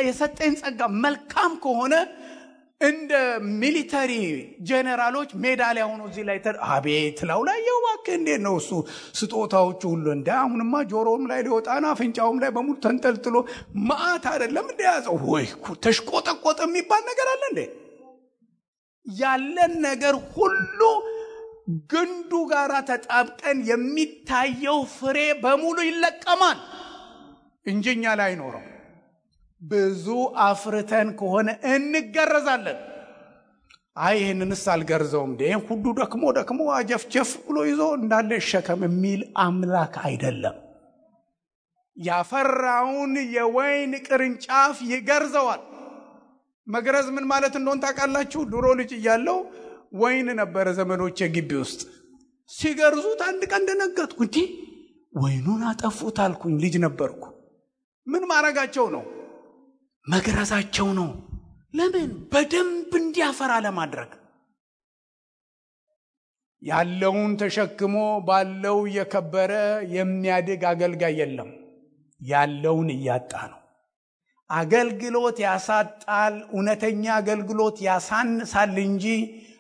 [0.07, 1.95] የሰጠኝ ጸጋ መልካም ከሆነ
[2.81, 3.13] እንደ
[3.61, 4.13] military
[4.69, 7.79] ጄኔራሎች ሜዳሊያ ሆኖ እዚህ ላይ አቤት ላው ላይ የው
[8.15, 8.71] እንዴት ነው እሱ
[9.19, 13.37] ስጦታዎቹ ሁሉ እንደ አሁንማ ጆሮውም ላይ ሊወጣና አፍንጫውም ላይ በሙሉ ተንጠልጥሎ
[13.89, 15.47] መዓት አይደለም እንደ ያዘው ወይ
[15.85, 17.61] ተሽቆጠቆጠ የሚባል ነገር አለ እንዴ?
[19.07, 20.81] ያለን ነገር ሁሉ
[21.91, 26.59] ግንዱ ጋር ተጣብቀን የሚታየው ፍሬ በሙሉ ይለቀማል
[27.67, 28.65] እንጂ እኛ ላይ አይኖረው።
[29.63, 30.07] ብዙ
[30.45, 32.79] አፍርተን ከሆነ እንገረዛለን።
[33.97, 40.57] አይ ይህንንስ አልገርዘውም ይህን ሁሉ ደክሞ ደክሞ አጀፍጀፍ ብሎ ይዞ እንዳለ ይሸከም የሚል አምላክ አይደለም።
[41.97, 45.63] ያፈራውን የወይን ቅርንጫፍ ይገርዘዋል።
[46.67, 48.41] መግረዝ ምን ማለት እንደሆን ታውቃላችሁ?
[48.53, 49.39] ድሮ ልጅ እያለው
[49.95, 51.81] ወይን ነበረ ዘመዶቼ ግቢ ውስጥ
[52.51, 54.47] ሲገርዙት አንድ ቀን ደነገጥኩ። እንዲህ
[55.15, 57.23] ወይኑን አጠፉት አልኩኝ። ልጅ ነበርኩ።
[58.07, 59.03] ምን ማድረጋቸው ነው?
[60.07, 61.09] መግረዛቸው ነው።
[61.75, 62.11] ለምን?
[62.33, 64.11] በደንብ እንዲያፈራ ለማድረግ።
[66.63, 67.95] ያለውን ተሸክሞ
[68.27, 69.53] ባለው እየከበረ
[69.95, 71.51] የሚያድግ አገልጋይ የለም።
[72.21, 73.59] ያለውን እያጣ ነው።
[74.53, 79.07] አገልግሎት ያሳጣል። እውነተኛ አገልግሎት ያሳንሳል እንጂ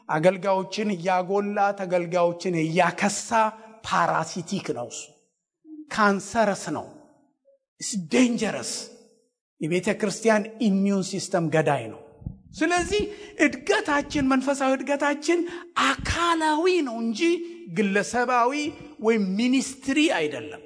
[0.09, 3.29] አገልጋዮችን እያጎላ ተገልጋዮችን እያከሳ
[3.87, 5.03] ፓራሲቲክ ነው። እሱ
[5.95, 6.87] cancerous ነው።
[8.13, 8.73] dangerous
[9.61, 12.01] የቤተ ክርስቲያን immune system ገዳይ ነው።
[12.55, 13.03] ስለዚህ
[13.41, 15.41] እድገታችን መንፈሳዊ እድገታችን
[15.85, 17.21] አካላዊ ነው እንጂ
[17.77, 18.53] ግለሰባዊ
[19.01, 20.63] ወይም ministry አይደለም።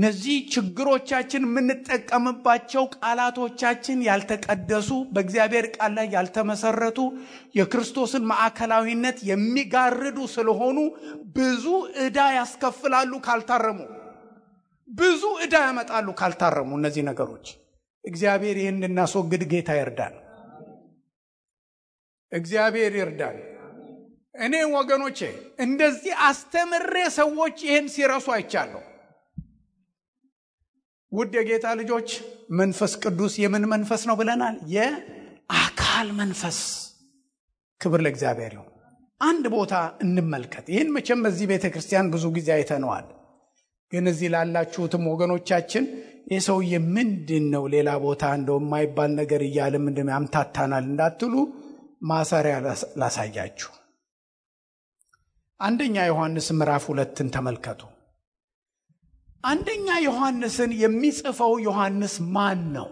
[0.00, 6.98] እነዚህ ችግሮቻችን የምንጠቀምባቸው ቃላቶቻችን ያልተቀደሱ፣ በእግዚአብሔር ቃል ላይ ያልተመሰረቱ፣
[7.58, 10.78] የክርስቶስን ማዕከላዊነት የሚጋርዱ ስለሆኑ
[11.36, 11.66] ብዙ
[12.04, 13.78] ዕዳ ያስከፍላሉ ካልታረሙ
[14.88, 17.46] ብዙ ዕዳ ያመጣሉ ካልታረሙ። እነዚህ ነገሮች
[18.04, 20.16] እግዚአብሔር ይህን እንድናስወግድ ጌታ ይርዳል።
[22.32, 23.38] እግዚአብሔር ይርዳል።
[24.40, 25.20] እኔ ወገኖቼ
[25.60, 28.82] እንደዚህ አስተምሬ ሰዎች ይህን ሲረሱ አይቻለሁ።
[31.12, 32.10] ውድ የጌታ ልጆች
[32.58, 34.56] መንፈስ ቅዱስ የምን መንፈስ ነው ብለናል?
[34.74, 36.58] የአካል መንፈስ።
[37.80, 38.68] ክብር ለእግዚአብሔር ይሁን።
[39.20, 43.06] አንድ ቦታ እንመልከት። ይህን መቼም በዚህ ቤተ ክርስቲያን ብዙ ጊዜ አይተነዋል።
[43.92, 45.84] ግን እዚህ ላላችሁትም ወገኖቻችን
[46.30, 51.34] ይህ ሰውዬ ምንድን ነው ሌላ ቦታ እንደው የማይባል ነገር እያለ ምንድን ያምታታናል እንዳትሉ
[52.02, 52.56] ማሰሪያ
[53.00, 53.70] ላሳያችሁ።
[55.60, 57.80] አንደኛ ዮሐንስ ምዕራፍ ሁለትን ተመልከቱ።
[59.44, 62.88] አንደኛ ዮሐንስን የሚጽፈው ዮሐንስ ማን ነው?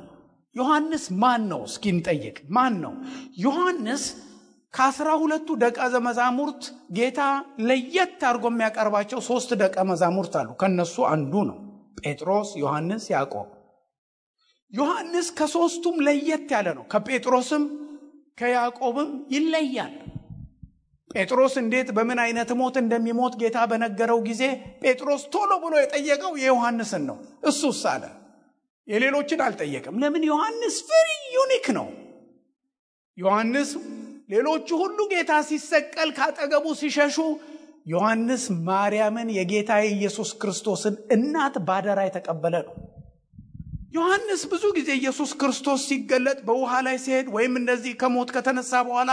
[0.57, 1.61] ዮሐንስ ማን ነው?
[1.68, 2.92] እስኪ እንጠይቅ። ማን ነው
[3.44, 4.05] ዮሐንስ?
[4.74, 5.76] ከአስራ ሁለቱ ደቀ
[6.07, 6.62] መዛሙርት
[6.96, 7.20] ጌታ
[7.68, 11.59] ለየት አድርጎ የሚያቀርባቸው ሶስት ደቀ መዛሙርት አሉ። ከነሱ አንዱ ነው
[12.01, 13.46] ጴጥሮስ፣ ዮሐንስ፣ ያዕቆብ።
[14.72, 17.64] ዮሐንስ ከሶስቱም ለየት ያለ ነው። ከጴጥሮስም
[18.38, 19.94] ከያዕቆብም ይለያል።
[21.11, 24.43] ጴጥሮስ እንዴት በምን አይነት ሞት እንደሚሞት ጌታ በነገረው ጊዜ
[24.83, 28.05] ጴጥሮስ ቶሎ ብሎ የጠየቀው የዮሐንስን ነው። እሱስ አለ
[28.89, 30.23] የሌሎችን አልጠየቅም። ለምን?
[30.31, 31.89] ዮሐንስ very unique ነው።
[33.19, 33.71] ዮሐንስ
[34.31, 37.17] ሌሎቹ ሁሉ ጌታ ሲሰቀል ካጠገቡ ሲሸሹ፣
[37.87, 42.75] ዮሐንስ ማርያምን የጌታ የኢየሱስ ክርስቶስን እናት ባደራ የተቀበለ ነው።
[43.95, 49.11] ዮሐንስ ብዙ ጊዜ ኢየሱስ ክርስቶስ ሲገለጥ በውሃ ላይ ሲሄድ ወይም እንደዚህ ከሞት ከተነሳ በኋላ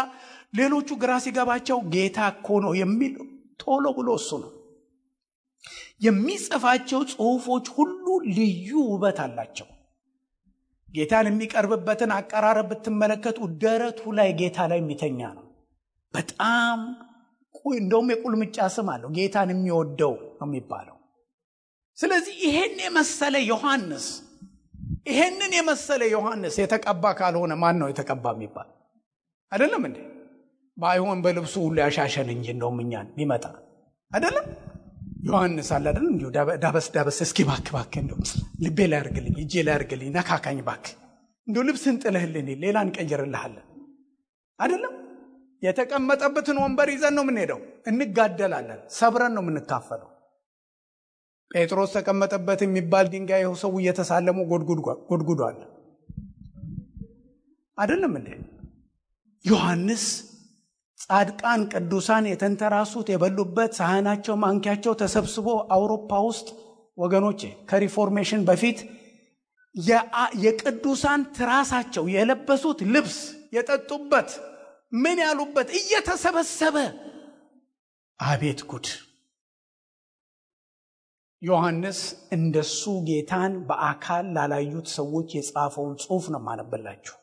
[0.55, 3.13] ሌሎቹ ግራ ሲገባቸው ጌታ እኮ ነው የሚል
[3.61, 4.51] ቶሎ ብሎ እሱ ነው
[6.05, 8.05] የሚጽፋቸው ጽሑፎች ሁሉ
[8.37, 9.67] ልዩ ውበት አላቸው።
[10.89, 15.45] ጌታን የሚቀርብበትን አቀራረብ ብትመለከቱ ደረቱ ላይ ጌታ ላይ የሚተኛ ነው።
[16.13, 16.79] በጣም
[17.75, 20.97] እንደውም የቁልምጫ ስም አለው። ጌታን የሚወደው ነው የሚባለው።
[21.97, 24.05] ስለዚህ ይሄን የመሰለ ዮሐንስ
[25.07, 28.69] ይሄንን የመሰለ ዮሐንስ የተቀባ ካልሆነ ማን ነው የተቀባ የሚባል
[29.51, 29.97] አይደለም እንዴ?
[30.77, 33.45] ባይሆን በልብሱ ሁሉ ያሻሸን እንጂ እንደውም እኛን ቢመጣ
[34.11, 34.47] አይደለም
[35.27, 36.27] ዮሐንስ አለ አይደለም እንዲሁ
[36.63, 38.19] ዳበስ ዳበስ እስኪ ባክ ባክ እንደው
[38.65, 40.85] ልቤ ላይ አርግልኝ እጄ ላይ አርግልኝ ነካካኝ ባክ
[41.47, 43.65] እንዲሁ ልብስን ጥለህልን ሌላ እንቀይርልሃለን
[44.59, 44.93] አይደለም?
[45.63, 47.59] የተቀመጠበትን ወንበር ይዘን ነው የምንሄደው።
[47.89, 50.09] እንጋደላለን ሰብረን ነው የምንካፈለው።
[51.51, 54.37] ጴጥሮስ ተቀመጠበት የሚባል ድንጋይ ይኸው ሰው እየተሳለሙ
[55.09, 55.57] ጎድጉዷል።
[57.77, 58.29] አይደለም እንዴ?
[59.45, 60.05] ዮሐንስ
[61.05, 66.47] ጻድቃን ቅዱሳን የተንተራሱት የበሉበት ሳህናቸው ማንኪያቸው ተሰብስቦ አውሮፓ ውስጥ
[66.97, 67.39] ወገኖቼ
[67.69, 68.79] ከሪፎርሜሽን በፊት
[70.43, 73.17] የቅዱሳን ትራሳቸው የለበሱት ልብስ
[73.55, 74.29] የጠጡበት
[75.03, 76.77] ምን ያሉበት እየተሰበሰበ
[78.19, 78.87] አቤት ጉድ!
[81.41, 81.99] ዮሐንስ
[82.31, 87.15] እንደሱ ጌታን በአካል ላላዩት ሰዎች የጻፈውን ጽሑፍ ነው ማነብላችሁ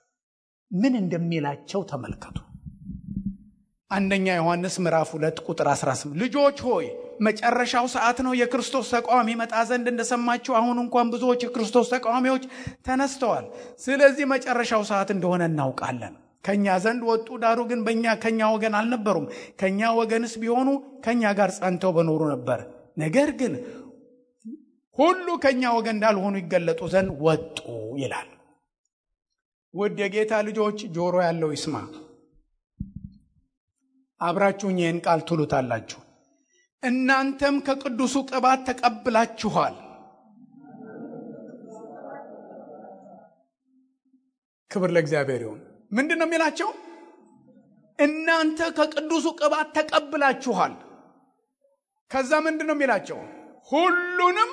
[0.70, 2.37] ምን እንደሚላቸው ተመልከቱ
[3.93, 6.86] አንደኛ ዮሐንስ ምዕራፍ 2 ቁጥር 18 ልጆች ሆይ
[7.20, 12.45] መጨረሻው ሰዓት ነው። የክርስቶስ ተቃዋሚ መጣ ዘንድ እንደሰማችሁ አሁን እንኳን ብዙዎች የክርስቶስ ተቃዋሚዎች
[12.86, 13.47] ተነስተዋል።
[13.84, 16.14] ስለዚህ መጨረሻው ሰዓት እንደሆነ እናውቃለን።
[16.45, 19.26] ከኛ ዘንድ ወጡ። ዳሩ ግን በእኛ ከኛ ወገን አልነበሩም።
[19.61, 20.68] ከኛ ወገንስ ቢሆኑ
[21.05, 22.61] ከኛ ጋር ጸንተው በኖሩ ነበር።
[22.99, 23.53] ነገር ግን
[24.99, 27.59] ሁሉ ከኛ ወገን እንዳልሆኑ ይገለጡ ዘንድ ወጡ
[28.01, 28.30] ይላል።
[29.74, 31.76] ውድ የጌታ ልጆች ጆሮ ያለው ይስማ
[34.23, 36.01] አብራችሁኝ ይህን ቃል ትሉታላችሁ።
[36.83, 39.75] እናንተም ከቅዱሱ ቅባት ተቀብላችኋል።
[44.70, 45.61] ክብር ለእግዚአብሔር ይሁን።
[45.93, 46.70] ምንድን ነው የሚላቸው?
[47.99, 50.75] እናንተ ከቅዱሱ ቅባት ተቀብላችኋል።
[52.11, 53.18] ከዛ ምንድን ነው የሚላቸው?
[53.70, 54.51] ሁሉንም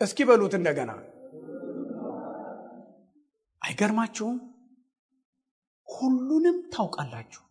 [0.00, 0.90] እስኪ በሉት እንደገና።
[3.62, 4.36] አይገርማችሁም
[5.88, 7.42] ሁሉንም ታውቃላችሁ።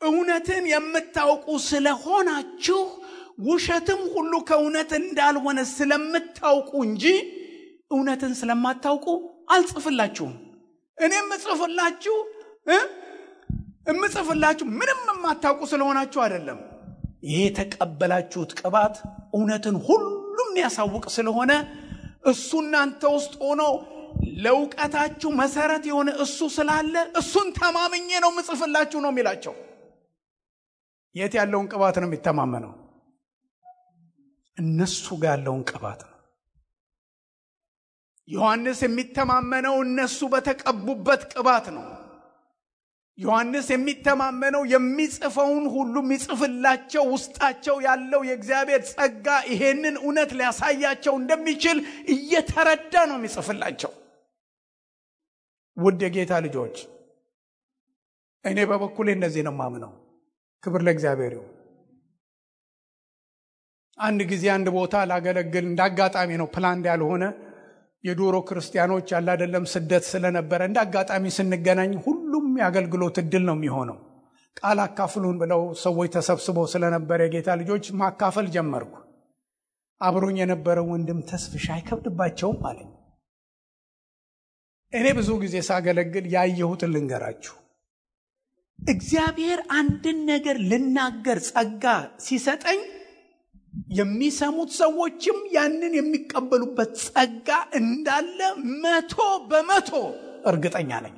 [0.00, 2.80] እውነትን የምታውቁ ስለሆናችሁ
[3.46, 7.04] ውሸትም ሁሉ ከእውነት እንዳልሆነ ስለምታውቁ እንጂ
[7.90, 9.06] እውነትን ስለማታውቁ
[9.54, 10.34] አልጽፍላችሁም።
[10.98, 12.16] እኔ የምጽፍላችሁ
[13.88, 16.58] የምጽፍላችሁ ምንም የማታውቁ ስለሆናችሁ አይደለም።
[17.24, 18.94] ይሄ የተቀበላችሁት ቅባት
[19.36, 21.52] እውነትን ሁሉም ያሳውቅ ስለሆነ
[22.24, 23.62] እሱ እናንተ ውስጥ ሆኖ
[24.36, 29.54] ለእውቀታችሁ መሰረት የሆነ እሱ ስላለ እሱን ተማምኜ ነው ምጽፍላችሁ ነው የሚላቸው።
[31.14, 32.72] የት ያለውን ቅባት ነው የሚተማመነው?
[34.58, 36.18] እነሱ ጋር ያለውን ቅባት ነው።
[38.28, 41.86] ዮሐንስ የሚተማመነው እነሱ በተቀቡበት ቅባት ነው።
[43.18, 51.80] ዮሐንስ የሚተማመነው የሚጽፈውን ሁሉ የሚጽፍላቸው ውስጣቸው ያለው የእግዚአብሔር ጸጋ ይሄንን እውነት ሊያሳያቸው እንደሚችል
[52.14, 53.92] እየተረዳ ነው የሚጽፍላቸው
[55.76, 56.76] ውድ የጌታ ልጆች
[58.44, 59.92] እኔ በበኩሌ እንደዚህ ነው ማምነው
[60.62, 61.50] ክብር ለእግዚአብሔር ይሁን።
[63.98, 67.24] አንድ ጊዜ አንድ ቦታ ላገለግል እንደ አጋጣሚ ነው planned ያልሆነ
[68.04, 73.98] የድሮ ክርስቲያኖች ያለ አይደለም ስደት ስለነበረ እንደ አጋጣሚ ስንገናኝ ሁሉም የአገልግሎት እድል ነው የሚሆነው።
[74.56, 78.94] ቃል አካፍሉን ብለው ሰዎች ተሰብስበው ስለነበረ የጌታ ልጆች ማካፈል ጀመርኩ።
[80.00, 82.90] አብሮኝ የነበረው ወንድም ተስፍሻ አይከብድባቸውም አለኝ
[84.92, 87.54] እኔ ብዙ ጊዜ ሳገለግል ያየሁትን ልንገራችሁ
[88.78, 91.84] እግዚአብሔር አንድን ነገር ልናገር ጸጋ
[92.24, 92.80] ሲሰጠኝ
[93.98, 97.48] የሚሰሙት ሰዎችም ያንን የሚቀበሉበት ጸጋ
[97.80, 98.38] እንዳለ
[98.82, 99.14] መቶ
[99.50, 99.90] በመቶ
[100.50, 101.14] እርግጠኛ ነኝ።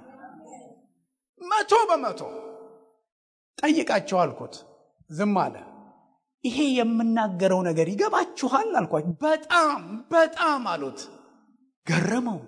[1.40, 2.20] መቶ በመቶ
[3.58, 4.54] ጠይቃቸው አልኩት።
[5.10, 5.56] ዝም አለ።
[6.44, 11.00] ይሄ የምናገረው ነገር ይገባችኋል አልኳቸው። በጣም በጣም አሉት።
[11.86, 12.40] ገረመው።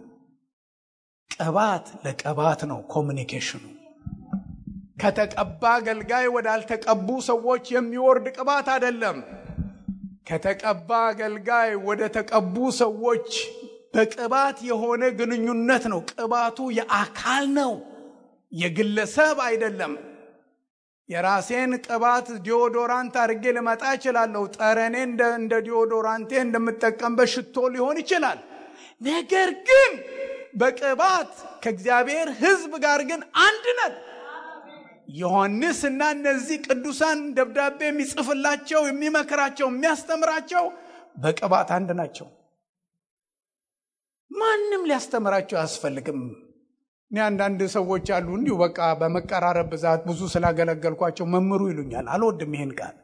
[1.41, 3.65] ቅባት ለቅባት ነው communication ኑ።
[5.01, 9.19] ከተቀባ አገልጋይ ወዳልተቀቡ ሰዎች የሚወርድ ቅባት አይደለም።
[10.29, 13.29] ከተቀባ አገልጋይ ወደ ተቀቡ ሰዎች
[13.95, 17.73] በቅባት የሆነ ግንኙነት ነው። ቅባቱ የአካል ነው፣
[18.53, 19.93] የግለሰብ አይደለም።
[21.09, 24.97] የራሴን ቅባት deodorant አድርጌ ልመጣ እችላለሁ። ጠረኔ
[25.37, 28.39] እንደ ዲዮዶራንቴ እንደምጠቀምበት ሽቶ ሊሆን ይችላል።
[29.03, 29.93] ነገር ግን
[30.57, 31.33] በቅባት
[31.63, 33.95] ከእግዚአብሔር ሕዝብ ጋር ግን አንድ ነን።
[35.17, 40.65] ዮሐንስ እና እነዚህ ቅዱሳን ደብዳቤ የሚጽፍላቸው የሚመክራቸው፣ የሚያስተምራቸው
[41.17, 42.27] በቅባት አንድ ናቸው።
[44.31, 46.21] ማንም ሊያስተምራቸው አያስፈልግም።
[47.11, 52.97] እኔ አንዳንድ ሰዎች አሉ እንዲሁ በቃ በመቀራረብ ብዛት ብዙ ስላገለገልኳቸው መምሩ ይሉኛል። አልወድም ይሄን ቃል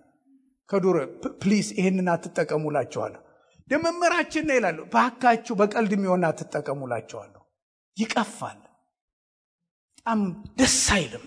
[0.68, 0.96] ከዱር
[1.40, 3.20] ፕሊስ ይሄንን አትጠቀሙላቸዋለሁ።
[3.68, 7.41] ደመመራችን ነው ይላሉ። ባካችሁ በቀልድ የሚሆን አትጠቀሙላቸዋለሁ።
[7.96, 8.60] ይቀፋል፣
[9.96, 10.20] በጣም
[10.58, 11.26] ደስ አይልም።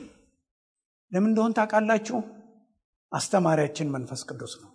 [1.11, 2.17] ለምን እንደሆን ታውቃላችሁ?
[3.11, 4.71] አስተማሪያችን መንፈስ ቅዱስ ነው።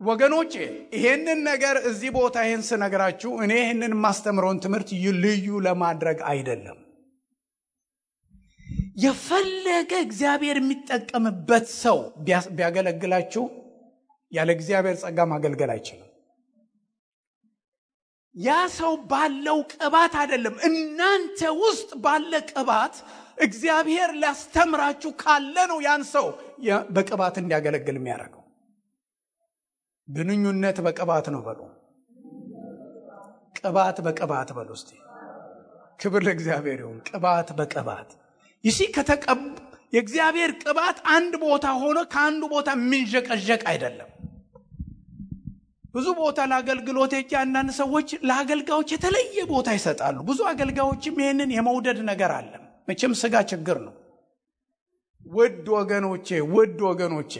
[0.00, 0.52] ወገኖቼ
[0.96, 4.90] ይሄንን ነገር እዚህ ቦታ ይሄን ስነግራችሁ እኔ ይህንን የማስተምረውን ትምህርት
[5.22, 6.78] ልዩ ለማድረግ አይደለም።
[8.96, 11.98] የፈለገ እግዚአብሔር የሚጠቀምበት ሰው
[12.56, 13.44] ቢያገለግላችሁ
[14.32, 16.10] ያለ እግዚአብሔር ጸጋ ማገልገል አይችልም።
[18.36, 22.96] ያ ሰው ባለው ቅባት አይደለም፣ እናንተ ውስጥ ባለ ቅባት
[23.38, 26.26] እግዚአብሔር ሊያስተምራችሁ ካለ ነው ያን ሰው
[26.90, 28.42] በቅባት እንዲያገለግል የሚያደርገው።
[30.08, 31.60] ግንኙነት በቅባት ነው በሉ።
[33.58, 34.90] ቅባት በቅባት በሉ እስቲ።
[36.00, 38.10] ክብር ለእግዚአብሔር ይሁን። ቅባት በቅባት
[38.64, 38.78] ይሲ
[39.92, 44.08] የእግዚአብሔር ቅባት አንድ ቦታ ሆኖ ከአንዱ ቦታ የሚንዠቀዠቅ አይደለም።
[45.96, 52.32] ብዙ ቦታ ለአገልግሎት ሄጄ አንዳንድ ሰዎች ለአገልጋዮች የተለየ ቦታ ይሰጣሉ። ብዙ አገልጋዮችም ይህንን የመውደድ ነገር
[52.38, 52.50] አለ።
[52.88, 53.94] መቼም ስጋ ችግር ነው።
[55.26, 57.32] ውድ ወገኖቼ ውድ ወገኖቼ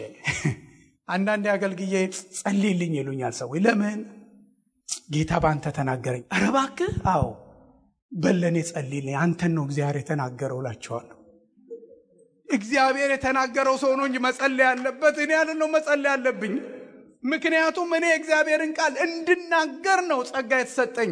[1.07, 1.93] አንዳንድ አገልግዬ
[2.37, 3.99] ጸልይልኝ ይሉኛል ሰዎች። ለምን
[5.13, 6.47] ጌታ በአንተ ተናገረኝ። ኧረ
[7.11, 7.25] አዎ
[8.11, 11.13] በለኔ ጸልይልኝ፣ አንተን ነው እግዚአብሔር የተናገረው እላቸዋለሁ።
[12.49, 16.53] እግዚአብሔር የተናገረው ሰው ነው እንጂ መጸለይ ያለበት እኔ ያለን ነው መጸለይ ያለብኝ።
[17.27, 21.11] ምክንያቱም እኔ እግዚአብሔርን ቃል እንድናገር ነው ጸጋ የተሰጠኝ።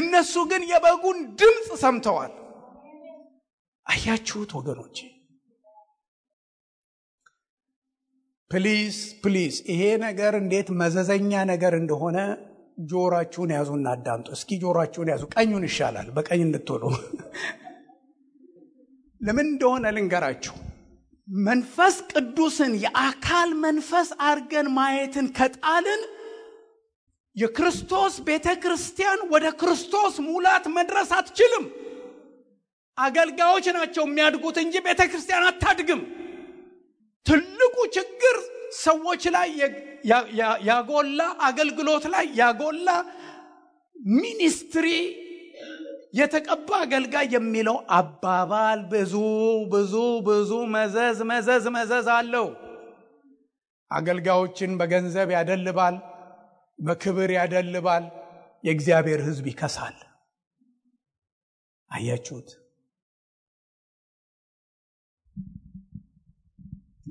[0.00, 2.32] እነሱ ግን የበጉን ድምፅ ሰምተዋል።
[3.86, 4.96] አያችሁት ወገኖቼ?
[8.50, 12.18] ፕሊዝ please ይሄ ነገር እንዴት መዘዘኛ ነገር እንደሆነ
[12.90, 16.84] ጆሮአችሁን ያዙና አዳምጡ። እስኪ ጆሮአችሁን ያዙ። ቀኙን ይሻላል፣ በቀኝ እንድትሆኑ
[19.20, 20.54] ለምን እንደሆነ ልንገራችሁ።
[21.28, 26.02] መንፈስ ቅዱስን የአካል መንፈስ አድርገን ማየትን ከጣልን
[27.36, 31.64] የክርስቶስ ቤተ ክርስቲያን ወደ ክርስቶስ ሙላት መድረስ አትችልም።
[32.98, 36.00] አገልጋዮች ናቸው የሚያድጉት እንጂ ቤተ ክርስቲያን አታድግም።
[37.26, 38.36] ትልቁ ችግር
[38.80, 39.48] ሰዎች ላይ
[40.68, 42.88] ያጎላ አገልግሎት ላይ ያጎላ
[44.16, 44.88] ሚኒስትሪ
[46.16, 49.14] የተቀባ አገልጋይ የሚለው አባባል ብዙ
[49.72, 49.94] ብዙ
[50.28, 52.46] ብዙ መዘዝ መዘዝ መዘዝ አለው።
[53.90, 55.96] አገልጋዮችን በገንዘብ ያደልባል፣
[56.78, 58.04] በክብር ያደልባል፣
[58.64, 59.96] የእግዚአብሔር ሕዝብ ይከሳል።
[61.90, 62.48] አያችሁት?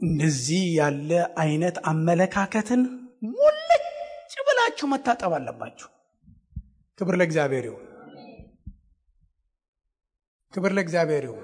[0.01, 1.09] እንደዚህ ያለ
[1.41, 2.81] አይነት አመለካከትን
[3.35, 5.89] ሙልጭ ብላችሁ መታጠብ አለባችሁ።
[6.99, 7.84] ክብር ለእግዚአብሔር ይሁን።
[10.55, 11.43] ክብር ለእግዚአብሔር ይሁን።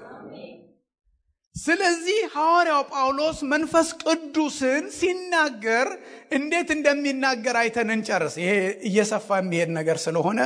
[1.56, 5.88] ስለዚህ ሐዋርያው ጳውሎስ መንፈስ ቅዱስን ሲናገር
[6.32, 8.52] እንዴት እንደሚናገር አይተን እንጨርስ። ይሄ
[8.88, 10.40] እየሰፋ የሚሄድ ነገር ስለሆነ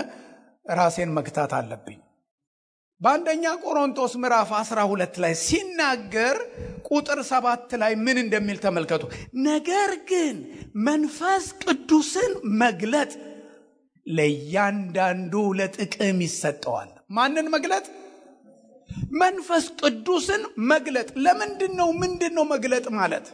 [0.73, 1.99] ራሴን መግታት አለብኝ።
[3.01, 6.37] በአንደኛ ቆሮንቶስ ምዕራፍ 12 ላይ ሲናገር
[6.91, 9.03] ቁጥር ሰባት ላይ ምን እንደሚል ተመልከቱ።
[9.47, 10.37] ነገር ግን
[10.87, 13.11] መንፈስ ቅዱስን መግለጥ
[14.07, 17.85] ለእያንዳንዱ ለጥቅም ይሰጠዋል። ማንን መግለጥ?
[19.17, 21.89] መንፈስ ቅዱስን መግለጥ። ለምንድን ነው?
[22.03, 23.27] ምንድን ነው መግለጥ ማለት?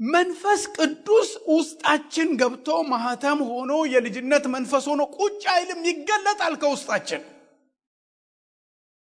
[0.00, 7.22] መንፈስ ቅዱስ ውስጣችን ገብቶ ማህተም ሆኖ የልጅነት መንፈስ ሆኖ ቁጭ አይልም፣ ይገለጣል ከውስጣችን።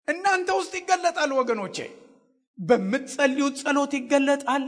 [0.09, 1.77] እናንተ ውስጥ ይገለጣል ወገኖቼ።
[2.59, 4.65] በምትጸልዩት ጸሎት ይገለጣል።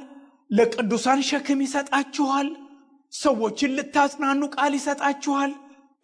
[0.51, 2.49] ለቅዱሳን ሸክም ይሰጣችኋል።
[3.13, 5.53] ሰዎችን ልታጽናኑ ቃል ይሰጣችኋል።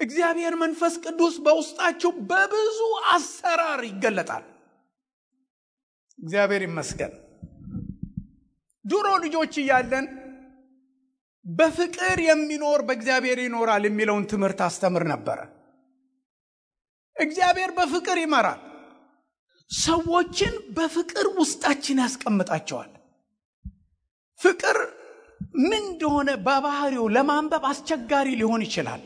[0.02, 2.78] እግዚአብሔር መንፈስ ቅዱስ በውስጣችሁ በብዙ
[3.12, 4.44] አሰራር ይገለጣል።
[6.18, 7.12] እግዚአብሔር ይመስገን።
[8.84, 10.06] ድሮ ልጆች እያለን
[11.46, 15.38] በፍቅር የሚኖር በእግዚአብሔር ይኖራል የሚለውን ትምህርት አስተምር ነበረ።
[17.16, 18.60] እግዚአብሔር በፍቅር ይመራል።
[19.70, 22.90] ሰዎችን በፍቅር ውስጣችን ያስቀምጣቸዋል።
[24.40, 24.78] ፍቅር
[25.60, 29.02] ምን እንደሆነ በባህሪው ለማንበብ አስቸጋሪ ሊሆን ይችላል።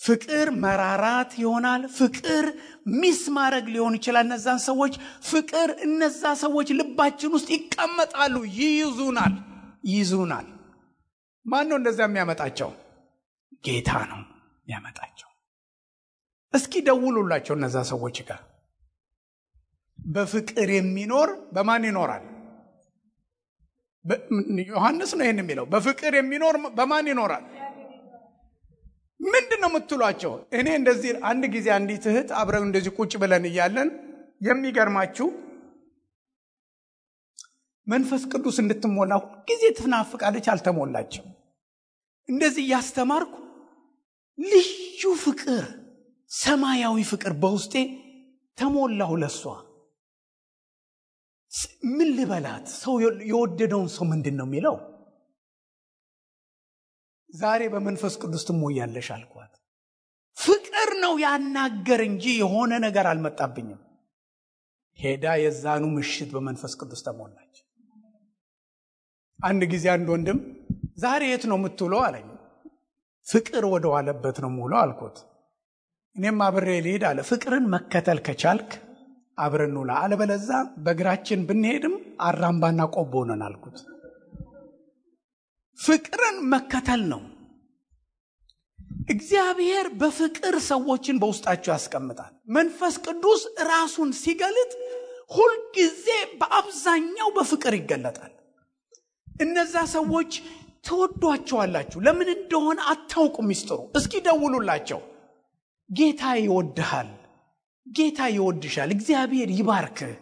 [0.00, 2.44] ፍቅር መራራት ይሆናል። ፍቅር
[3.00, 4.94] ሚስ ማድረግ ሊሆን ይችላል። እነዛን ሰዎች
[5.30, 9.34] ፍቅር እነዛ ሰዎች ልባችን ውስጥ ይቀመጣሉ፣ ይይዙናል፣
[9.90, 10.46] ይይዙናል።
[11.46, 12.70] ማን ነው እንደዛ የሚያመጣቸው?
[13.64, 14.20] ጌታ ነው
[14.62, 15.28] የሚያመጣቸው።
[16.54, 18.40] እስኪ ደውሉላቸው እነዛ ሰዎች ጋር።
[19.98, 22.24] በፍቅር የሚኖር በማን ይኖራል?
[24.70, 27.44] ዮሐንስ ነው ይህን የሚለው። በፍቅር የሚኖር በማን ይኖራል?
[29.20, 30.32] ምንድን ነው የምትሏቸው?
[30.58, 33.88] እኔ እንደዚህ አንድ ጊዜ አንዲት እህት አብረን እንደዚህ ቁጭ ብለን እያለን
[34.46, 35.26] የሚገርማችሁ
[37.86, 41.26] መንፈስ ቅዱስ እንድትሞላ ሁልጊዜ ትናፍቃለች፣ አልተሞላችም።
[42.28, 43.34] እንደዚህ እያስተማርኩ
[44.38, 45.64] ልዩ ፍቅር፣
[46.30, 47.74] ሰማያዊ ፍቅር በውስጤ
[48.58, 49.42] ተሞላሁ ለሷ።
[51.90, 52.66] ምን ልበላት?
[52.82, 52.94] ሰው
[53.30, 54.76] የወደደውን ሰው ምንድን ነው የሚለው?
[57.34, 59.52] ዛሬ በመንፈስ ቅዱስ ትሞያለሽ አልኳት።
[60.36, 63.80] ፍቅር ነው ያናገር እንጂ የሆነ ነገር አልመጣብኝም።
[64.98, 67.54] ሄዳ የዛኑ ምሽት በመንፈስ ቅዱስ ተሞላች።
[69.40, 70.38] አንድ ጊዜ አንድ ወንድም
[70.98, 72.26] ዛሬ የት ነው የምትውለው አለኝ።
[73.26, 75.16] ፍቅር ወደ ዋለበት ነው የምውለው አልኩት።
[76.16, 78.70] እኔም አብሬ ልሄድ አለ። ፍቅርን መከተል ከቻልክ
[79.38, 80.48] አብረን ውላ፣ አለበለዛ
[80.84, 83.78] በእግራችን ብንሄድም አራምባና ቆቦ ነን አልኩት።
[85.80, 87.22] ፍቅርን መከተል ነው።
[89.10, 94.72] እግዚአብሔር በፍቅር ሰዎችን በውስጣቸው ያስቀምጣል። መንፈስ ቅዱስ ራሱን ሲገልጥ
[95.30, 96.06] ሁልጊዜ
[96.40, 98.32] በአብዛኛው በፍቅር ይገለጣል።
[99.40, 100.32] እነዛ ሰዎች
[100.84, 105.00] ትወዷቸዋላችሁ። ለምን እንደሆነ አታውቁ ሚስጥሩ። እስኪ ደውሉላቸው።
[105.90, 107.10] ጌታ ይወድሃል፣
[107.86, 110.14] ጌታ ይወድሻል፣ እግዚአብሔር ይባርክህ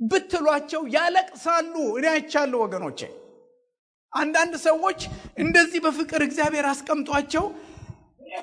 [0.00, 3.00] ብትሏቸው ያለቅሳሉ። እኔ አይቻለሁ ወገኖቼ።
[4.12, 5.00] አንዳንድ ሰዎች
[5.38, 7.44] እንደዚህ በፍቅር እግዚአብሔር አስቀምጧቸው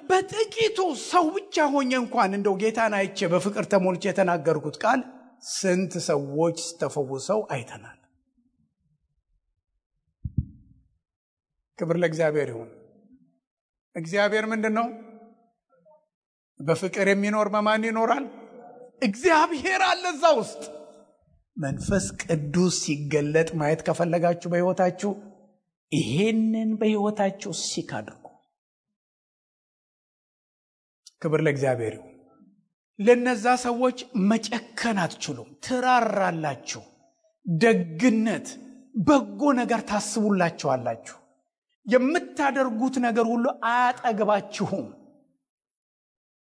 [0.10, 0.78] በጥቂቱ
[1.10, 5.02] ሰው ብቻ ሆኜ እንኳን እንደው ጌታን አይቼ በፍቅር ተሞልቼ የተናገርኩት ቃል
[5.52, 8.00] ስንት ሰዎች ተፈውሰው አይተናል።
[11.80, 12.70] ክብር ለእግዚአብሔር ይሁን።
[13.96, 14.88] እግዚአብሔር ምንድን ነው?
[16.60, 18.26] በፍቅር የሚኖር በማን ይኖራል?
[19.02, 20.62] እግዚአብሔር አለ እዛ ውስጥ።
[21.58, 25.12] መንፈስ ቅዱስ ሲገለጥ ማየት ከፈለጋችሁ በሕይወታችሁ
[25.92, 28.22] ይሄንን በሕይወታችሁ ሲክ አድርጉ።
[31.22, 32.12] ክብር ለእግዚአብሔር ይሁን።
[33.00, 33.98] ለነዛ ሰዎች
[34.30, 36.84] መጨከን አትችሉም። ትራራላችሁ።
[37.46, 38.48] ደግነት፣
[39.06, 41.18] በጎ ነገር ታስቡላቸዋላችሁ።
[41.86, 44.88] የምታደርጉት ነገር ሁሉ አያጠግባችሁም።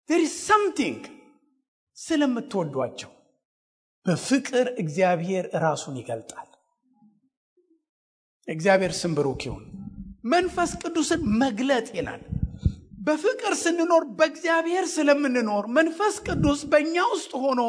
[0.09, 1.01] is something
[1.97, 3.11] ስለምትወዷቸው
[4.05, 6.48] በፍቅር እግዚአብሔር ራሱን ይገልጣል።
[8.49, 9.65] እግዚአብሔር ስም ብሩክ ይሁን።
[10.31, 12.21] መንፈስ ቅዱስን መግለጥ ይላል።
[13.05, 17.61] በፍቅር ስንኖር በእግዚአብሔር ስለምንኖር መንፈስ ቅዱስ በእኛ ውስጥ ሆኖ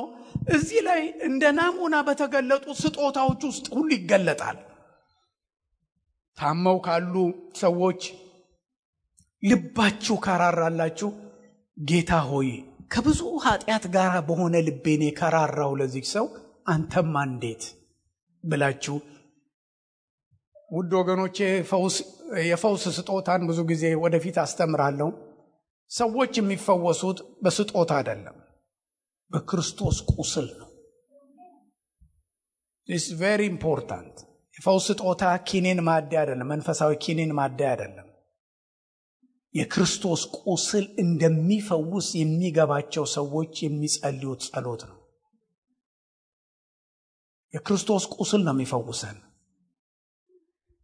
[0.55, 4.59] እዚህ ላይ እንደ ናሙና በተገለጡ ስጦታዎች ውስጥ ሁሉ ይገለጣል።
[6.39, 7.15] ታመው ካሉ
[7.61, 8.03] ሰዎች
[9.43, 11.11] ልባችሁ ካራራላችሁ
[11.77, 12.51] ጌታ ሆይ
[12.91, 16.27] ከብዙ ኃጢአት ጋር በሆነ ልቤኔ ከራራው ለዚህ ሰው
[16.69, 17.63] አንተማ እንዴት
[18.45, 18.97] ብላችሁ
[20.71, 21.37] ውድ ወገኖቼ
[22.45, 25.09] የፈውስ ስጦታን ብዙ ጊዜ ወደፊት አስተምራለሁ።
[25.91, 28.37] ሰዎች የሚፈወሱት በስጦታ አይደለም፣
[29.31, 30.69] በክርስቶስ ቁስል ነው።
[32.89, 34.17] is very important።
[34.57, 38.07] የፈውስ ስጦታ ኪኒን ማደያ አይደለም፣ መንፈሳዊ ኪኒን ማደያ አይደለም።
[39.55, 44.97] የክርስቶስ ቁስል እንደሚፈውስ የሚገባቸው ሰዎች የሚጸልዩት ጸሎት ነው።
[47.55, 49.17] የክርስቶስ ቁስል ነው የሚፈውሰን።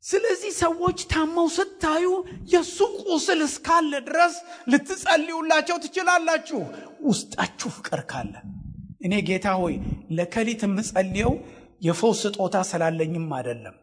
[0.05, 2.07] ስለዚህ ሰዎች ታመው ስታዩ
[2.53, 4.35] የእሱ ቁስል እስካለ ድረስ
[4.71, 6.61] ልትጸልዩላቸው ትችላላችሁ፣
[7.09, 8.35] ውስጣችሁ ፍቅር ካለ።
[9.01, 9.75] እኔ ጌታ ሆይ
[10.17, 11.33] ለከሊት የምጸልየው
[11.87, 13.77] የፈውስ ስጦታ ስላለኝም አይደለም።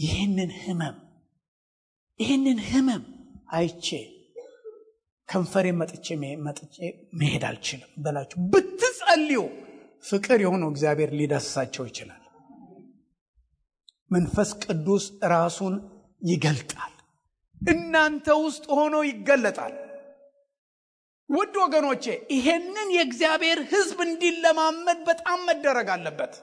[0.00, 0.96] ይህንን ህመም
[2.20, 3.04] ይህንን ህመም
[3.56, 3.86] አይቼ
[5.28, 6.06] ከንፈሬ መጥቼ
[6.46, 6.76] መጥቼ
[7.20, 9.40] መሄድ አልችልም ብላችሁ ብትጸልዩ
[10.04, 12.21] ፍቅር የሆነው እግዚአብሔር ሊዳስሳቸው ይችላል።
[14.12, 15.74] መንፈስ ቅዱስ ራሱን
[16.22, 16.92] ይገልጣል።
[17.60, 19.74] እናንተ ውስጥ ሆኖ ይገለጣል።
[21.28, 22.04] ውድ ወገኖቼ
[22.34, 26.34] ይሄንን የእግዚአብሔር ሕዝብ እንዲለማመድ በጣም መደረግ አለበት።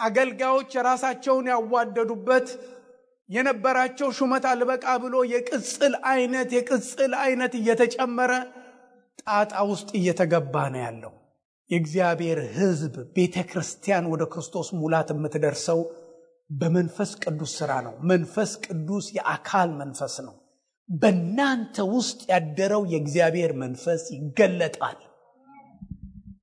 [0.00, 2.48] አገልጋዮች ራሳቸውን ያዋደዱበት
[3.28, 8.32] የነበራቸው ሹመት አልበቃ ብሎ የቅጽል አይነት የቅጽል አይነት እየተጨመረ
[9.22, 11.12] ጣጣ ውስጥ እየተገባ ነው ያለው።
[11.70, 15.80] የእግዚአብሔር ሕዝብ ቤተ ክርስቲያን ወደ ክርስቶስ ሙላት የምትደርሰው
[16.50, 20.34] በመንፈስ ቅዱስ ስራ ነው። መንፈስ ቅዱስ የአካል መንፈስ ነው።
[20.88, 24.98] በእናንተ ውስጥ ያደረው የእግዚአብሔር መንፈስ ይገለጣል።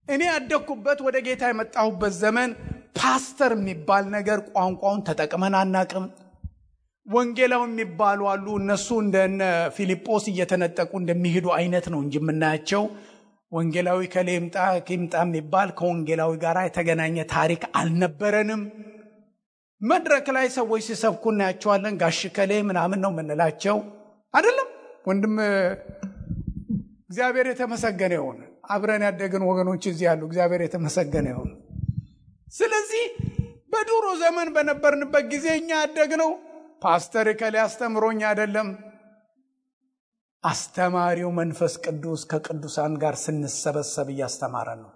[0.10, 2.52] እኔ ያደግኩበት ወደ ጌታ የመጣሁበት ዘመን
[3.00, 6.06] ፓስተር የሚባል ነገር ቋንቋውን ተጠቅመን አናቅም።
[7.08, 9.42] ወንጌላዊ የሚባሉ አሉ። እነሱ እንደነ
[9.76, 12.84] ፊልጶስ እየተነጠቁ እንደሚሄዱ አይነት ነው እንጂ የምናያቸው
[13.52, 14.56] ወንጌላዊ ከሌምጣ
[14.88, 18.64] ኪምጣ የሚባል ከወንጌላዊ ጋር የተገናኘ ታሪክ አልነበረንም።
[19.82, 23.78] መድረክ ላይ ሰዎች ሲሰብኩ እናያቸዋለን። ጋሽ ከሌ ምናምን ነው የምንላቸው
[24.34, 24.70] አይደለም።
[25.08, 25.36] ወንድም
[27.10, 31.52] እግዚአብሔር የተመሰገነ ይሁን። አብረን ያደግን ወገኖች እዚህ ያሉ እግዚአብሔር የተመሰገነ ይሁን።
[32.54, 33.06] ስለዚህ
[33.74, 36.32] በድሮ ዘመን በነበርንበት ጊዜ እኛ ያደግነው
[36.84, 38.68] ፓስተር ከሌ አስተምሮኝ አይደለም።
[40.44, 44.92] አስተማሪው መንፈስ ቅዱስ ከቅዱሳን ጋር ስንሰበሰብ እያስተማረ ነው።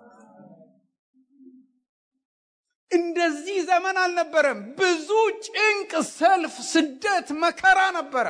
[2.92, 5.10] እንደዚህ ዘመን አልነበረም። ብዙ
[5.48, 8.28] ጭንቅ፣ ሰልፍ፣ ስደት፣ መከራ ነበረ።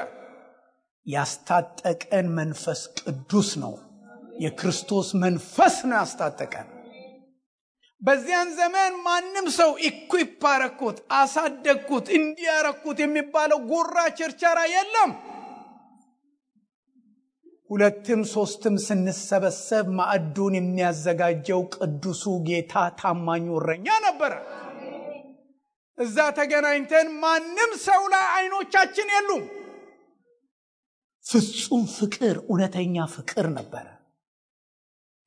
[1.05, 3.73] ያስታጠቀን መንፈስ ቅዱስ ነው።
[4.39, 6.67] የክርስቶስ መንፈስ ነው ያስታጠቀን።
[8.01, 15.11] በዚያን ዘመን ማንም ሰው equip አረኩት፣ አሳደግኩት፣ እንዲያረኩት የሚባለው ጉራ ቸርቸራ የለም።
[17.71, 24.33] ሁለትም ሶስትም ስንሰበሰብ ማዕዱን የሚያዘጋጀው ቅዱሱ ጌታ ታማኙ እረኛ ነበረ።
[25.97, 29.43] እዛ ተገናኝተን ማንም ሰው ላይ አይኖቻችን የሉም።
[31.25, 33.87] ፍጹም ፍቅር፣ እውነተኛ ፍቅር ነበረ።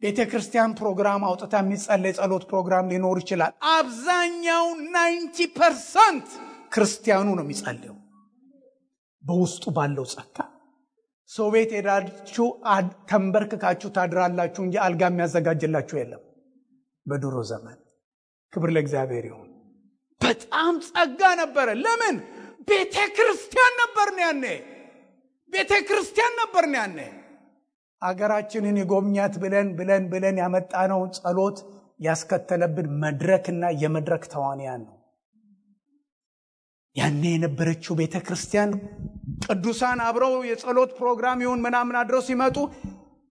[0.03, 6.29] ቤተ ክርስቲያን ፕሮግራም አውጥታ የሚጸለይ ጸሎት ፕሮግራም ሊኖር ይችላል። አብዛኛው ninety percent
[6.75, 7.97] ክርስቲያኑ ነው የሚጸልየው
[9.25, 10.37] በውስጡ ባለው ጸጋ
[11.31, 12.47] ሰው ቤት ሄዳችሁ
[13.11, 16.23] ተንበርክካችሁ ታድራላችሁ እንጂ አልጋ የሚያዘጋጅላችሁ የለም።
[17.07, 17.79] በድሮ ዘመን
[18.53, 19.51] ክብር ለእግዚአብሔር ይሁን።
[20.21, 22.17] በጣም ጸጋ ነበረ። ለምን?
[22.69, 24.45] ቤተ ክርስቲያን ነበርን ያኔ።
[25.53, 26.99] ቤተ ክርስቲያን ነበርን ያኔ።
[28.03, 31.59] አገራችንን የጎብኛት ብለን ብለን ብለን ያመጣነው ጸሎት
[32.01, 34.97] ያስከተለብን መድረክና የመድረክ ተዋንያን ነው።
[36.97, 38.71] ያኔ የነበረችው ቤተ ክርስቲያን
[39.45, 42.57] ቅዱሳን አብረው የጸሎት ፕሮግራም ይሁን ምናምን አድረው ሲመጡ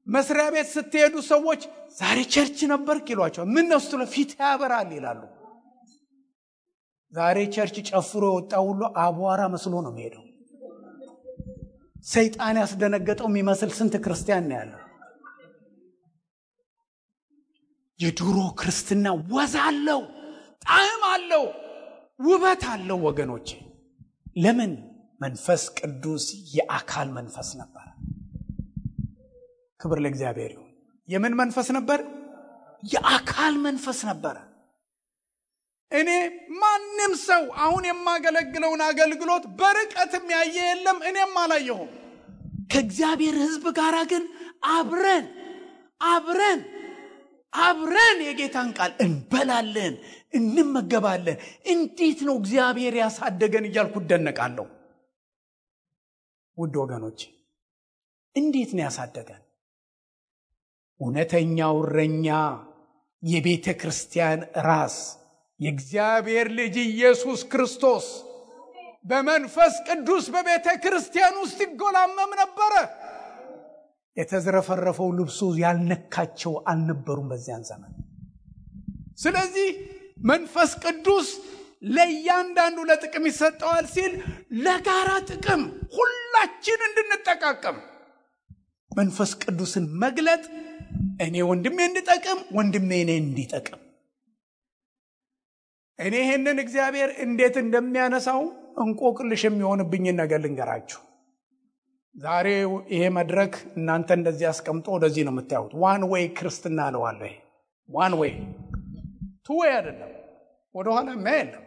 [0.07, 1.61] መስሪያ ቤት ስትሄዱ ሰዎች
[1.99, 5.21] ዛሬ church ነበርክ ይሏቸዋል። ምን ነው ስትሉ ፊት ያበራል ይላሉ።
[7.13, 10.23] ዛሬ church ጨፍሮ የወጣ ሁሉ አቧራ መስሎ ነው የሚሄደው።
[12.07, 14.79] ሰይጣን ያስደነገጠው የሚመስል ስንት ክርስቲያን ነው ያለው።
[17.99, 20.01] የድሮ ክርስትና ወዝ አለው፣
[20.65, 21.45] ጣዕም አለው፣
[22.23, 23.49] ውበት አለው ወገኖቼ።
[24.37, 24.73] ለምን?
[25.21, 27.85] መንፈስ ቅዱስ የአካል መንፈስ ነበር።
[29.79, 30.69] ክብር ለእግዚአብሔር ይሁን።
[31.09, 31.99] የምን መንፈስ ነበር?
[32.83, 34.37] የአካል መንፈስ ነበረ።
[35.91, 36.09] እኔ
[36.61, 41.89] ማንም ሰው አሁን የማገለግለውን አገልግሎት በርቀትም ያየ የለም፣ እኔም አላየሁም።
[42.71, 44.23] ከእግዚአብሔር ሕዝብ ጋር ግን
[44.71, 45.25] አብረን
[46.05, 46.61] አብረን
[47.53, 49.93] አብረን የጌታን ቃል እንበላለን፣
[50.33, 51.37] እንመገባለን።
[51.73, 54.65] እንዴት ነው እግዚአብሔር ያሳደገን እያልኩ እደነቃለሁ።
[56.57, 57.19] ውድ ወገኖች
[58.35, 59.41] እንዴት ነው ያሳደገን?
[60.99, 62.27] እውነተኛው እረኛ
[63.23, 64.95] የቤተ ክርስቲያን ራስ
[65.59, 68.05] የእግዚአብሔር ልጅ ኢየሱስ ክርስቶስ
[69.05, 72.73] በመንፈስ ቅዱስ በቤተ ክርስቲያን ውስጥ ይጎላመም ነበረ።
[74.17, 77.93] የተዝረፈረፈው ልብሱ ያልነካቸው አልነበሩም በዚያን ዘመን።
[79.17, 79.69] ስለዚህ
[80.17, 81.29] መንፈስ ቅዱስ
[81.89, 84.13] ለእያንዳንዱ ለጥቅም ይሰጠዋል ሲል
[84.65, 85.63] ለጋራ ጥቅም
[85.95, 87.77] ሁላችን እንድንጠቃቀም
[88.91, 90.43] መንፈስ ቅዱስን መግለጥ
[91.25, 93.79] እኔ ወንድሜ እንድጠቅም ወንድሜ እኔ እንዲጠቅም
[95.99, 98.41] እኔ ይህንን እግዚአብሔር እንዴት እንደሚያነሳው
[98.83, 101.01] እንቆቅልሽ የሚሆንብኝን ነገር ልንገራችሁ።
[102.15, 102.47] ዛሬ
[102.93, 107.37] ይሄ መድረክ እናንተ እንደዚህ አስቀምጦ ወደዚህ ነው የምታዩት። one way ክርስትና እለዋለሁ። ይሄ
[107.89, 108.33] one way
[109.45, 110.11] two አይደለም፣
[110.75, 111.65] ወደኋላ የሚያይ የለም።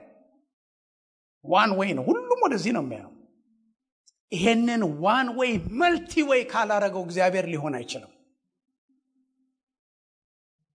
[1.45, 3.12] one way ነው። ሁሉም ወደዚህ ነው የሚያየው።
[4.33, 8.12] ይሄንን one way multi way ካላረገው እግዚአብሔር ሊሆን አይችልም።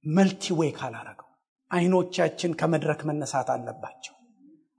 [0.05, 1.27] multi way ካላረገው
[1.71, 4.15] አይኖቻችን ከመድረክ መነሳት አለባቸው።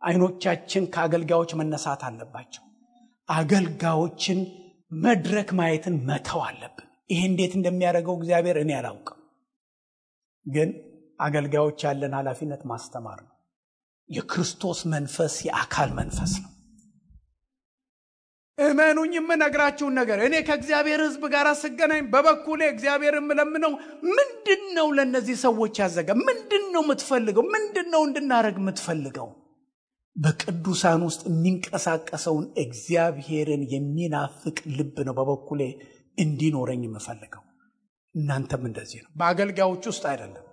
[0.03, 2.65] አይኖቻችን ከአገልጋዮች መነሳት አለባቸው።
[3.29, 4.39] አገልጋዮችን
[5.05, 9.19] መድረክ ማየትን መተው አለብን። ይሄ እንዴት እንደሚያደርገው እግዚአብሔር እኔ አላውቅም፣
[10.47, 10.71] ግን
[11.23, 13.35] አገልጋዮች ያለን ኃላፊነት ማስተማር ነው።
[14.09, 16.49] የክርስቶስ መንፈስ የአካል መንፈስ ነው።
[18.59, 23.73] እመኑኝ የምነግራችሁን ነገር እኔ ከእግዚአብሔር ሕዝብ ጋር ስገናኝ በበኩሌ እግዚአብሔር የምለምነው
[24.11, 27.45] ምንድን ነው ለእነዚህ ሰዎች ያዘጋ ምንድን ነው የምትፈልገው?
[27.55, 29.29] ምንድን ነው እንድናደርግ የምትፈልገው?
[30.17, 35.63] በቅዱሳን ውስጥ የሚንቀሳቀሰውን እግዚአብሔርን የሚናፍቅ ልብ ነው በበኩሌ
[36.19, 37.43] እንዲኖረኝ የምፈልገው።
[38.15, 40.47] እናንተም እንደዚህ ነው። በአገልጋዮች ውስጥ አይደለም።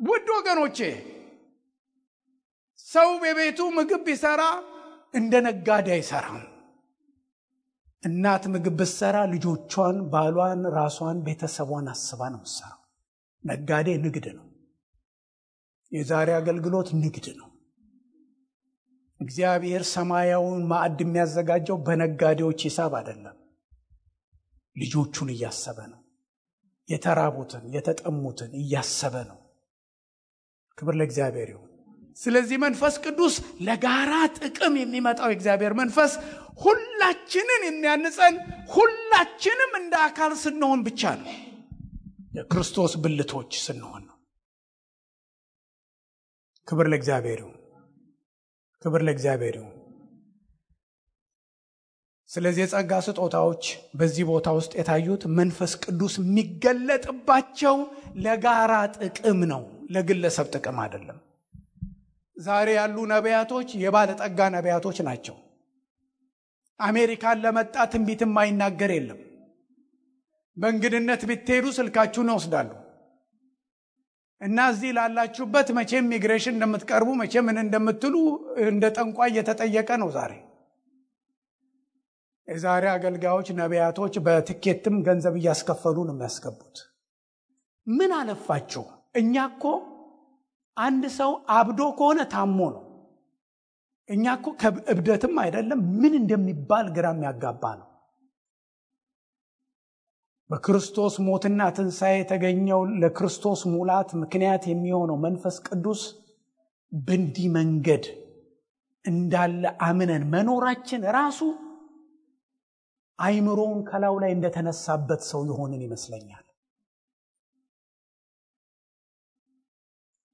[0.00, 0.78] ውድ ወገኖቼ
[2.86, 4.42] ሰው በቤቱ ምግብ ቢሰራ
[5.14, 6.42] እንደ ነጋዴ አይሰራም።
[8.02, 12.80] እናት ምግብ ብትሰራ ልጆቿን፣ ባሏን፣ ራሷን፣ ቤተሰቧን አስባ ነው የምትሰራው።
[13.44, 14.46] ነጋዴ ንግድ ነው።
[15.92, 17.48] የዛሬ አገልግሎት ንግድ ነው።
[19.20, 23.36] እግዚአብሔር ሰማያዊውን ማዕድ የሚያዘጋጀው በነጋዴዎች ሂሳብ አይደለም።
[24.76, 26.00] ልጆቹን እያሰበ ነው።
[26.88, 29.38] የተራቡትን የተጠሙትን እያሰበ ነው።
[30.78, 31.70] ክብር ለእግዚአብሔር ይሁን።
[32.16, 33.34] ስለዚህ መንፈስ ቅዱስ
[33.66, 36.12] ለጋራ ጥቅም የሚመጣው የእግዚአብሔር መንፈስ
[36.60, 38.34] ሁላችንን የሚያንጸን
[38.74, 41.32] ሁላችንም እንደ አካል ስንሆን ብቻ ነው።
[42.34, 44.16] የክርስቶስ ብልቶች ስንሆን ነው።
[46.68, 47.56] ክብር ለእግዚአብሔር ይሁን።
[48.82, 49.70] ክብር ለእግዚአብሔር ይሁን።
[52.30, 53.64] ስለዚህ የጸጋ ስጦታዎች
[53.98, 57.76] በዚህ ቦታ ውስጥ የታዩት መንፈስ ቅዱስ የሚገለጥባቸው
[58.24, 61.18] ለጋራ ጥቅም ነው፣ ለግለሰብ ጥቅም አይደለም።
[62.36, 65.36] ዛሬ ያሉ ነቢያቶች የባለጠጋ ነቢያቶች ናቸው።
[66.80, 69.20] አሜሪካን ለመጣ ትንቢት የማይናገር የለም።
[70.56, 72.70] በእንግድነት ብትሄዱ ስልካችሁን ይወስዳሉ
[74.40, 78.14] እና እዚህ ላላችሁበት መቼም ኢሚግሬሽን እንደምትቀርቡ መቼ ምን እንደምትሉ
[78.64, 80.32] እንደ ጠንቋይ እየተጠየቀ ነው ዛሬ።
[82.48, 86.76] የዛሬ አገልጋዮች ነቢያቶች በትኬትም ገንዘብ እያስከፈሉ ነው የሚያስገቡት።
[87.86, 89.64] ምን አለፋችሁ እኛ እኮ
[90.76, 92.82] አንድ ሰው አብዶ ከሆነ ታሞ ነው።
[94.08, 97.88] እኛ እኮ ከእብደትም አይደለም ምን እንደሚባል ግራ የሚያጋባ ነው።
[100.50, 106.02] በክርስቶስ ሞትና ትንሣኤ የተገኘው ለክርስቶስ ሙላት ምክንያት የሚሆነው መንፈስ ቅዱስ
[106.92, 108.04] በእንዲህ መንገድ
[109.04, 111.40] እንዳለ አምነን መኖራችን ራሱ
[113.18, 116.43] አይምሮውን ከላዩ ላይ እንደተነሳበት ሰው የሆንን ይመስለኛል።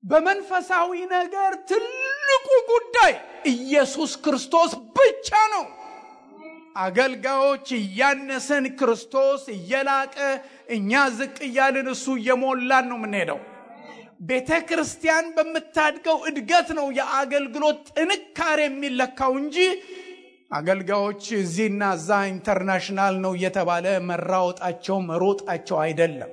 [0.04, 3.12] በመንፈሳዊ ነገር ትልቁ ጉዳይ
[3.52, 5.64] ኢየሱስ ክርስቶስ ብቻ ነው።
[6.80, 10.16] አገልጋዮች እያነሰን ክርስቶስ እየላቀ
[10.76, 13.40] እኛ ዝቅ እያልን እሱ እየሞላን ነው የምንሄደው።
[14.22, 19.56] ቤተ ክርስቲያን በምታድገው እድገት ነው የአገልግሎት ጥንካሬ የሚለካው እንጂ
[20.50, 26.30] አገልጋዮች እዚህና እዛ ኢንተርናሽናል ነው እየተባለ መራወጣቸው መሮጣቸው አይደለም።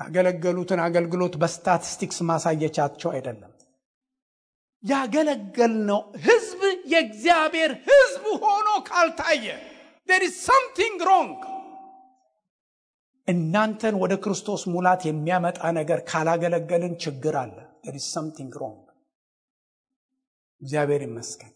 [0.00, 3.52] ያገለገሉትን አገልግሎት በስታቲስቲክስ ማሳየቻቸው አይደለም።
[4.84, 6.60] ያገለገልነው ህዝብ
[6.92, 9.46] የእግዚአብሔር ህዝብ ሆኖ ካልታየ
[10.08, 11.30] is something wrong።
[13.28, 17.56] እናንተን ወደ ክርስቶስ ሙላት የሚያመጣ ነገር ካላገለገልን ችግር አለ።
[17.90, 18.78] is something wrong።
[20.60, 21.52] እግዚአብሔር ይመስገን፣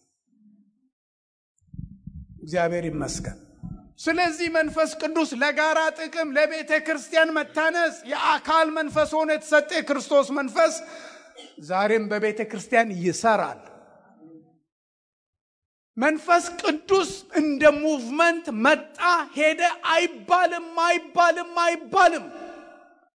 [2.43, 3.37] እግዚአብሔር ይመስገን።
[3.99, 10.73] ስለዚህ መንፈስ ቅዱስ ለጋራ ጥቅም ለቤተ ክርስቲያን መታነጽ የአካል መንፈስ ሆኖ የተሰጠ የክርስቶስ መንፈስ
[11.67, 13.61] ዛሬም በቤተ ክርስቲያን ይሰራል።
[15.97, 17.09] መንፈስ ቅዱስ
[17.39, 18.97] እንደ movement መጣ
[19.35, 19.61] ሄደ
[19.93, 22.25] አይባልም፣ አይባልም፣ አይባልም።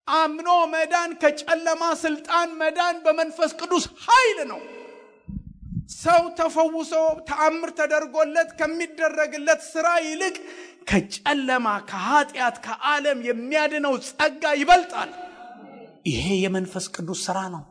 [0.07, 4.61] አምኖ መዳን ከጨለማ ስልጣን መዳን በመንፈስ ቅዱስ ኃይል ነው።
[5.97, 6.91] ሰው ተፈውሶ
[7.29, 10.35] ተአምር ተደርጎለት ከሚደረግለት ስራ ይልቅ
[10.87, 15.11] ከጨለማ ከኃጢአት ከዓለም የሚያድነው ጸጋ ይበልጣል።
[16.05, 17.63] ይሄ የመንፈስ ቅዱስ ስራ ነው።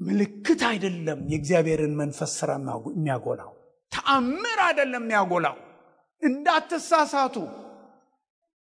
[0.00, 2.50] ምልክት አይደለም። የእግዚአብሔርን መንፈስ ስራ
[2.92, 3.50] የሚያጎላው
[3.92, 5.56] ተአምር አይደለም የሚያጎላው።
[6.22, 7.36] እንዳትሳሳቱ።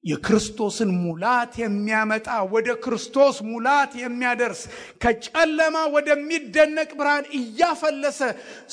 [0.04, 4.62] የክርስቶስን ሙላት የሚያመጣ ወደ ክርስቶስ ሙላት የሚያደርስ
[5.04, 8.20] ከጨለማ ወደሚደነቅ ብርሃን እያፈለሰ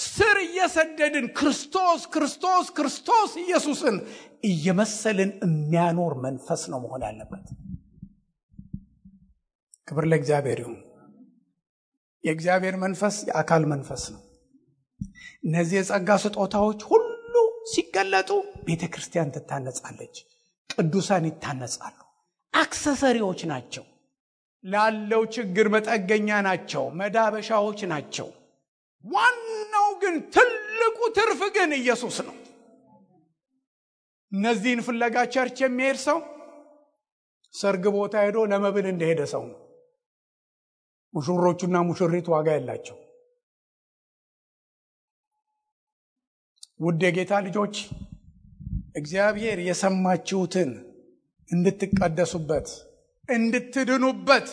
[0.07, 3.97] ስር እየሰደድን ክርስቶስ ክርስቶስ ክርስቶስ ኢየሱስን
[4.45, 7.47] እየመሰልን የሚያኖር መንፈስ ነው መሆን ያለበት።
[9.89, 10.79] ክብር ለእግዚአብሔር ይሁን።
[12.25, 14.23] የእግዚአብሔር መንፈስ የአካል መንፈስ ነው።
[15.45, 17.35] እነዚህ የጸጋ ስጦታዎች ሁሉ
[17.73, 18.31] ሲገለጡ
[18.67, 20.17] ቤተ ክርስቲያን ትታነጻለች፣
[20.71, 21.97] ቅዱሳን ይታነጻሉ።
[22.55, 23.85] accessory ዎች ናቸው።
[24.65, 28.29] ላለው ችግር መጠገኛ ናቸው፣ መዳበሻዎች ናቸው።
[29.05, 32.37] ዋናው ግን ትልቁ ትርፍ ግን ኢየሱስ ነው።
[34.33, 36.19] እነዚህን ፍለጋ church የሚሄድ ሰው
[37.55, 39.61] ሰርግ ቦታ ሄዶ ለመብል እንደሄደ ሰው ነው።
[41.15, 42.97] ሙሽሮቹና ሙሽሪት ዋጋ የላቸው።
[46.81, 47.77] ውድ የጌታ ልጆች
[48.97, 50.71] እግዚአብሔር የሰማችሁትን
[51.49, 52.69] እንድትቀደሱበት
[53.29, 54.49] እንድትድኑበት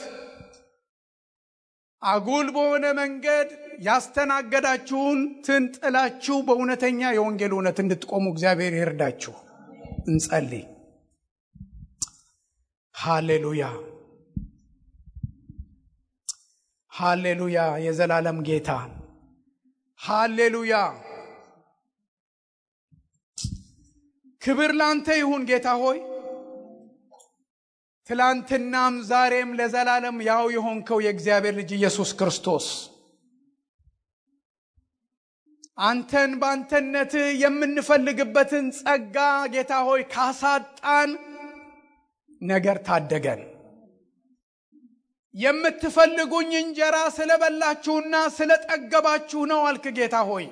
[2.02, 3.50] አጉል በሆነ መንገድ
[3.82, 9.34] ያስተናገዳችሁን ትን ጥላችሁ በእውነተኛ የወንጌል እውነት እንድትቆሙ እግዚአብሔር ይርዳችሁ።
[10.08, 10.64] እንጸልይ።
[12.96, 13.64] ሃሌሉያ
[16.92, 18.70] ሃሌሉያ። የዘላለም ጌታ
[20.00, 20.76] ሃሌሉያ።
[24.44, 26.00] ክብር ላንተ ይሁን ጌታ ሆይ
[28.08, 32.66] ትላንትናም ዛሬም ለዘላለም ያው የሆንከው የእግዚአብሔር ልጅ ኢየሱስ ክርስቶስ
[35.84, 39.16] አንተን በአንተነትህ የምንፈልግበትን ጸጋ
[39.54, 41.12] ጌታ ሆይ ካሳጣን
[42.42, 43.42] ነገር ታደገን።
[45.36, 50.46] የምትፈልጉኝ እንጀራ ስለበላችሁና ስለጠገባችሁ ነው አልክ ጌታ ሆይ።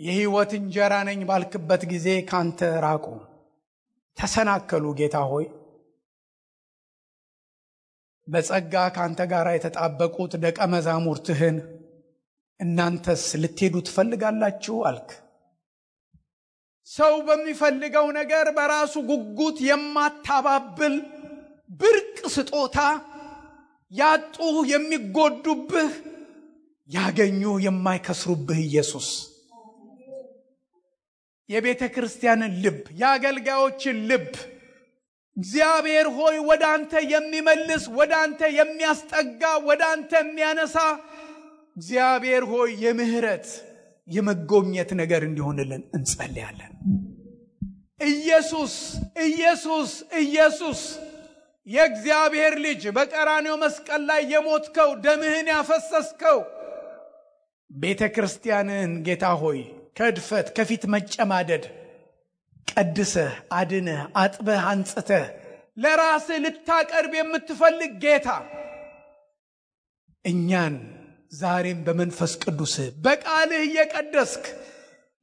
[0.00, 3.04] የሕይወት እንጀራ ነኝ ባልክበት ጊዜ ካንተ ራቁ፣
[4.18, 5.46] ተሰናከሉ። ጌታ ሆይ
[8.28, 11.56] በጸጋ ካንተ ጋር የተጣበቁት ደቀ መዛሙርትህን
[12.60, 15.10] እናንተስ ልትሄዱ ትፈልጋላችሁ አልክ።
[16.88, 20.94] ሰው በሚፈልገው ነገር በራሱ ጉጉት የማታባብል
[21.80, 22.78] ብርቅ ስጦታ
[23.92, 24.36] ያጡ
[24.72, 25.92] የሚጎዱብህ
[26.90, 29.08] ያገኙ የማይከስሩብህ ኢየሱስ
[31.50, 34.28] የቤተ ክርስቲያንን ልብ የአገልጋዮችን ልብ
[35.36, 40.76] እግዚአብሔር ሆይ ወደ አንተ የሚመልስ ወደ አንተ የሚያስጠጋ ወደ አንተ የሚያነሳ
[41.76, 43.48] እግዚአብሔር ሆይ የምህረት
[44.08, 46.72] የመጎብኘት ነገር እንዲሆንልን እንጸልያለን።
[48.06, 48.74] ኢየሱስ
[49.26, 49.90] ኢየሱስ
[50.22, 50.80] ኢየሱስ
[51.66, 56.38] የእግዚአብሔር ልጅ በቀራኔው መስቀል ላይ የሞትከው ደምህን ያፈሰስከው
[57.70, 59.60] ቤተ ክርስቲያንን ጌታ ሆይ
[60.00, 61.64] ከድፈት ከፊት መጨማደድ
[62.68, 65.24] ቀድሰህ አድነህ አጥበህ አንጽተህ
[65.76, 68.28] ለራስህ ልታቀርብ የምትፈልግ ጌታ
[70.24, 70.76] እኛን
[71.32, 74.46] ዛሬም በመንፈስ ቅዱስህ በቃልህ እየቀደስክ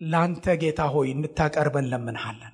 [0.02, 2.54] ለአንተ ጌታ ሆይ እንታቀርበን ለምንሃለን።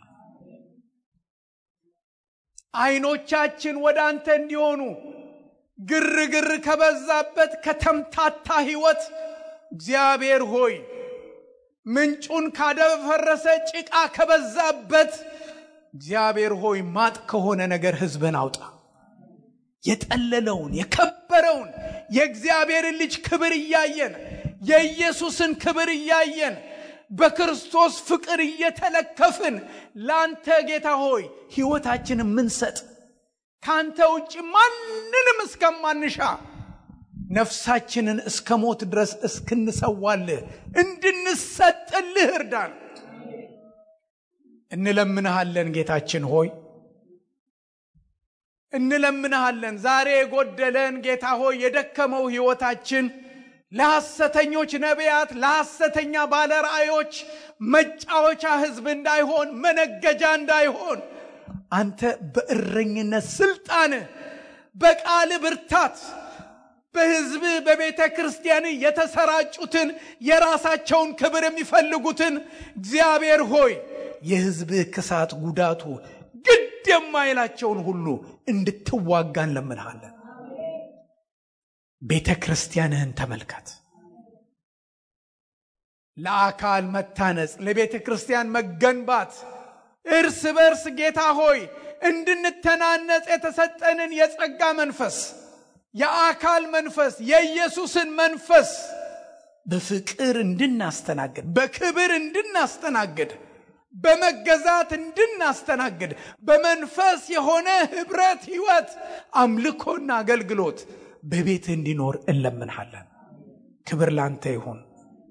[2.78, 4.82] አይኖቻችን ወደ አንተ እንዲሆኑ
[5.80, 9.04] ግርግር ከበዛበት ከተምታታ ሕይወት
[9.72, 10.74] እግዚአብሔር ሆይ
[11.86, 15.14] ምንጩን ካደፈረሰ ጭቃ ከበዛበት
[15.94, 18.60] እግዚአብሔር ሆይ ማጥ ከሆነ ነገር ሕዝብን አውጣ።
[19.84, 21.70] የጠለለውን የከበረውን
[22.16, 24.14] የእግዚአብሔርን ልጅ ክብር እያየን
[24.70, 26.56] የኢየሱስን ክብር እያየን
[27.12, 29.56] በክርስቶስ ፍቅር እየተለከፍን
[30.06, 31.24] ለአንተ ጌታ ሆይ
[31.56, 32.78] ሕይወታችንን ምንሰጥ
[33.64, 36.18] ከአንተ ውጭ ማንንም እስከማንሻ
[37.34, 40.40] ነፍሳችንን እስከ ሞት ድረስ እስክንሰዋልህ
[40.82, 42.72] እንድንሰጥልህ እርዳን።
[44.72, 46.50] እንለምንሃለን ጌታችን ሆይ
[48.74, 53.06] እንለምንሃለን። ዛሬ የጎደለን ጌታ ሆይ የደከመው ሕይወታችን
[53.72, 57.14] ለሐሰተኞች ነቢያት፣ ለሐሰተኛ ባለ ራእዮች
[57.74, 61.00] መጫወቻ ሕዝብ እንዳይሆን መነገጃ እንዳይሆን
[61.72, 62.02] አንተ
[62.34, 64.04] በእረኝነት ስልጣንህ
[64.76, 65.98] በቃል ብርታት
[66.96, 69.90] በሕዝብ በቤተ ክርስቲያን የተሰራጩትን
[70.28, 72.36] የራሳቸውን ክብር የሚፈልጉትን
[72.78, 73.74] እግዚአብሔር ሆይ
[74.24, 75.84] የሕዝብህ ክሳት ጉዳቱ
[76.46, 76.62] ግድ
[76.92, 78.06] የማይላቸውን ሁሉ
[78.48, 80.10] እንድትዋጋ እንለምንሃለን።
[82.02, 83.68] ቤተ ክርስቲያንህን ተመልከት።
[86.18, 89.32] ለአካል መታነጽ፣ ለቤተ ክርስቲያን መገንባት
[90.06, 91.60] እርስ በርስ ጌታ ሆይ
[92.10, 95.18] እንድንተናነጽ የተሰጠንን የጸጋ መንፈስ
[95.96, 98.70] የአካል መንፈስ የኢየሱስን መንፈስ
[99.66, 103.32] በፍቅር እንድናስተናግድ በክብር እንድናስተናግድ
[103.96, 106.12] በመገዛት እንድናስተናግድ
[106.48, 108.90] በመንፈስ የሆነ ህብረት ህይወት
[109.42, 110.80] አምልኮና አገልግሎት
[111.32, 113.06] በቤት እንዲኖር እንለምንሃለን።
[113.88, 114.80] ክብር ላንተ ይሁን፣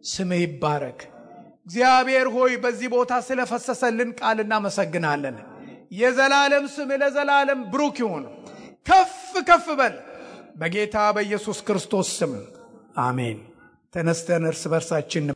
[0.04, 1.00] ስምህ ይባረክ።
[1.66, 5.36] እግዚአብሔር ሆይ በዚህ ቦታ ስለፈሰሰልን ቃል እናመሰግናለን።
[5.94, 8.24] የዘላለም ስምህ ለዘላለም ብሩክ ይሁን።
[8.86, 9.12] ከፍ
[9.48, 9.94] ከፍ በል
[10.56, 12.32] በጌታ በኢየሱስ ክርስቶስ ስም
[12.98, 13.38] አሜን።
[13.94, 15.24] ተነስተን እርስ በርሳችን